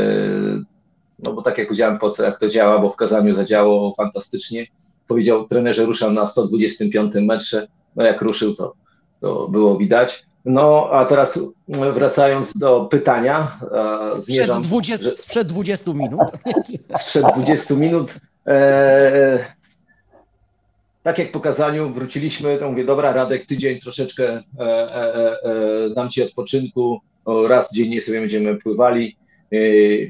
No 1.25 1.33
bo 1.33 1.41
tak 1.41 1.57
jak 1.57 1.67
powiedziałem, 1.67 1.97
po 1.97 2.09
co, 2.09 2.23
jak 2.23 2.39
to 2.39 2.47
działa, 2.49 2.79
bo 2.79 2.89
w 2.89 2.95
Kazaniu 2.95 3.35
zadziałało 3.35 3.93
fantastycznie. 3.97 4.67
Powiedział 5.07 5.47
trener, 5.47 5.75
że 5.75 5.85
ruszam 5.85 6.13
na 6.13 6.27
125 6.27 7.13
metrze. 7.15 7.67
No 7.95 8.03
jak 8.03 8.21
ruszył, 8.21 8.55
to, 8.55 8.73
to 9.21 9.47
było 9.47 9.77
widać. 9.77 10.25
No 10.45 10.89
a 10.91 11.05
teraz 11.05 11.39
wracając 11.93 12.53
do 12.53 12.85
pytania, 12.91 13.57
e, 13.71 14.11
Sprzed 14.11 14.25
zmierzam 14.25 14.61
20, 14.61 15.05
że- 15.05 15.17
sprzed 15.17 15.47
20 15.47 15.93
minut. 15.93 16.21
sprzed 17.01 17.25
20 17.35 17.73
minut. 17.75 18.13
E, 18.47 19.39
tak 21.07 21.19
jak 21.19 21.31
po 21.31 21.39
kazaniu 21.39 21.89
wróciliśmy, 21.89 22.57
to 22.57 22.69
mówię, 22.69 22.83
dobra 22.83 23.13
Radek, 23.13 23.45
tydzień 23.45 23.79
troszeczkę 23.79 24.23
e, 24.29 24.41
e, 24.59 25.15
e, 25.15 25.43
e, 25.43 25.89
dam 25.89 26.09
Ci 26.09 26.23
odpoczynku, 26.23 27.01
raz 27.47 27.73
dziennie 27.73 28.01
sobie 28.01 28.19
będziemy 28.19 28.55
pływali, 28.55 29.17
e, 29.51 29.57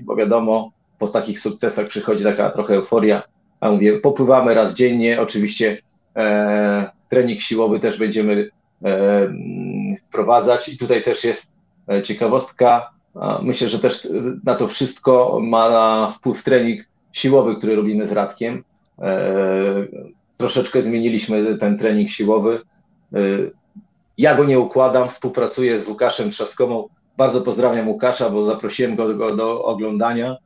bo 0.01 0.15
wiadomo, 0.15 0.71
po 0.99 1.07
takich 1.07 1.39
sukcesach 1.39 1.87
przychodzi 1.87 2.23
taka 2.23 2.49
trochę 2.49 2.75
euforia, 2.75 3.23
a 3.59 3.71
mówię, 3.71 3.99
popływamy 3.99 4.53
raz 4.53 4.75
dziennie, 4.75 5.21
oczywiście 5.21 5.77
e, 6.15 6.91
trening 7.09 7.41
siłowy 7.41 7.79
też 7.79 7.97
będziemy 7.97 8.49
e, 8.85 9.29
wprowadzać 10.07 10.69
i 10.69 10.77
tutaj 10.77 11.03
też 11.03 11.23
jest 11.23 11.51
ciekawostka, 12.03 12.89
Myślę, 13.41 13.69
że 13.69 13.79
też 13.79 14.07
na 14.43 14.55
to 14.55 14.67
wszystko 14.67 15.39
ma 15.43 16.11
wpływ 16.11 16.43
trening 16.43 16.81
siłowy, 17.11 17.55
który 17.55 17.75
robimy 17.75 18.07
z 18.07 18.11
Radkiem. 18.11 18.63
Troszeczkę 20.37 20.81
zmieniliśmy 20.81 21.57
ten 21.57 21.77
trening 21.77 22.09
siłowy. 22.09 22.61
E, 23.13 23.19
Ja 24.17 24.35
go 24.35 24.45
nie 24.45 24.59
układam, 24.59 25.09
współpracuję 25.09 25.79
z 25.79 25.87
Łukaszem 25.87 26.31
Trzaskomą. 26.31 26.89
Bardzo 27.17 27.41
pozdrawiam 27.41 27.87
Łukasza, 27.87 28.29
bo 28.29 28.43
zaprosiłem 28.43 28.95
go, 28.95 29.15
go 29.15 29.35
do 29.35 29.63
oglądania, 29.63 30.37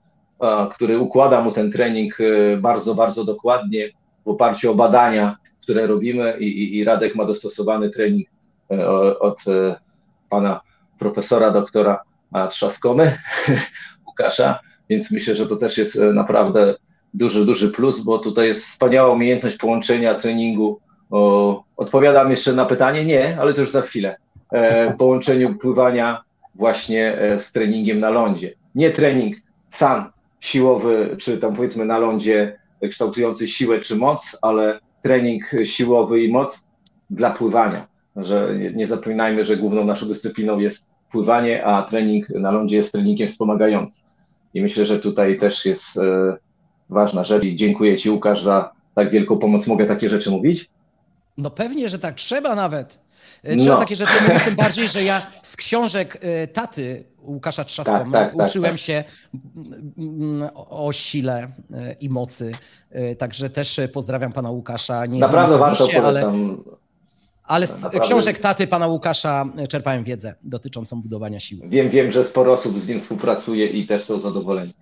który 0.71 0.99
układa 0.99 1.41
mu 1.41 1.51
ten 1.51 1.71
trening 1.71 2.17
e, 2.21 2.57
bardzo, 2.57 2.95
bardzo 2.95 3.23
dokładnie 3.23 3.89
w 4.25 4.27
oparciu 4.27 4.71
o 4.71 4.75
badania, 4.75 5.37
które 5.61 5.87
robimy 5.87 6.37
i, 6.39 6.45
i, 6.45 6.77
i 6.77 6.83
Radek 6.83 7.15
ma 7.15 7.25
dostosowany 7.25 7.89
trening 7.89 8.27
od 9.19 9.43
pana 10.29 10.61
profesora, 10.99 11.51
doktora 11.51 12.03
Trzaskomy, 12.49 13.17
Łukasza, 14.07 14.59
więc 14.89 15.11
myślę, 15.11 15.35
że 15.35 15.47
to 15.47 15.55
też 15.55 15.77
jest 15.77 15.95
naprawdę 16.13 16.75
duży, 17.13 17.45
duży 17.45 17.69
plus, 17.69 17.99
bo 17.99 18.17
tutaj 18.17 18.47
jest 18.47 18.65
wspaniała 18.65 19.13
umiejętność 19.13 19.57
połączenia 19.57 20.15
treningu. 20.15 20.79
O, 21.09 21.63
odpowiadam 21.77 22.31
jeszcze 22.31 22.53
na 22.53 22.65
pytanie? 22.65 23.05
Nie, 23.05 23.37
ale 23.39 23.53
to 23.53 23.61
już 23.61 23.71
za 23.71 23.81
chwilę. 23.81 24.15
E, 24.51 24.93
połączeniu 24.93 25.55
pływania 25.55 26.23
właśnie 26.55 27.17
e, 27.17 27.39
z 27.39 27.51
treningiem 27.51 27.99
na 27.99 28.09
lądzie. 28.09 28.53
Nie 28.75 28.91
trening 28.91 29.35
sam 29.69 30.11
siłowy, 30.39 31.15
czy 31.19 31.37
tam 31.37 31.55
powiedzmy 31.55 31.85
na 31.85 31.97
lądzie 31.97 32.59
kształtujący 32.89 33.47
siłę 33.47 33.79
czy 33.79 33.95
moc, 33.95 34.37
ale 34.41 34.79
trening 35.01 35.51
siłowy 35.63 36.23
i 36.23 36.31
moc 36.31 36.65
dla 37.09 37.31
pływania. 37.31 37.87
Że 38.15 38.55
nie, 38.59 38.71
nie 38.71 38.87
zapominajmy, 38.87 39.45
że 39.45 39.57
główną 39.57 39.85
naszą 39.85 40.07
dyscypliną 40.07 40.59
jest 40.59 40.85
pływanie, 41.11 41.65
a 41.65 41.83
trening 41.83 42.29
na 42.29 42.51
lądzie 42.51 42.75
jest 42.75 42.91
treningiem 42.91 43.27
wspomagającym. 43.27 44.03
I 44.53 44.61
myślę, 44.61 44.85
że 44.85 44.99
tutaj 44.99 45.39
też 45.39 45.65
jest 45.65 45.97
e, 45.97 46.37
ważna 46.91 47.23
rzecz 47.23 47.43
i 47.43 47.55
dziękuję 47.55 47.97
Ci 47.97 48.09
Łukasz 48.09 48.43
za 48.43 48.71
tak 48.95 49.09
wielką 49.09 49.37
pomoc. 49.37 49.67
Mogę 49.67 49.85
takie 49.85 50.09
rzeczy 50.09 50.31
mówić? 50.31 50.69
No 51.37 51.49
pewnie, 51.49 51.89
że 51.89 51.99
tak 51.99 52.15
trzeba 52.15 52.55
nawet. 52.55 52.99
E, 53.43 53.55
trzeba 53.55 53.73
no. 53.73 53.79
takie 53.79 53.95
rzeczy 53.95 54.13
mówić, 54.27 54.43
tym 54.43 54.55
bardziej, 54.55 54.87
że 54.87 55.03
ja 55.03 55.27
z 55.43 55.55
książek 55.55 56.17
e, 56.21 56.47
taty 56.47 57.03
Łukasza 57.21 57.63
Trzaskoma 57.63 57.99
tak, 57.99 58.11
tak, 58.11 58.37
tak, 58.37 58.47
uczyłem 58.47 58.71
tak, 58.71 58.79
się 58.79 59.03
mm, 59.97 60.49
o 60.55 60.91
sile 60.91 61.51
e, 61.73 61.93
i 61.93 62.09
mocy. 62.09 62.51
Także 63.17 63.49
też 63.49 63.79
pozdrawiam 63.93 64.33
pana 64.33 64.49
Łukasza. 64.49 65.05
Nie 65.05 65.19
Naprawdę 65.19 65.57
warto 65.57 65.87
ale, 66.03 66.33
ale 67.43 67.67
z 67.67 67.81
Naprawdę. 67.81 67.99
książek 67.99 68.39
taty 68.39 68.67
pana 68.67 68.87
Łukasza 68.87 69.45
czerpałem 69.69 70.03
wiedzę 70.03 70.35
dotyczącą 70.43 71.01
budowania 71.01 71.39
siły. 71.39 71.69
Wiem, 71.69 71.89
wiem, 71.89 72.11
że 72.11 72.23
sporo 72.23 72.53
osób 72.53 72.79
z 72.79 72.87
nim 72.87 72.99
współpracuje 72.99 73.67
i 73.67 73.87
też 73.87 74.03
są 74.03 74.19
zadowoleni. 74.19 74.73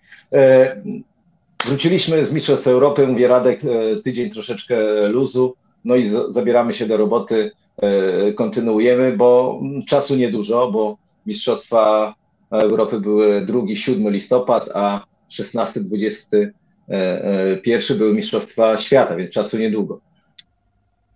Wróciliśmy 1.66 2.26
z 2.26 2.32
Mistrzostw 2.32 2.68
Europy, 2.68 3.08
mówię 3.08 3.28
Radek, 3.28 3.62
e, 3.66 3.96
tydzień 3.96 4.30
troszeczkę 4.30 5.08
luzu, 5.08 5.56
no 5.86 5.96
i 5.96 6.12
zabieramy 6.30 6.74
się 6.74 6.86
do 6.86 6.98
roboty, 6.98 7.52
e, 7.78 8.34
kontynuujemy, 8.34 9.18
bo 9.18 9.62
czasu 9.88 10.16
niedużo, 10.16 10.72
bo 10.72 10.98
Mistrzostwa 11.26 12.16
Europy 12.52 13.00
były 13.00 13.42
2-7 13.42 14.12
listopad, 14.12 14.70
a 14.74 15.06
16-21 15.30 17.98
były 17.98 18.14
Mistrzostwa 18.14 18.78
Świata, 18.78 19.16
więc 19.16 19.32
czasu 19.32 19.58
niedługo. 19.58 20.00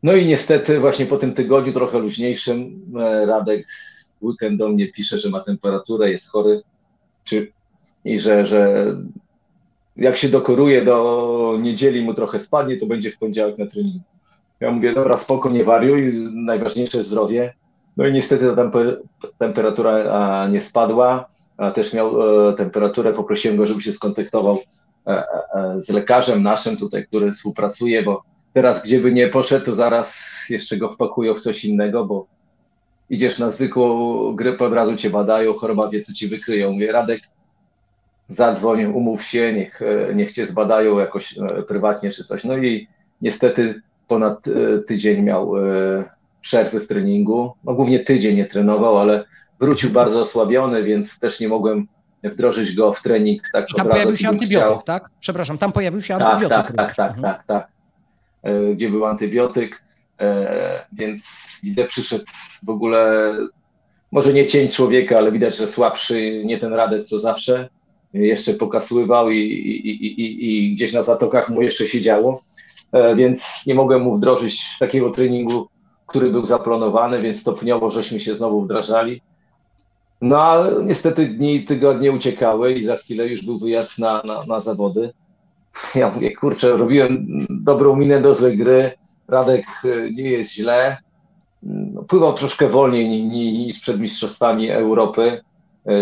No 0.03 0.15
i 0.15 0.25
niestety 0.25 0.79
właśnie 0.79 1.05
po 1.05 1.17
tym 1.17 1.33
tygodniu 1.33 1.73
trochę 1.73 1.99
luźniejszym 1.99 2.85
e, 2.99 3.25
Radek 3.25 3.67
weekend 4.21 4.59
do 4.59 4.69
mnie 4.69 4.91
pisze, 4.91 5.19
że 5.19 5.29
ma 5.29 5.39
temperaturę, 5.39 6.11
jest 6.11 6.29
chory, 6.29 6.61
czy, 7.23 7.51
i 8.05 8.19
że, 8.19 8.45
że 8.45 8.85
jak 9.97 10.17
się 10.17 10.29
dokoruje 10.29 10.81
do 10.81 11.57
niedzieli, 11.61 12.01
mu 12.01 12.13
trochę 12.13 12.39
spadnie, 12.39 12.77
to 12.77 12.85
będzie 12.85 13.11
w 13.11 13.17
poniedziałek 13.17 13.57
na 13.57 13.65
treningu. 13.65 13.99
Ja 14.59 14.71
mówię, 14.71 14.93
dobra, 14.93 15.17
spoko, 15.17 15.49
nie 15.49 15.63
wariuj, 15.63 16.13
najważniejsze 16.33 16.97
jest 16.97 17.09
zdrowie. 17.09 17.53
No 17.97 18.07
i 18.07 18.13
niestety 18.13 18.55
ta 18.55 18.71
temperatura 19.37 20.47
nie 20.47 20.61
spadła, 20.61 21.25
a 21.57 21.71
też 21.71 21.93
miał 21.93 22.49
e, 22.49 22.53
temperaturę, 22.53 23.13
poprosiłem 23.13 23.57
go, 23.57 23.65
żeby 23.65 23.81
się 23.81 23.93
skontaktował 23.93 24.59
e, 25.07 25.23
e, 25.55 25.81
z 25.81 25.89
lekarzem 25.89 26.43
naszym 26.43 26.77
tutaj, 26.77 27.07
który 27.07 27.31
współpracuje, 27.31 28.03
bo 28.03 28.23
teraz 28.53 28.83
gdzie 28.83 28.99
by 28.99 29.11
nie 29.11 29.27
poszedł, 29.27 29.65
to 29.65 29.75
zaraz 29.75 30.19
jeszcze 30.49 30.77
go 30.77 30.91
wpakują 30.91 31.35
w 31.35 31.41
coś 31.41 31.65
innego, 31.65 32.05
bo 32.05 32.25
idziesz 33.09 33.39
na 33.39 33.51
zwykłą 33.51 34.35
grypę, 34.35 34.65
od 34.65 34.73
razu 34.73 34.95
cię 34.95 35.09
badają, 35.09 35.53
choroba 35.53 35.89
wie, 35.89 36.01
co 36.01 36.13
ci 36.13 36.27
wykryją. 36.27 36.71
Mówię, 36.71 36.91
Radek, 36.91 37.19
zadzwoń, 38.35 38.85
umów 38.85 39.23
się, 39.23 39.53
niech, 39.53 39.81
e, 39.81 40.15
niech 40.15 40.31
cię 40.31 40.45
zbadają 40.45 40.99
jakoś 40.99 41.37
e, 41.37 41.63
prywatnie 41.63 42.11
czy 42.11 42.23
coś. 42.23 42.43
No 42.43 42.57
i 42.57 42.87
niestety 43.21 43.81
ponad 44.07 44.47
e, 44.47 44.79
tydzień 44.79 45.21
miał 45.21 45.53
przerwy 46.41 46.79
w 46.79 46.87
treningu. 46.87 47.53
No 47.63 47.73
głównie 47.73 47.99
tydzień 47.99 48.35
nie 48.35 48.45
trenował, 48.45 48.97
ale 48.97 49.25
wrócił 49.59 49.89
bardzo 49.89 50.21
osłabiony, 50.21 50.83
więc 50.83 51.19
też 51.19 51.39
nie 51.39 51.47
mogłem 51.47 51.87
wdrożyć 52.23 52.75
go 52.75 52.93
w 52.93 53.01
trening 53.01 53.41
tak 53.53 53.71
I 53.71 53.73
tam 53.73 53.87
pojawił 53.87 54.17
się 54.17 54.29
antybiotyk, 54.29 54.67
chciał. 54.67 54.81
tak? 54.81 55.09
Przepraszam, 55.19 55.57
tam 55.57 55.71
pojawił 55.71 56.01
się 56.01 56.17
tak, 56.17 56.27
antybiotyk. 56.27 56.57
Tak, 56.57 56.75
tak, 56.75 56.95
tak, 56.95 57.17
mhm. 57.17 57.35
tak, 57.35 57.45
tak, 57.47 57.67
Gdzie 58.75 58.89
był 58.89 59.05
antybiotyk, 59.05 59.83
więc 60.93 61.23
widzę, 61.63 61.85
przyszedł 61.85 62.25
w 62.63 62.69
ogóle, 62.69 63.33
może 64.11 64.33
nie 64.33 64.47
cień 64.47 64.69
człowieka, 64.69 65.17
ale 65.17 65.31
widać, 65.31 65.57
że 65.57 65.67
słabszy, 65.67 66.41
nie 66.45 66.57
ten 66.57 66.73
Radek 66.73 67.05
co 67.05 67.19
zawsze 67.19 67.69
jeszcze 68.13 68.53
pokasływał 68.53 69.31
i, 69.31 69.37
i, 69.37 70.05
i, 70.21 70.67
i 70.67 70.73
gdzieś 70.73 70.93
na 70.93 71.03
zatokach 71.03 71.49
mu 71.49 71.61
jeszcze 71.61 71.87
się 71.87 72.01
działo, 72.01 72.41
e, 72.91 73.15
więc 73.15 73.63
nie 73.67 73.75
mogłem 73.75 74.01
mu 74.01 74.15
wdrożyć 74.17 74.61
takiego 74.79 75.09
treningu, 75.09 75.67
który 76.07 76.29
był 76.29 76.45
zaplanowany, 76.45 77.21
więc 77.21 77.41
stopniowo 77.41 77.89
żeśmy 77.89 78.19
się 78.19 78.35
znowu 78.35 78.61
wdrażali. 78.61 79.21
No 80.21 80.41
ale 80.41 80.85
niestety 80.85 81.25
dni 81.25 81.63
tygodnie 81.63 82.11
uciekały 82.11 82.73
i 82.73 82.85
za 82.85 82.97
chwilę 82.97 83.27
już 83.27 83.45
był 83.45 83.59
wyjazd 83.59 83.99
na, 83.99 84.21
na, 84.25 84.45
na 84.45 84.59
zawody. 84.59 85.13
Ja 85.95 86.11
mówię, 86.11 86.35
kurczę, 86.35 86.77
robiłem 86.77 87.27
dobrą 87.49 87.95
minę 87.95 88.21
do 88.21 88.35
złej 88.35 88.57
gry, 88.57 88.91
Radek 89.27 89.65
e, 89.85 90.11
nie 90.11 90.31
jest 90.31 90.51
źle, 90.51 90.97
no, 91.63 92.03
pływał 92.03 92.33
troszkę 92.33 92.67
wolniej 92.67 93.23
niż 93.27 93.79
przed 93.79 93.99
Mistrzostwami 93.99 94.69
Europy, 94.69 95.41
E, 95.85 95.93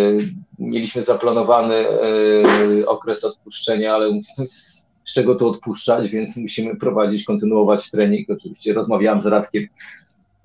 mieliśmy 0.61 1.03
zaplanowany 1.03 1.75
e, 1.75 2.87
okres 2.87 3.23
odpuszczenia, 3.23 3.93
ale 3.93 4.19
z 4.45 5.13
czego 5.13 5.35
to 5.35 5.47
odpuszczać, 5.47 6.09
więc 6.09 6.37
musimy 6.37 6.75
prowadzić, 6.75 7.23
kontynuować 7.23 7.91
trening. 7.91 8.29
Oczywiście 8.29 8.73
rozmawiałem 8.73 9.21
z 9.21 9.25
Radkiem 9.25 9.67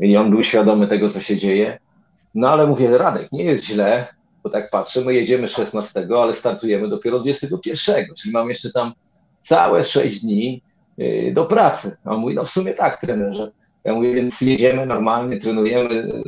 i 0.00 0.16
on 0.16 0.30
był 0.30 0.42
świadomy 0.42 0.88
tego, 0.88 1.10
co 1.10 1.20
się 1.20 1.36
dzieje. 1.36 1.78
No 2.34 2.48
ale 2.48 2.66
mówię, 2.66 2.98
Radek, 2.98 3.32
nie 3.32 3.44
jest 3.44 3.64
źle, 3.64 4.06
bo 4.42 4.50
tak 4.50 4.70
patrzę, 4.70 5.00
my 5.00 5.14
jedziemy 5.14 5.48
16, 5.48 6.08
ale 6.18 6.32
startujemy 6.32 6.88
dopiero 6.88 7.20
21, 7.20 8.06
czyli 8.18 8.32
mam 8.32 8.48
jeszcze 8.48 8.72
tam 8.72 8.92
całe 9.40 9.84
6 9.84 10.20
dni 10.20 10.62
e, 10.98 11.32
do 11.32 11.44
pracy. 11.44 11.96
A 12.04 12.10
on 12.10 12.20
mówi, 12.20 12.34
no 12.34 12.44
w 12.44 12.50
sumie 12.50 12.74
tak, 12.74 13.00
trenerze. 13.00 13.52
Ja 13.84 13.94
mówię, 13.94 14.14
więc 14.14 14.40
jedziemy 14.40 14.86
normalnie, 14.86 15.38
trenujemy, 15.38 16.22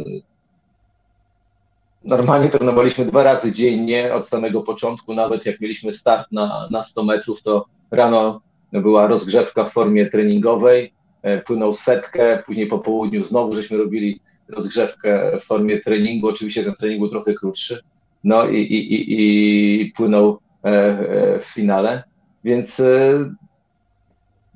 Normalnie 2.08 2.48
trenowaliśmy 2.48 3.04
dwa 3.04 3.22
razy 3.22 3.52
dziennie 3.52 4.14
od 4.14 4.28
samego 4.28 4.62
początku, 4.62 5.14
nawet 5.14 5.46
jak 5.46 5.60
mieliśmy 5.60 5.92
start 5.92 6.32
na, 6.32 6.68
na 6.70 6.84
100 6.84 7.04
metrów, 7.04 7.42
to 7.42 7.66
rano 7.90 8.40
była 8.72 9.06
rozgrzewka 9.06 9.64
w 9.64 9.72
formie 9.72 10.06
treningowej, 10.06 10.92
e, 11.22 11.38
płynął 11.38 11.72
setkę, 11.72 12.42
później 12.46 12.66
po 12.66 12.78
południu 12.78 13.24
znowu 13.24 13.54
żeśmy 13.54 13.76
robili 13.78 14.20
rozgrzewkę 14.48 15.38
w 15.40 15.44
formie 15.44 15.80
treningu, 15.80 16.28
oczywiście 16.28 16.64
ten 16.64 16.74
trening 16.74 17.00
był 17.00 17.08
trochę 17.08 17.34
krótszy, 17.34 17.82
no 18.24 18.48
i, 18.48 18.56
i, 18.56 18.94
i, 18.94 19.82
i 19.82 19.92
płynął 19.92 20.38
e, 20.64 20.68
e, 20.68 21.38
w 21.38 21.44
finale, 21.44 22.02
więc 22.44 22.82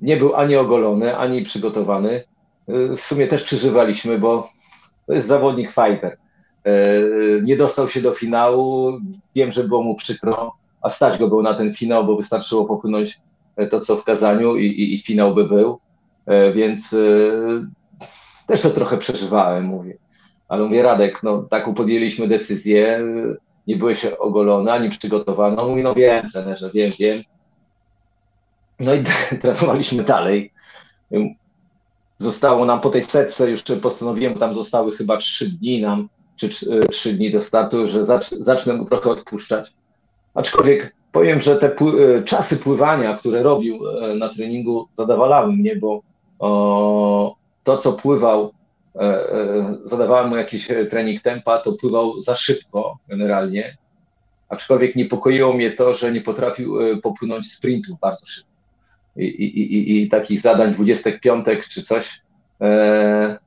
nie 0.01 0.17
był 0.17 0.35
ani 0.35 0.55
ogolony, 0.55 1.17
ani 1.17 1.41
przygotowany. 1.41 2.23
W 2.67 3.01
sumie 3.01 3.27
też 3.27 3.43
przeżywaliśmy, 3.43 4.19
bo 4.19 4.49
to 5.07 5.13
jest 5.13 5.27
zawodnik 5.27 5.71
fighter 5.71 6.17
nie 7.43 7.57
dostał 7.57 7.89
się 7.89 8.01
do 8.01 8.13
finału. 8.13 8.99
Wiem, 9.35 9.51
że 9.51 9.63
było 9.63 9.83
mu 9.83 9.95
przykro, 9.95 10.55
a 10.81 10.89
stać 10.89 11.17
go 11.17 11.27
był 11.27 11.41
na 11.41 11.53
ten 11.53 11.73
finał, 11.73 12.05
bo 12.05 12.15
wystarczyło 12.15 12.65
popłynąć 12.65 13.19
e, 13.55 13.67
to, 13.67 13.79
co 13.79 13.97
w 13.97 14.03
kazaniu 14.03 14.55
i, 14.55 14.65
i, 14.65 14.93
i 14.93 14.97
finał 14.97 15.35
by 15.35 15.47
był. 15.47 15.79
E, 16.25 16.51
więc 16.51 16.95
też 18.47 18.61
to 18.61 18.69
trochę 18.69 18.97
przeżywałem, 18.97 19.65
mówię. 19.65 19.97
Ale 20.47 20.63
mówię, 20.63 20.83
Radek, 20.83 21.23
no 21.23 21.43
taką 21.43 21.73
podjęliśmy 21.73 22.27
decyzję, 22.27 22.99
nie 23.67 23.77
byłeś 23.77 24.05
ogolony, 24.05 24.71
ani 24.71 24.89
przygotowany. 24.89 25.63
Mówi, 25.63 25.83
no 25.83 25.93
wiem, 25.93 26.29
trenerze, 26.29 26.71
wiem, 26.73 26.91
wiem. 26.99 27.21
No 28.79 28.93
i 28.93 29.03
trenowaliśmy 29.41 30.03
dalej. 30.03 30.51
Zostało 32.17 32.65
nam 32.65 32.81
po 32.81 32.89
tej 32.89 33.03
setce, 33.03 33.49
już 33.49 33.63
postanowiłem, 33.81 34.33
tam 34.33 34.53
zostały 34.53 34.95
chyba 34.95 35.17
trzy 35.17 35.49
dni 35.49 35.81
nam 35.81 36.09
czy 36.35 36.49
trzy 36.91 37.13
dni 37.13 37.31
do 37.31 37.41
startu, 37.41 37.87
że 37.87 38.05
zacznę 38.31 38.73
mu 38.73 38.85
trochę 38.85 39.09
odpuszczać. 39.09 39.73
Aczkolwiek 40.33 40.95
powiem, 41.11 41.41
że 41.41 41.55
te 41.55 41.69
pły 41.69 42.23
czasy 42.25 42.57
pływania, 42.57 43.17
które 43.17 43.43
robił 43.43 43.89
e, 43.89 44.15
na 44.15 44.29
treningu, 44.29 44.87
zadowalały 44.97 45.53
mnie, 45.53 45.75
bo 45.75 46.01
o, 46.39 47.35
to, 47.63 47.77
co 47.77 47.93
pływał, 47.93 48.53
e, 48.95 48.99
e, 48.99 49.77
zadawałem 49.83 50.29
mu 50.29 50.35
jakiś 50.35 50.67
trening 50.89 51.21
tempa, 51.21 51.57
to 51.57 51.73
pływał 51.73 52.19
za 52.19 52.35
szybko 52.35 52.97
generalnie. 53.07 53.77
Aczkolwiek 54.49 54.95
niepokoiło 54.95 55.53
mnie 55.53 55.71
to, 55.71 55.93
że 55.93 56.11
nie 56.11 56.21
potrafił 56.21 56.77
popłynąć 57.01 57.51
sprintu 57.51 57.97
bardzo 58.01 58.25
szybko. 58.25 58.53
I, 59.15 59.25
i, 59.25 59.73
i, 59.73 60.03
i 60.03 60.09
takich 60.09 60.39
zadań 60.39 60.73
25 60.73 61.45
czy 61.69 61.81
coś 61.81 62.21
e, 62.61 63.37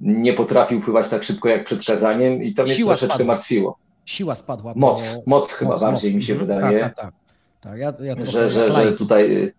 nie 0.00 0.32
potrafił 0.32 0.80
pływać 0.80 1.08
tak 1.08 1.22
szybko 1.22 1.48
jak 1.48 1.64
przed 1.64 1.84
kazaniem 1.84 2.42
i 2.42 2.54
to 2.54 2.62
mnie 2.62 2.74
Siła 2.74 2.92
troszeczkę 2.92 3.14
spadła. 3.14 3.34
martwiło. 3.34 3.78
Siła 4.04 4.34
spadła. 4.34 4.74
bo- 4.74 4.80
Moc, 4.80 5.02
moc 5.26 5.52
chyba 5.52 5.70
moc, 5.70 5.80
bardziej 5.80 6.10
moc. 6.12 6.16
mi 6.16 6.22
się 6.22 6.32
Mhm. 6.32 6.48
wydaje, 6.50 6.78
Tak, 6.80 6.94
tak, 6.94 7.04
tak. 7.04 7.14
tak 7.60 7.78
ja, 7.78 7.92
ja 8.00 8.26
że, 8.26 8.50
że, 8.50 8.72
że 8.72 8.92
tutaj, 8.92 9.52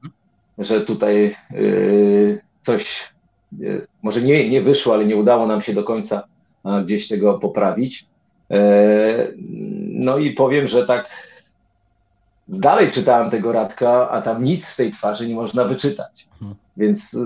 że 0.57 0.81
tutaj 0.81 1.35
y, 1.53 2.41
coś 2.59 3.09
y, 3.61 3.87
może 4.01 4.21
nie, 4.21 4.49
nie 4.49 4.61
wyszło, 4.61 4.93
ale 4.93 5.05
nie 5.05 5.15
udało 5.15 5.47
nam 5.47 5.61
się 5.61 5.73
do 5.73 5.83
końca 5.83 6.23
gdzieś 6.83 7.07
tego 7.07 7.39
poprawić. 7.39 8.05
E, 8.51 9.27
No 9.99 10.17
i 10.17 10.31
powiem, 10.31 10.67
że 10.67 10.85
tak 10.87 11.09
dalej 12.47 12.91
czytałem 12.91 13.29
tego 13.31 13.51
Radka, 13.51 14.09
a 14.09 14.21
tam 14.21 14.43
nic 14.43 14.65
z 14.67 14.75
tej 14.75 14.91
twarzy 14.91 15.27
nie 15.27 15.35
można 15.35 15.63
wyczytać. 15.65 16.27
Mhm. 16.41 16.55
Więc 16.77 17.13
y, 17.13 17.17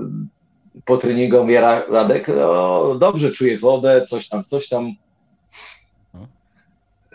po 0.85 0.97
treningu 0.97 1.37
mówię, 1.41 1.61
"Ra- 1.61 1.85
Radek, 1.89 2.27
no, 2.27 2.95
dobrze 2.95 3.31
czuję 3.31 3.59
wodę, 3.59 4.05
coś 4.09 4.29
tam, 4.29 4.43
coś 4.43 4.69
tam. 4.69 4.93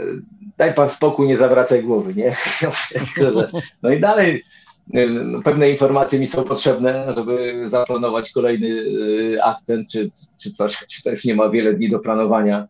Y, 0.01 0.23
Daj 0.59 0.75
pan 0.75 0.91
spokój, 0.91 1.27
nie 1.27 1.37
zawracaj 1.37 1.83
głowy, 1.83 2.15
nie? 2.15 2.37
No 3.83 3.91
i 3.91 4.01
dalej 4.01 4.45
no, 4.89 5.43
pewne 5.43 5.71
informacje 5.71 6.19
mi 6.19 6.27
są 6.27 6.45
potrzebne, 6.45 7.13
żeby 7.17 7.65
zaplanować 7.71 8.31
kolejny 8.33 8.67
y, 8.69 9.39
akcent 9.43 9.89
czy, 9.89 10.09
czy 10.43 10.51
coś, 10.51 10.87
czy 10.87 11.03
też 11.03 11.25
nie 11.25 11.35
ma 11.35 11.49
wiele 11.49 11.75
dni 11.75 11.91
do 11.91 11.99
planowania, 11.99 12.69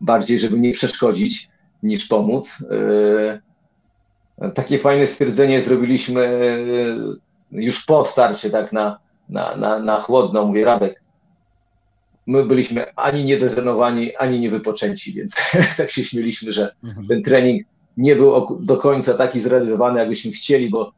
bardziej 0.00 0.38
żeby 0.38 0.58
nie 0.58 0.72
przeszkodzić 0.72 1.48
niż 1.82 2.06
pomóc. 2.06 2.50
Y, 2.60 3.40
Takie 4.54 4.78
fajne 4.78 5.06
stwierdzenie 5.06 5.62
zrobiliśmy 5.62 6.22
y, 7.52 7.60
już 7.60 7.84
po 7.84 8.04
starcie, 8.04 8.50
tak 8.50 8.72
na, 8.72 8.98
na, 9.28 9.56
na, 9.56 9.78
na 9.78 10.00
chłodno, 10.00 10.46
mówię 10.46 10.64
Radek. 10.64 11.02
My 12.26 12.44
byliśmy 12.44 12.94
ani 12.94 13.24
niedetrenowani, 13.24 14.16
ani 14.16 14.40
niewypoczęci, 14.40 15.12
więc 15.12 15.34
tak 15.76 15.90
się 15.90 16.04
śmieliśmy, 16.04 16.52
że 16.52 16.74
Mhm. 16.84 17.06
ten 17.06 17.22
trening 17.22 17.66
nie 17.96 18.16
był 18.16 18.58
do 18.60 18.76
końca 18.76 19.14
taki 19.14 19.40
zrealizowany, 19.40 19.98
jakbyśmy 20.00 20.32
chcieli, 20.32 20.70
bo 20.70 20.92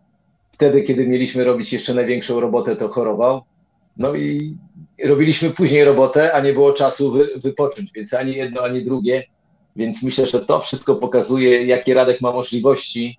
wtedy, 0.51 0.83
kiedy 0.83 1.07
mieliśmy 1.09 1.45
robić 1.45 1.72
jeszcze 1.72 1.95
największą 1.95 2.41
robotę, 2.41 2.76
to 2.76 2.89
chorował. 2.89 3.43
No 3.97 4.14
i 4.14 4.57
robiliśmy 5.05 5.51
później 5.51 5.85
robotę, 5.85 6.33
a 6.33 6.41
nie 6.41 6.53
było 6.53 6.72
czasu 6.72 7.12
wy, 7.12 7.29
wypocząć, 7.37 7.93
więc 7.93 8.14
ani 8.14 8.35
jedno, 8.37 8.62
ani 8.62 8.83
drugie. 8.83 9.24
Więc 9.76 10.03
myślę, 10.03 10.26
że 10.26 10.41
to 10.45 10.61
wszystko 10.61 10.95
pokazuje, 10.95 11.64
jakie 11.66 11.95
Radek 11.95 12.20
ma 12.20 12.33
możliwości, 12.33 13.18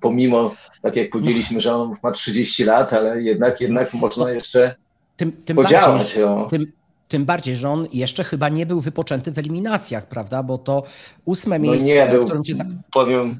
pomimo, 0.00 0.54
tak 0.82 0.96
jak 0.96 1.10
powiedzieliśmy, 1.10 1.60
że 1.60 1.74
on 1.74 1.96
ma 2.02 2.10
30 2.10 2.64
lat, 2.64 2.92
ale 2.92 3.22
jednak, 3.22 3.60
jednak 3.60 3.94
można 3.94 4.30
jeszcze 4.30 4.74
Tym, 5.16 5.32
tym 5.32 5.56
bardziej, 5.56 5.78
podziałać. 5.78 6.18
O. 6.18 6.46
Tym, 6.50 6.72
tym 7.08 7.24
bardziej, 7.24 7.56
że 7.56 7.68
on 7.70 7.86
jeszcze 7.92 8.24
chyba 8.24 8.48
nie 8.48 8.66
był 8.66 8.80
wypoczęty 8.80 9.32
w 9.32 9.38
eliminacjach, 9.38 10.08
prawda? 10.08 10.42
Bo 10.42 10.58
to 10.58 10.82
ósme 11.24 11.58
No 11.58 11.64
miejsce, 11.64 11.88
nie 11.88 12.06
w 12.06 12.10
był. 12.10 12.24
którym 12.24 12.44
się. 12.44 12.54
Powiem, 12.92 13.30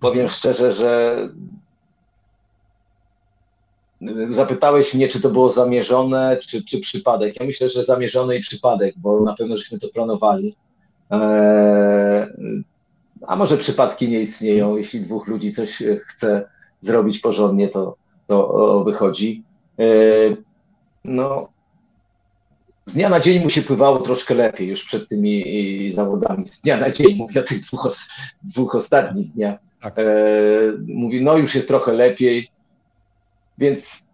powiem 0.00 0.28
szczerze, 0.28 0.72
że 0.72 1.18
zapytałeś 4.30 4.94
mnie, 4.94 5.08
czy 5.08 5.20
to 5.20 5.30
było 5.30 5.52
zamierzone, 5.52 6.36
czy, 6.36 6.64
czy 6.64 6.80
przypadek. 6.80 7.40
Ja 7.40 7.46
myślę, 7.46 7.68
że 7.68 7.84
zamierzony 7.84 8.36
i 8.36 8.40
przypadek, 8.40 8.94
bo 8.98 9.20
na 9.20 9.34
pewno 9.34 9.56
żeśmy 9.56 9.78
to 9.78 9.88
planowali. 9.88 10.54
Eee, 11.10 12.26
a 13.26 13.36
może 13.36 13.56
przypadki 13.56 14.08
nie 14.08 14.20
istnieją. 14.20 14.76
Jeśli 14.76 15.00
dwóch 15.00 15.26
ludzi 15.26 15.52
coś 15.52 15.82
chce 16.06 16.48
zrobić 16.80 17.18
porządnie, 17.18 17.68
to, 17.68 17.96
to 18.26 18.82
wychodzi. 18.84 19.42
Eee, 19.78 20.36
no, 21.04 21.48
z 22.86 22.94
dnia 22.94 23.08
na 23.08 23.20
dzień 23.20 23.42
mu 23.42 23.50
się 23.50 23.62
pływało 23.62 23.98
troszkę 23.98 24.34
lepiej 24.34 24.68
już 24.68 24.84
przed 24.84 25.08
tymi 25.08 25.58
i, 25.86 25.92
zawodami. 25.92 26.48
Z 26.48 26.60
dnia 26.60 26.76
na 26.76 26.90
dzień, 26.90 27.16
mówię 27.16 27.40
o 27.40 27.44
tych 27.44 27.60
dwóch, 27.60 27.96
dwóch 28.42 28.74
ostatnich 28.74 29.32
dniach. 29.32 29.58
Tak. 29.80 29.98
E, 29.98 30.02
mówi, 30.86 31.20
no 31.20 31.36
już 31.36 31.54
jest 31.54 31.68
trochę 31.68 31.92
lepiej, 31.92 32.50
więc 33.58 34.04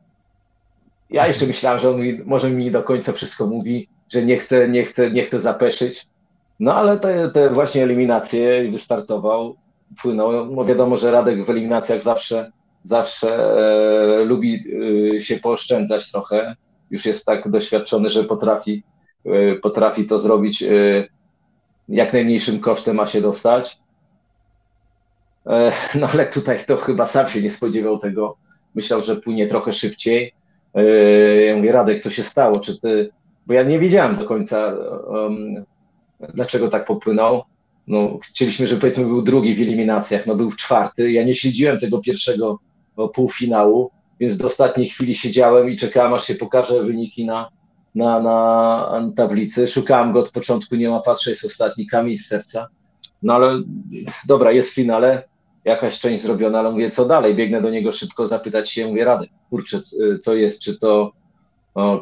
ja 1.11 1.27
jeszcze 1.27 1.47
myślałem, 1.47 1.81
że 1.81 1.91
on 1.91 2.01
mi, 2.01 2.19
może 2.25 2.51
mi 2.51 2.65
nie 2.65 2.71
do 2.71 2.83
końca 2.83 3.13
wszystko 3.13 3.47
mówi, 3.47 3.89
że 4.09 4.25
nie 4.25 4.39
chce, 4.39 4.69
nie 4.69 4.85
chce, 4.85 5.11
nie 5.11 5.23
chce 5.23 5.41
zapeszyć. 5.41 6.07
No 6.61 6.75
ale 6.75 6.99
te, 6.99 7.29
te 7.31 7.51
właśnie 7.51 7.83
eliminacje 7.83 8.71
wystartował, 8.71 9.57
płynął. 10.03 10.47
No 10.47 10.65
wiadomo, 10.65 10.97
że 10.97 11.11
Radek 11.11 11.45
w 11.45 11.51
eliminacjach 11.51 12.03
zawsze, 12.03 12.53
zawsze 12.85 13.29
e, 14.21 14.25
lubi 14.25 14.65
e, 15.17 15.21
się 15.21 15.37
pooszczędzać 15.37 16.11
trochę. 16.11 16.57
Już 16.91 17.07
jest 17.07 17.25
tak 17.25 17.51
doświadczony, 17.51 18.11
że 18.11 18.25
potrafi, 18.25 18.83
e, 19.27 19.55
potrafi 19.57 20.07
to 20.07 20.19
zrobić 20.19 20.63
e, 20.63 20.69
jak 21.89 22.13
najmniejszym 22.13 22.61
kosztem 22.61 22.97
ma 22.97 23.07
się 23.07 23.21
dostać. 23.21 23.79
E, 25.47 25.73
No 25.95 26.09
ale 26.13 26.27
tutaj 26.27 26.59
to 26.67 26.77
chyba 26.77 27.07
sam 27.07 27.29
się 27.29 27.43
nie 27.43 27.51
spodziewał 27.51 27.99
tego. 27.99 28.37
Myślał, 28.75 29.01
że 29.01 29.17
płynie 29.17 29.47
trochę 29.47 29.73
szybciej. 29.73 30.35
E, 30.75 30.85
Ja 31.43 31.57
mówię, 31.57 31.73
Radek, 31.73 32.03
co 32.03 32.11
się 32.11 32.23
stało? 32.23 32.61
Czy 32.61 32.81
ty. 32.81 33.11
Bo 33.47 33.55
ja 33.55 33.63
nie 33.63 33.79
wiedziałem 33.79 34.17
do 34.17 34.25
końca, 34.25 34.75
um, 35.09 35.65
dlaczego 36.35 36.69
tak 36.69 36.85
popłynął. 36.85 37.43
No, 37.87 38.19
chcieliśmy, 38.23 38.67
żeby 38.67 38.81
powiedzmy 38.81 39.05
był 39.05 39.23
drugi 39.23 39.55
w 39.55 39.61
eliminacjach, 39.61 40.27
no 40.27 40.35
był 40.35 40.51
w 40.51 40.57
czwarty. 40.57 41.13
Ja 41.13 41.25
nie 41.25 41.35
śledziłem 41.35 41.81
tego 41.81 41.99
pierwszego 41.99 42.59
półfinału, 43.15 43.91
więc 44.21 44.37
do 44.37 44.47
ostatniej 44.47 44.89
chwili 44.89 45.15
siedziałem 45.15 45.71
i 45.71 45.77
czekałem, 45.77 46.15
aż 46.15 46.27
się 46.27 46.35
pokaże 46.35 46.83
wyniki 46.83 47.27
na, 47.27 47.49
na, 47.95 48.21
na 48.21 49.13
tablicy. 49.17 49.69
Szukałem 49.69 50.13
go 50.13 50.21
od 50.21 50.31
początku, 50.31 50.77
nie 50.77 50.89
ma 50.89 51.01
patrzę, 51.01 51.31
jest 51.31 51.45
ostatni 51.45 51.87
kamień 51.87 52.17
z 52.17 52.27
serca. 52.27 52.69
No 53.23 53.35
ale 53.35 53.63
dobra, 54.27 54.53
jest 54.53 54.71
w 54.71 54.75
finale, 54.75 55.23
jakaś 55.65 55.99
część 55.99 56.23
zrobiona, 56.23 56.59
ale 56.59 56.71
mówię, 56.71 56.91
co 56.91 57.05
dalej? 57.05 57.35
Biegnę 57.35 57.63
do 57.63 57.71
niego 57.71 57.93
szybko 57.93 58.27
zapytać 58.27 58.71
się, 58.71 58.87
mówię, 58.87 59.05
Radek, 59.05 59.31
kurczę, 59.51 59.81
co 60.21 60.35
jest, 60.35 60.61
czy 60.61 60.79
to 60.79 61.13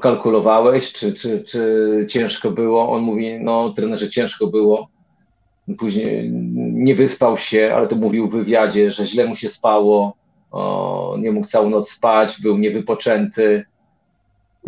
kalkulowałeś, 0.00 0.92
czy, 0.92 1.12
czy, 1.12 1.42
czy 1.42 2.06
ciężko 2.08 2.50
było? 2.50 2.92
On 2.92 3.02
mówi, 3.02 3.38
no 3.40 3.72
trenerze, 3.72 4.08
ciężko 4.08 4.46
było. 4.46 4.88
Później 5.78 6.30
nie 6.72 6.94
wyspał 6.94 7.36
się, 7.36 7.72
ale 7.74 7.86
to 7.86 7.96
mówił 7.96 8.28
w 8.28 8.32
wywiadzie, 8.32 8.92
że 8.92 9.06
źle 9.06 9.26
mu 9.26 9.36
się 9.36 9.48
spało, 9.48 10.16
o, 10.50 11.16
nie 11.18 11.32
mógł 11.32 11.46
całą 11.46 11.70
noc 11.70 11.90
spać, 11.90 12.40
był 12.40 12.58
niewypoczęty. 12.58 13.64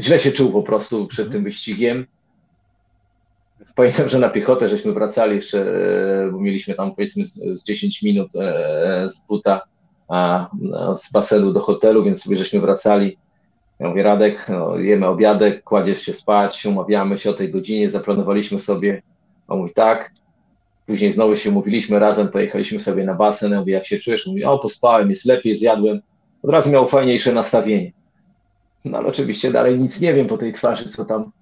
Źle 0.01 0.19
się 0.19 0.33
czuł 0.33 0.53
po 0.53 0.63
prostu 0.63 1.07
przed 1.07 1.31
tym 1.33 1.45
wyścigiem. 1.45 2.07
Pamiętam, 3.75 4.09
że 4.09 4.19
na 4.19 4.29
piechotę 4.29 4.69
żeśmy 4.69 4.93
wracali 4.93 5.35
jeszcze, 5.35 5.61
e, 6.27 6.31
bo 6.33 6.41
mieliśmy 6.41 6.75
tam 6.75 6.95
powiedzmy 6.95 7.25
z, 7.25 7.35
z 7.35 7.65
10 7.65 8.03
minut 8.03 8.37
e, 8.37 9.09
z 9.09 9.21
buta, 9.21 9.61
z 10.95 11.13
basenu 11.13 11.53
do 11.53 11.61
hotelu, 11.61 12.05
więc 12.05 12.23
sobie 12.23 12.37
żeśmy 12.37 12.61
wracali. 12.61 13.17
Ja 13.81 13.89
mówię, 13.89 14.03
Radek, 14.03 14.47
no, 14.49 14.77
jemy 14.79 15.07
obiadek, 15.07 15.65
kładziesz 15.65 16.03
się 16.03 16.13
spać, 16.13 16.67
umawiamy 16.67 17.19
się 17.19 17.31
o 17.31 17.35
tej 17.35 17.51
godzinie, 17.51 17.91
zaplanowaliśmy 17.91 18.59
sobie. 18.59 19.03
On 19.49 19.59
mówi, 19.59 19.75
tak. 19.75 20.13
Później 20.87 21.13
znowu 21.13 21.37
się 21.37 21.51
umówiliśmy 21.51 21.99
razem, 21.99 22.29
pojechaliśmy 22.29 22.81
sobie 22.81 23.05
na 23.05 23.15
basen. 23.15 23.53
Ja 23.53 23.61
mówię, 23.61 23.73
jak 23.73 23.87
się 23.87 23.99
czujesz? 23.99 24.27
Mówi, 24.27 24.45
o, 24.45 24.59
pospałem, 24.59 25.11
jest 25.11 25.25
lepiej, 25.25 25.59
zjadłem. 25.59 26.01
Od 26.43 26.51
razu 26.51 26.71
miał 26.71 26.89
fajniejsze 26.89 27.33
nastawienie. 27.33 27.93
No 28.85 28.99
ale 28.99 29.07
oczywiście 29.07 29.53
dalej 29.53 29.79
nic 29.79 30.01
nie 30.01 30.15
wiem 30.15 30.27
po 30.27 30.39
tej 30.39 30.53
twarzy, 30.53 30.89
co 30.89 31.05
tam, 31.05 31.33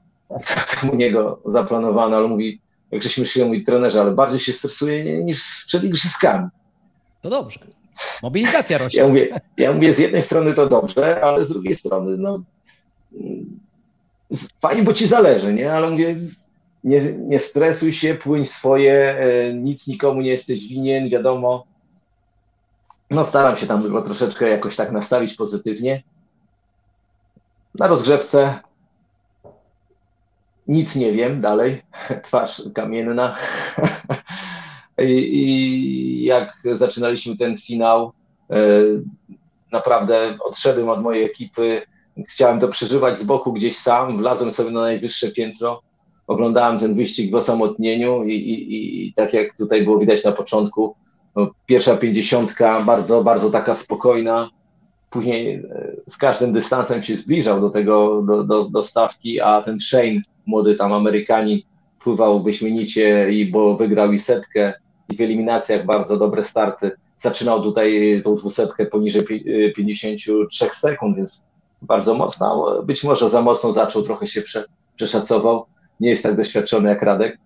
co 0.40 0.76
tam 0.80 0.90
u 0.90 0.96
niego 0.96 1.40
zaplanowano, 1.46 2.16
ale 2.16 2.28
mówi, 2.28 2.60
jak 2.90 3.02
żeśmy 3.02 3.26
się 3.26 3.44
mówi 3.44 3.64
trenerze, 3.64 4.00
ale 4.00 4.10
bardziej 4.10 4.40
się 4.40 4.52
stresuje 4.52 5.24
niż 5.24 5.64
przed 5.66 5.84
igrzyskami. 5.84 6.48
To 7.22 7.30
dobrze. 7.30 7.77
Mobilizacja 8.22 8.78
rośnie. 8.78 9.00
Ja 9.00 9.08
mówię, 9.08 9.40
ja 9.56 9.72
mówię, 9.72 9.94
z 9.94 9.98
jednej 9.98 10.22
strony 10.22 10.54
to 10.54 10.68
dobrze, 10.68 11.24
ale 11.24 11.44
z 11.44 11.48
drugiej 11.48 11.74
strony, 11.74 12.16
no 12.16 12.42
fajnie, 14.60 14.82
bo 14.82 14.92
ci 14.92 15.06
zależy, 15.06 15.54
nie? 15.54 15.72
Ale 15.72 15.90
mówię, 15.90 16.16
nie, 16.84 17.12
nie 17.12 17.38
stresuj 17.38 17.92
się, 17.92 18.14
płyń 18.14 18.44
swoje, 18.44 19.18
e, 19.18 19.54
nic 19.54 19.86
nikomu 19.86 20.20
nie 20.20 20.30
jesteś 20.30 20.68
winien, 20.68 21.08
wiadomo. 21.08 21.66
No 23.10 23.24
staram 23.24 23.56
się 23.56 23.66
tam 23.66 23.92
go 23.92 24.02
troszeczkę 24.02 24.48
jakoś 24.48 24.76
tak 24.76 24.92
nastawić 24.92 25.34
pozytywnie. 25.34 26.02
Na 27.74 27.86
rozgrzewce 27.86 28.60
nic 30.68 30.96
nie 30.96 31.12
wiem 31.12 31.40
dalej, 31.40 31.82
twarz 32.24 32.62
kamienna. 32.74 33.36
I, 35.02 36.24
jak 36.24 36.62
zaczynaliśmy 36.72 37.36
ten 37.36 37.58
finał, 37.58 38.12
e, 38.50 38.56
naprawdę 39.72 40.38
odszedłem 40.44 40.88
od 40.88 41.02
mojej 41.02 41.24
ekipy. 41.24 41.82
Chciałem 42.28 42.60
to 42.60 42.68
przeżywać 42.68 43.18
z 43.18 43.24
boku 43.24 43.52
gdzieś 43.52 43.76
sam, 43.76 44.18
wlazłem 44.18 44.52
sobie 44.52 44.70
na 44.70 44.80
najwyższe 44.80 45.30
piętro, 45.30 45.82
oglądałem 46.26 46.78
ten 46.78 46.94
wyścig 46.94 47.30
w 47.30 47.34
osamotnieniu 47.34 48.24
i, 48.24 48.34
i, 48.34 49.06
i 49.06 49.14
tak 49.14 49.32
jak 49.32 49.56
tutaj 49.56 49.84
było 49.84 49.98
widać 49.98 50.24
na 50.24 50.32
początku, 50.32 50.94
no, 51.36 51.50
pierwsza 51.66 51.96
pięćdziesiątka 51.96 52.80
bardzo, 52.80 53.24
bardzo 53.24 53.50
taka 53.50 53.74
spokojna. 53.74 54.50
później 55.10 55.54
e, 55.54 55.92
z 56.06 56.16
każdym 56.16 56.52
dystansem 56.52 57.02
się 57.02 57.16
zbliżał 57.16 57.60
do 57.60 57.70
tego, 57.70 58.22
do, 58.22 58.44
do, 58.44 58.64
do 58.64 58.82
stawki, 58.82 59.40
a 59.40 59.62
ten 59.62 59.78
Shane, 59.78 60.20
młody 60.46 60.74
tam 60.74 60.92
Amerykanin, 60.92 61.60
pływał 61.98 62.42
wyśmienicie, 62.42 63.30
i 63.30 63.46
bo 63.46 63.76
wygrał 63.76 64.12
i 64.12 64.18
setkę, 64.18 64.74
i 65.08 65.16
w 65.16 65.20
eliminacjach 65.20 65.86
bardzo 65.86 66.16
dobre 66.16 66.44
starty. 66.44 66.90
Zaczynał 67.16 67.62
tutaj 67.62 68.20
tą 68.24 68.36
dwusetkę 68.36 68.86
poniżej 68.86 69.24
53 69.76 70.66
e, 70.66 70.70
sekund, 70.74 71.16
więc 71.16 71.42
bardzo 71.82 72.14
mocno, 72.14 72.82
być 72.82 73.04
może 73.04 73.30
za 73.30 73.42
mocno 73.42 73.72
zaczął, 73.72 74.02
trochę 74.02 74.26
się 74.26 74.42
prze, 74.42 74.64
przeszacował. 74.96 75.66
Nie 76.00 76.10
jest 76.10 76.22
tak 76.22 76.36
doświadczony 76.36 76.88
jak 76.88 77.02
Radek. 77.02 77.38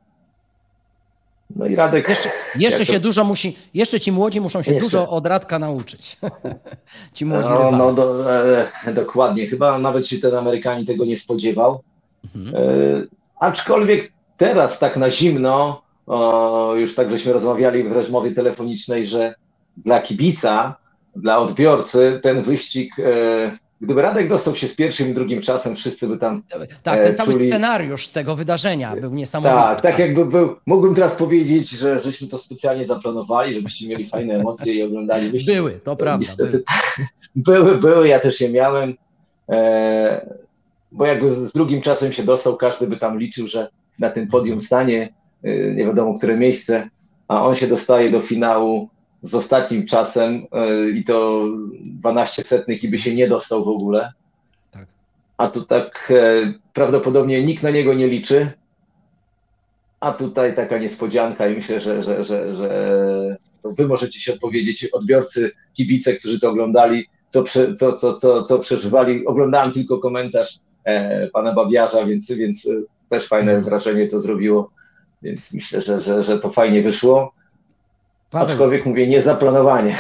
No 1.57 1.67
i 1.67 1.77
Radek. 1.77 2.09
Jeszcze, 2.09 2.31
jeszcze 2.57 2.87
się 2.87 2.93
to... 2.93 3.01
dużo 3.01 3.25
musi, 3.25 3.57
jeszcze 3.75 4.01
ci 4.01 4.13
młodzi 4.13 4.41
muszą 4.41 4.63
się 4.63 4.71
jeszcze. 4.73 4.83
dużo 4.85 5.09
od 5.09 5.27
Radka 5.27 5.59
nauczyć. 5.59 6.17
ci 7.15 7.25
młodzi 7.25 7.49
no, 7.49 7.71
no 7.71 7.93
do, 7.93 8.35
e, 8.87 8.93
dokładnie. 8.95 9.47
Chyba 9.47 9.79
nawet 9.79 10.07
się 10.07 10.19
ten 10.19 10.35
Amerykanin 10.35 10.87
tego 10.87 11.05
nie 11.05 11.19
spodziewał. 11.19 11.83
Mhm. 12.37 12.65
E, 12.65 13.07
aczkolwiek 13.41 14.13
teraz 14.37 14.79
tak 14.79 14.97
na 14.97 15.11
zimno, 15.11 15.82
o, 16.07 16.75
już 16.77 16.95
tak 16.95 17.11
żeśmy 17.11 17.33
rozmawiali 17.33 17.85
w 17.85 17.93
rozmowie 17.93 18.31
telefonicznej, 18.31 19.07
że 19.07 19.35
dla 19.77 20.01
kibica, 20.01 20.77
dla 21.17 21.39
odbiorcy 21.39 22.21
ten 22.23 22.43
wyścig 22.43 22.99
e, 22.99 23.63
Gdyby 23.83 24.03
Radek 24.03 24.29
dostał 24.29 24.55
się 24.55 24.69
z 24.69 24.75
pierwszym 24.75 25.11
i 25.11 25.15
drugim 25.15 25.43
czasem, 25.43 25.77
wszyscy 25.77 26.09
by 26.09 26.19
tam. 26.19 26.43
Tak, 26.83 27.01
ten 27.01 27.13
e, 27.13 27.15
cały 27.15 27.33
czuli... 27.33 27.49
scenariusz 27.49 28.09
tego 28.09 28.37
wydarzenia 28.37 28.97
był 28.97 29.15
niesamowity. 29.15 29.63
Tak, 29.63 29.81
tak 29.81 29.99
jakby 29.99 30.27
był. 30.27 30.57
Mógłbym 30.67 30.95
teraz 30.95 31.15
powiedzieć, 31.15 31.71
że 31.71 32.01
żeśmy 32.01 32.29
to 32.29 32.39
specjalnie 32.39 32.85
zaplanowali, 32.85 33.55
żebyście 33.55 33.89
mieli 33.89 34.07
fajne 34.07 34.35
emocje 34.35 34.75
i 34.75 34.83
oglądali 34.83 35.31
wyścig. 35.31 35.55
Były, 35.55 35.73
to 35.85 35.97
prawda. 35.97 36.27
Niestety, 36.27 36.63
były. 37.37 37.65
były, 37.65 37.79
były, 37.79 38.09
ja 38.09 38.21
też 38.21 38.41
je 38.41 38.49
miałem. 38.49 38.95
E, 39.49 40.27
bo 40.93 41.07
jakby 41.07 41.35
z 41.35 41.53
drugim 41.53 41.83
czasem 41.83 42.13
się 42.13 42.23
dostał, 42.23 42.57
każdy 42.57 42.87
by 42.87 42.97
tam 42.97 43.19
liczył, 43.19 43.47
że 43.47 43.69
na 43.99 44.11
tym 44.11 44.29
podium 44.29 44.61
stanie, 44.61 45.03
e, 45.03 45.09
nie 45.75 45.87
wiadomo 45.87 46.15
które 46.19 46.37
miejsce, 46.37 46.89
a 47.29 47.45
on 47.45 47.55
się 47.55 47.67
dostaje 47.67 48.11
do 48.11 48.21
finału 48.21 48.89
z 49.23 49.35
ostatnim 49.35 49.87
czasem 49.87 50.47
e, 50.53 50.91
i 50.91 51.05
to 51.05 51.45
12 51.81 52.43
setnych 52.43 52.85
i 52.85 52.89
by 52.89 52.99
się 52.99 53.15
nie 53.15 53.29
dostał 53.29 53.65
w 53.65 53.69
ogóle. 53.69 54.13
Tak. 54.71 54.87
A 55.37 55.49
tu 55.49 55.65
tak 55.65 56.13
e, 56.17 56.53
prawdopodobnie 56.73 57.43
nikt 57.43 57.63
na 57.63 57.71
niego 57.71 57.95
nie 57.95 58.07
liczy. 58.09 58.51
A 60.01 60.13
tutaj 60.13 60.55
taka 60.55 60.79
niespodzianka 60.79 61.49
i 61.49 61.55
myślę, 61.55 61.81
że, 61.81 62.03
że, 62.03 62.25
że, 62.25 62.57
że 62.57 63.37
wy 63.65 63.87
możecie 63.87 64.21
się 64.21 64.35
odpowiedzieć, 64.35 64.85
odbiorcy, 64.85 65.51
kibice, 65.75 66.15
którzy 66.15 66.41
to 66.41 66.51
oglądali, 66.51 67.07
co, 67.29 67.45
co, 67.77 67.93
co, 67.93 68.15
co, 68.15 68.43
co 68.43 68.59
przeżywali. 68.59 69.27
Oglądałem 69.27 69.73
tylko 69.73 69.99
komentarz 69.99 70.59
e, 70.85 71.29
pana 71.29 71.53
Babiarza, 71.53 72.07
więc, 72.07 72.29
więc 72.29 72.69
też 73.09 73.29
fajne 73.29 73.61
wrażenie 73.61 74.09
to 74.09 74.21
zrobiło. 74.21 74.71
Więc 75.23 75.53
myślę, 75.53 75.81
że, 75.81 76.01
że, 76.01 76.23
że 76.23 76.39
to 76.39 76.51
fajnie 76.51 76.83
wyszło. 76.83 77.33
Paweł, 78.31 78.49
Aczkolwiek 78.49 78.87
mówię, 78.87 79.09
niezaplanowanie. 79.09 79.99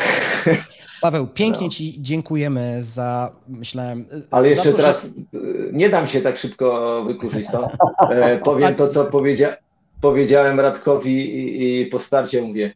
Paweł, 1.02 1.26
pięknie 1.26 1.66
no. 1.66 1.72
Ci 1.72 2.02
dziękujemy 2.02 2.82
za, 2.82 3.32
myślałem... 3.48 4.06
Ale 4.30 4.48
jeszcze 4.48 4.70
to, 4.70 4.76
teraz 4.76 5.04
że... 5.04 5.40
nie 5.72 5.88
dam 5.88 6.06
się 6.06 6.20
tak 6.20 6.36
szybko 6.36 7.02
wykurzyć 7.04 7.48
stąd. 7.48 7.72
E, 8.10 8.38
powiem 8.44 8.74
to, 8.74 8.88
co 8.88 9.04
powiedzia, 9.04 9.56
powiedziałem 10.00 10.60
Radkowi 10.60 11.36
i, 11.36 11.82
i 11.82 11.86
po 11.86 11.98
starcie 11.98 12.42
mówię, 12.42 12.74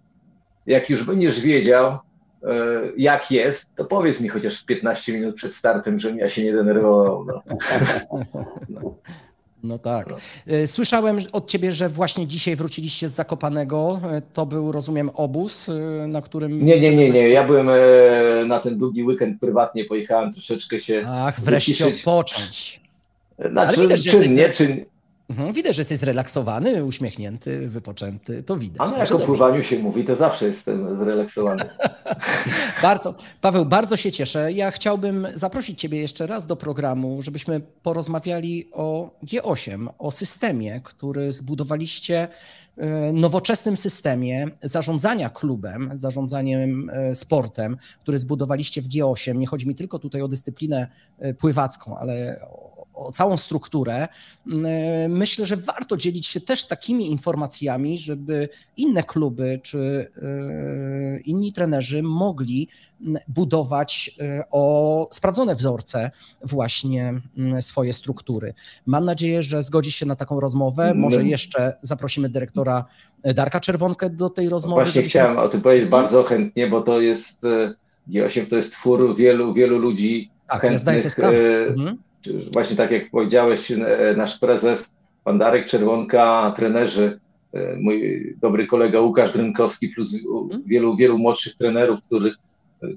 jak 0.67 0.91
już 0.91 1.05
będziesz 1.05 1.41
wiedział, 1.41 1.87
e, 1.87 1.99
jak 2.97 3.31
jest, 3.31 3.67
to 3.77 3.85
powiedz 3.85 4.21
mi 4.21 4.29
chociaż 4.29 4.65
15 4.65 5.13
minut 5.13 5.37
przed 5.37 5.55
startem, 5.55 5.99
żebym 5.99 6.19
ja 6.19 6.29
się 6.29 6.45
nie 6.45 6.53
denerwował. 6.53 7.25
No. 7.25 7.43
no. 8.69 8.95
No 9.65 9.79
tak. 9.79 10.15
E, 10.47 10.67
słyszałem 10.67 11.19
od 11.33 11.49
ciebie, 11.49 11.73
że 11.73 11.89
właśnie 11.89 12.27
dzisiaj 12.27 12.57
wróciliście 12.57 13.09
z 13.09 13.13
Zakopanego. 13.13 14.01
E, 14.13 14.23
to 14.33 14.47
był, 14.47 14.73
rozumiem, 14.73 15.11
obóz, 15.15 15.69
e, 15.69 15.73
na 16.07 16.23
którym... 16.23 16.65
Nie, 16.67 16.81
nie, 16.81 16.97
nie, 16.97 17.11
nie. 17.11 17.29
Ja 17.29 17.45
byłem 17.47 17.69
na 18.49 18.59
ten 18.59 18.79
długi 18.79 19.05
weekend 19.05 19.41
prywatnie, 19.41 19.85
pojechałem 19.85 20.33
troszeczkę 20.33 20.81
się... 20.81 21.05
Ach, 21.09 21.41
wreszcie 21.41 21.73
wyciszyć. 21.73 21.99
odpocząć. 21.99 22.81
Znaczy, 23.39 23.69
Ale 23.69 23.83
widać, 23.83 24.05
czynnie, 24.05 24.43
jesteś... 24.43 24.57
czyn... 24.57 24.85
Mhm, 25.31 25.53
widać, 25.53 25.77
że 25.77 25.81
jesteś 25.81 25.99
zrelaksowany, 25.99 26.85
uśmiechnięty, 26.85 27.69
wypoczęty. 27.69 28.43
To 28.43 28.57
widać. 28.57 28.89
A 28.89 28.91
no 28.91 28.99
jak 28.99 29.13
o 29.13 29.19
pływaniu 29.19 29.63
się 29.63 29.79
mówi, 29.79 30.05
to 30.05 30.17
zawsze 30.17 30.47
jestem 30.47 30.97
zrelaksowany. 30.97 31.65
bardzo, 32.83 33.15
Paweł, 33.41 33.67
bardzo 33.67 33.97
się 33.97 34.13
cieszę. 34.13 34.53
Ja 34.53 34.71
chciałbym 34.71 35.27
zaprosić 35.35 35.81
Ciebie 35.81 36.01
jeszcze 36.01 36.27
raz 36.27 36.47
do 36.47 36.57
programu, 36.57 37.23
żebyśmy 37.23 37.61
porozmawiali 37.61 38.69
o 38.73 39.11
G8, 39.25 39.89
o 39.99 40.11
systemie, 40.11 40.81
który 40.85 41.33
zbudowaliście, 41.33 42.29
e, 42.77 43.13
nowoczesnym 43.13 43.77
systemie 43.77 44.47
zarządzania 44.63 45.31
klubem, 45.31 45.91
zarządzaniem 45.95 46.91
e, 46.91 47.15
sportem, 47.15 47.77
który 48.03 48.19
zbudowaliście 48.19 48.83
w 48.83 48.89
G8. 48.89 49.37
Nie 49.37 49.47
chodzi 49.47 49.69
mi 49.69 49.75
tylko 49.75 49.99
tutaj 49.99 50.23
o 50.23 50.29
dyscyplinę 50.29 50.89
e, 51.19 51.35
pływacką, 51.35 51.97
ale 51.99 52.41
o 52.97 53.13
całą 53.13 53.37
strukturę, 53.37 54.09
mm, 54.47 54.67
e, 54.67 55.09
myślę, 55.09 55.47
że 55.47 55.57
warto 55.57 55.97
dzielić 55.97 56.27
się 56.27 56.41
też 56.41 56.67
takimi 56.67 57.11
informacjami, 57.11 57.99
żeby 57.99 58.49
inne 58.77 59.03
kluby 59.03 59.61
czy 59.63 60.11
e, 60.23 61.21
inni 61.21 61.53
trenerzy 61.53 62.03
mogli 62.03 62.69
mm, 63.01 63.23
budować 63.29 64.17
e, 64.21 64.45
o 64.51 65.09
sprawdzone 65.13 65.55
wzorce 65.55 66.11
właśnie 66.43 67.21
mm, 67.39 67.63
swoje 67.63 67.93
struktury. 67.93 68.55
Mam 68.87 69.05
nadzieję, 69.05 69.43
że 69.43 69.63
zgodzi 69.63 69.93
się 69.93 70.07
na 70.07 70.17
taką 70.17 70.41
rozmowę. 70.41 70.95
Może 70.95 71.25
jeszcze 71.25 71.77
zaprosimy 71.83 72.29
dyrektora 72.29 72.85
Darka 73.35 73.61
Czerwonkę 73.61 74.11
do 74.11 74.31
tej 74.31 74.49
rozmowy. 74.49 74.83
Właśnie 74.83 75.03
chciałem 75.03 75.39
o 75.39 75.49
tym 75.49 75.61
powiedzieć 75.61 75.89
bardzo 75.89 76.25
chętnie, 76.25 76.67
bo 76.67 76.81
to 76.81 77.01
jest 77.01 77.43
G8 78.09 78.47
to 78.47 78.57
jest 78.57 78.73
twór 78.73 79.17
wielu, 79.17 79.55
wielu 79.55 79.79
ludzi 79.79 80.31
tak, 80.47 80.61
chętnych. 80.61 80.73
Ja 80.73 80.79
zdaję 80.79 80.99
sobie 80.99 81.11
sprawę. 81.11 81.67
Mhm 81.69 81.99
właśnie 82.53 82.77
tak 82.77 82.91
jak 82.91 83.11
powiedziałeś, 83.11 83.71
e, 83.71 83.79
nasz 84.17 84.39
prezes, 84.39 84.91
pan 85.25 85.39
Darek 85.39 85.67
Czerwonka, 85.67 86.53
trenerzy, 86.57 87.21
e, 87.55 87.77
mój 87.77 88.37
dobry 88.41 88.67
kolega 88.67 89.01
Łukasz 89.01 89.33
Drynkowski, 89.33 89.89
plus 89.89 90.15
mhm. 90.15 90.63
wielu, 90.67 90.97
wielu 90.97 91.19
młodszych 91.19 91.55
trenerów, 91.55 92.01
których 92.03 92.35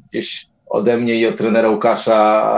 gdzieś 0.09 0.47
ode 0.69 0.97
mnie 0.97 1.15
i 1.15 1.27
od 1.27 1.37
trenera 1.37 1.69
Łukasza 1.69 2.51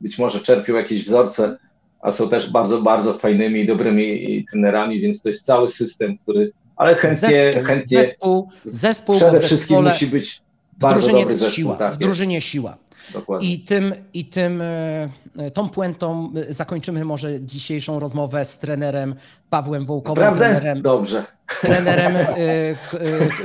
być 0.00 0.18
może 0.18 0.40
czerpią 0.40 0.74
jakieś 0.74 1.04
wzorce, 1.04 1.58
a 2.00 2.12
są 2.12 2.28
też 2.28 2.50
bardzo, 2.50 2.82
bardzo 2.82 3.14
fajnymi 3.14 3.60
i 3.60 3.66
dobrymi 3.66 4.44
trenerami, 4.50 5.00
więc 5.00 5.22
to 5.22 5.28
jest 5.28 5.44
cały 5.44 5.70
system, 5.70 6.18
który, 6.18 6.52
ale 6.76 6.94
chętnie, 6.94 7.28
zespół, 7.28 7.64
chętnie 7.64 8.02
zespół, 8.02 8.48
zespół 8.64 9.16
przede 9.16 9.40
wszystkim 9.40 9.84
musi 9.84 10.06
być 10.06 10.42
bardzo 10.78 11.12
dobry 11.12 11.38
zespół. 11.38 11.54
Siła, 11.54 11.76
tak, 11.76 11.94
w 11.94 11.98
drużynie 11.98 12.40
siła. 12.40 12.76
Dokładnie. 13.12 13.52
I 13.52 13.60
tym, 13.60 13.94
i 14.14 14.24
tym, 14.24 14.62
e, 14.62 15.50
tą 15.54 15.68
puentą 15.68 16.32
zakończymy 16.48 17.04
może 17.04 17.40
dzisiejszą 17.40 17.98
rozmowę 17.98 18.44
z 18.44 18.58
trenerem 18.58 19.14
Pawłem 19.50 19.86
Wołkowym. 19.86 20.24
Naprawdę? 20.24 20.44
Trenerem, 20.44 20.82
Dobrze. 20.82 21.24
Trenerem 21.60 22.16
e, 22.16 22.26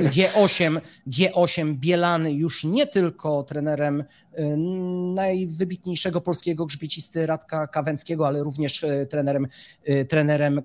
G8, 0.00 0.80
G8 1.06 1.74
Bielany, 1.74 2.32
już 2.32 2.64
nie 2.64 2.86
tylko 2.86 3.42
trenerem 3.42 4.04
e, 4.32 4.56
najwybitniejszego 5.14 6.20
polskiego 6.20 6.66
grzbiecisty 6.66 7.26
Radka 7.26 7.66
Kawęckiego, 7.66 8.26
ale 8.26 8.42
również 8.42 8.84
trenerem, 9.10 9.48
trenerem 10.08 10.62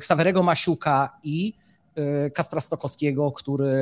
Ksawerego 0.00 0.42
Masiuka 0.42 1.18
i 1.24 1.54
E, 1.54 1.67
Kaspra 2.34 2.60
Stokowskiego, 2.60 3.32
który 3.32 3.72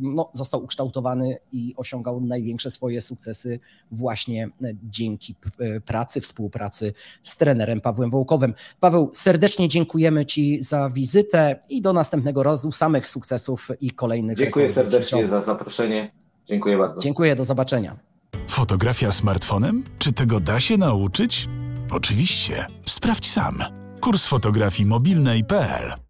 no, 0.00 0.30
został 0.32 0.64
ukształtowany 0.64 1.38
i 1.52 1.74
osiągał 1.76 2.20
największe 2.20 2.70
swoje 2.70 3.00
sukcesy 3.00 3.60
właśnie 3.90 4.48
dzięki 4.82 5.34
e, 5.58 5.80
pracy, 5.80 6.20
współpracy 6.20 6.92
z 7.22 7.36
trenerem 7.36 7.80
Pawłem 7.80 8.10
Wołkowym. 8.10 8.54
Paweł, 8.80 9.10
serdecznie 9.12 9.68
dziękujemy 9.68 10.26
Ci 10.26 10.62
za 10.62 10.90
wizytę 10.90 11.62
i 11.68 11.82
do 11.82 11.92
następnego 11.92 12.42
razu 12.42 12.72
samych 12.72 13.08
sukcesów 13.08 13.68
i 13.80 13.90
kolejnych. 13.90 14.38
Dziękuję 14.38 14.72
serdecznie 14.72 15.28
za 15.28 15.42
zaproszenie. 15.42 16.12
Dziękuję 16.46 16.78
bardzo. 16.78 17.00
Dziękuję, 17.00 17.36
do 17.36 17.44
zobaczenia. 17.44 17.96
Fotografia 18.48 19.12
smartfonem? 19.12 19.84
Czy 19.98 20.12
tego 20.12 20.40
da 20.40 20.60
się 20.60 20.76
nauczyć? 20.76 21.48
Oczywiście. 21.90 22.66
Sprawdź 22.86 23.30
sam. 23.30 23.62
Kurs 24.00 24.26
fotografii 24.26 24.86
mobilnej.pl 24.86 26.09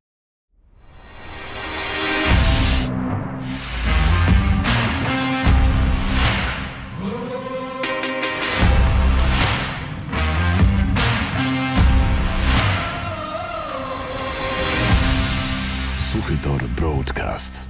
Suchytor 16.30 16.68
Broadcast. 16.68 17.68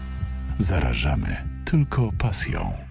Zarażamy 0.59 1.37
tylko 1.65 2.09
pasją. 2.19 2.90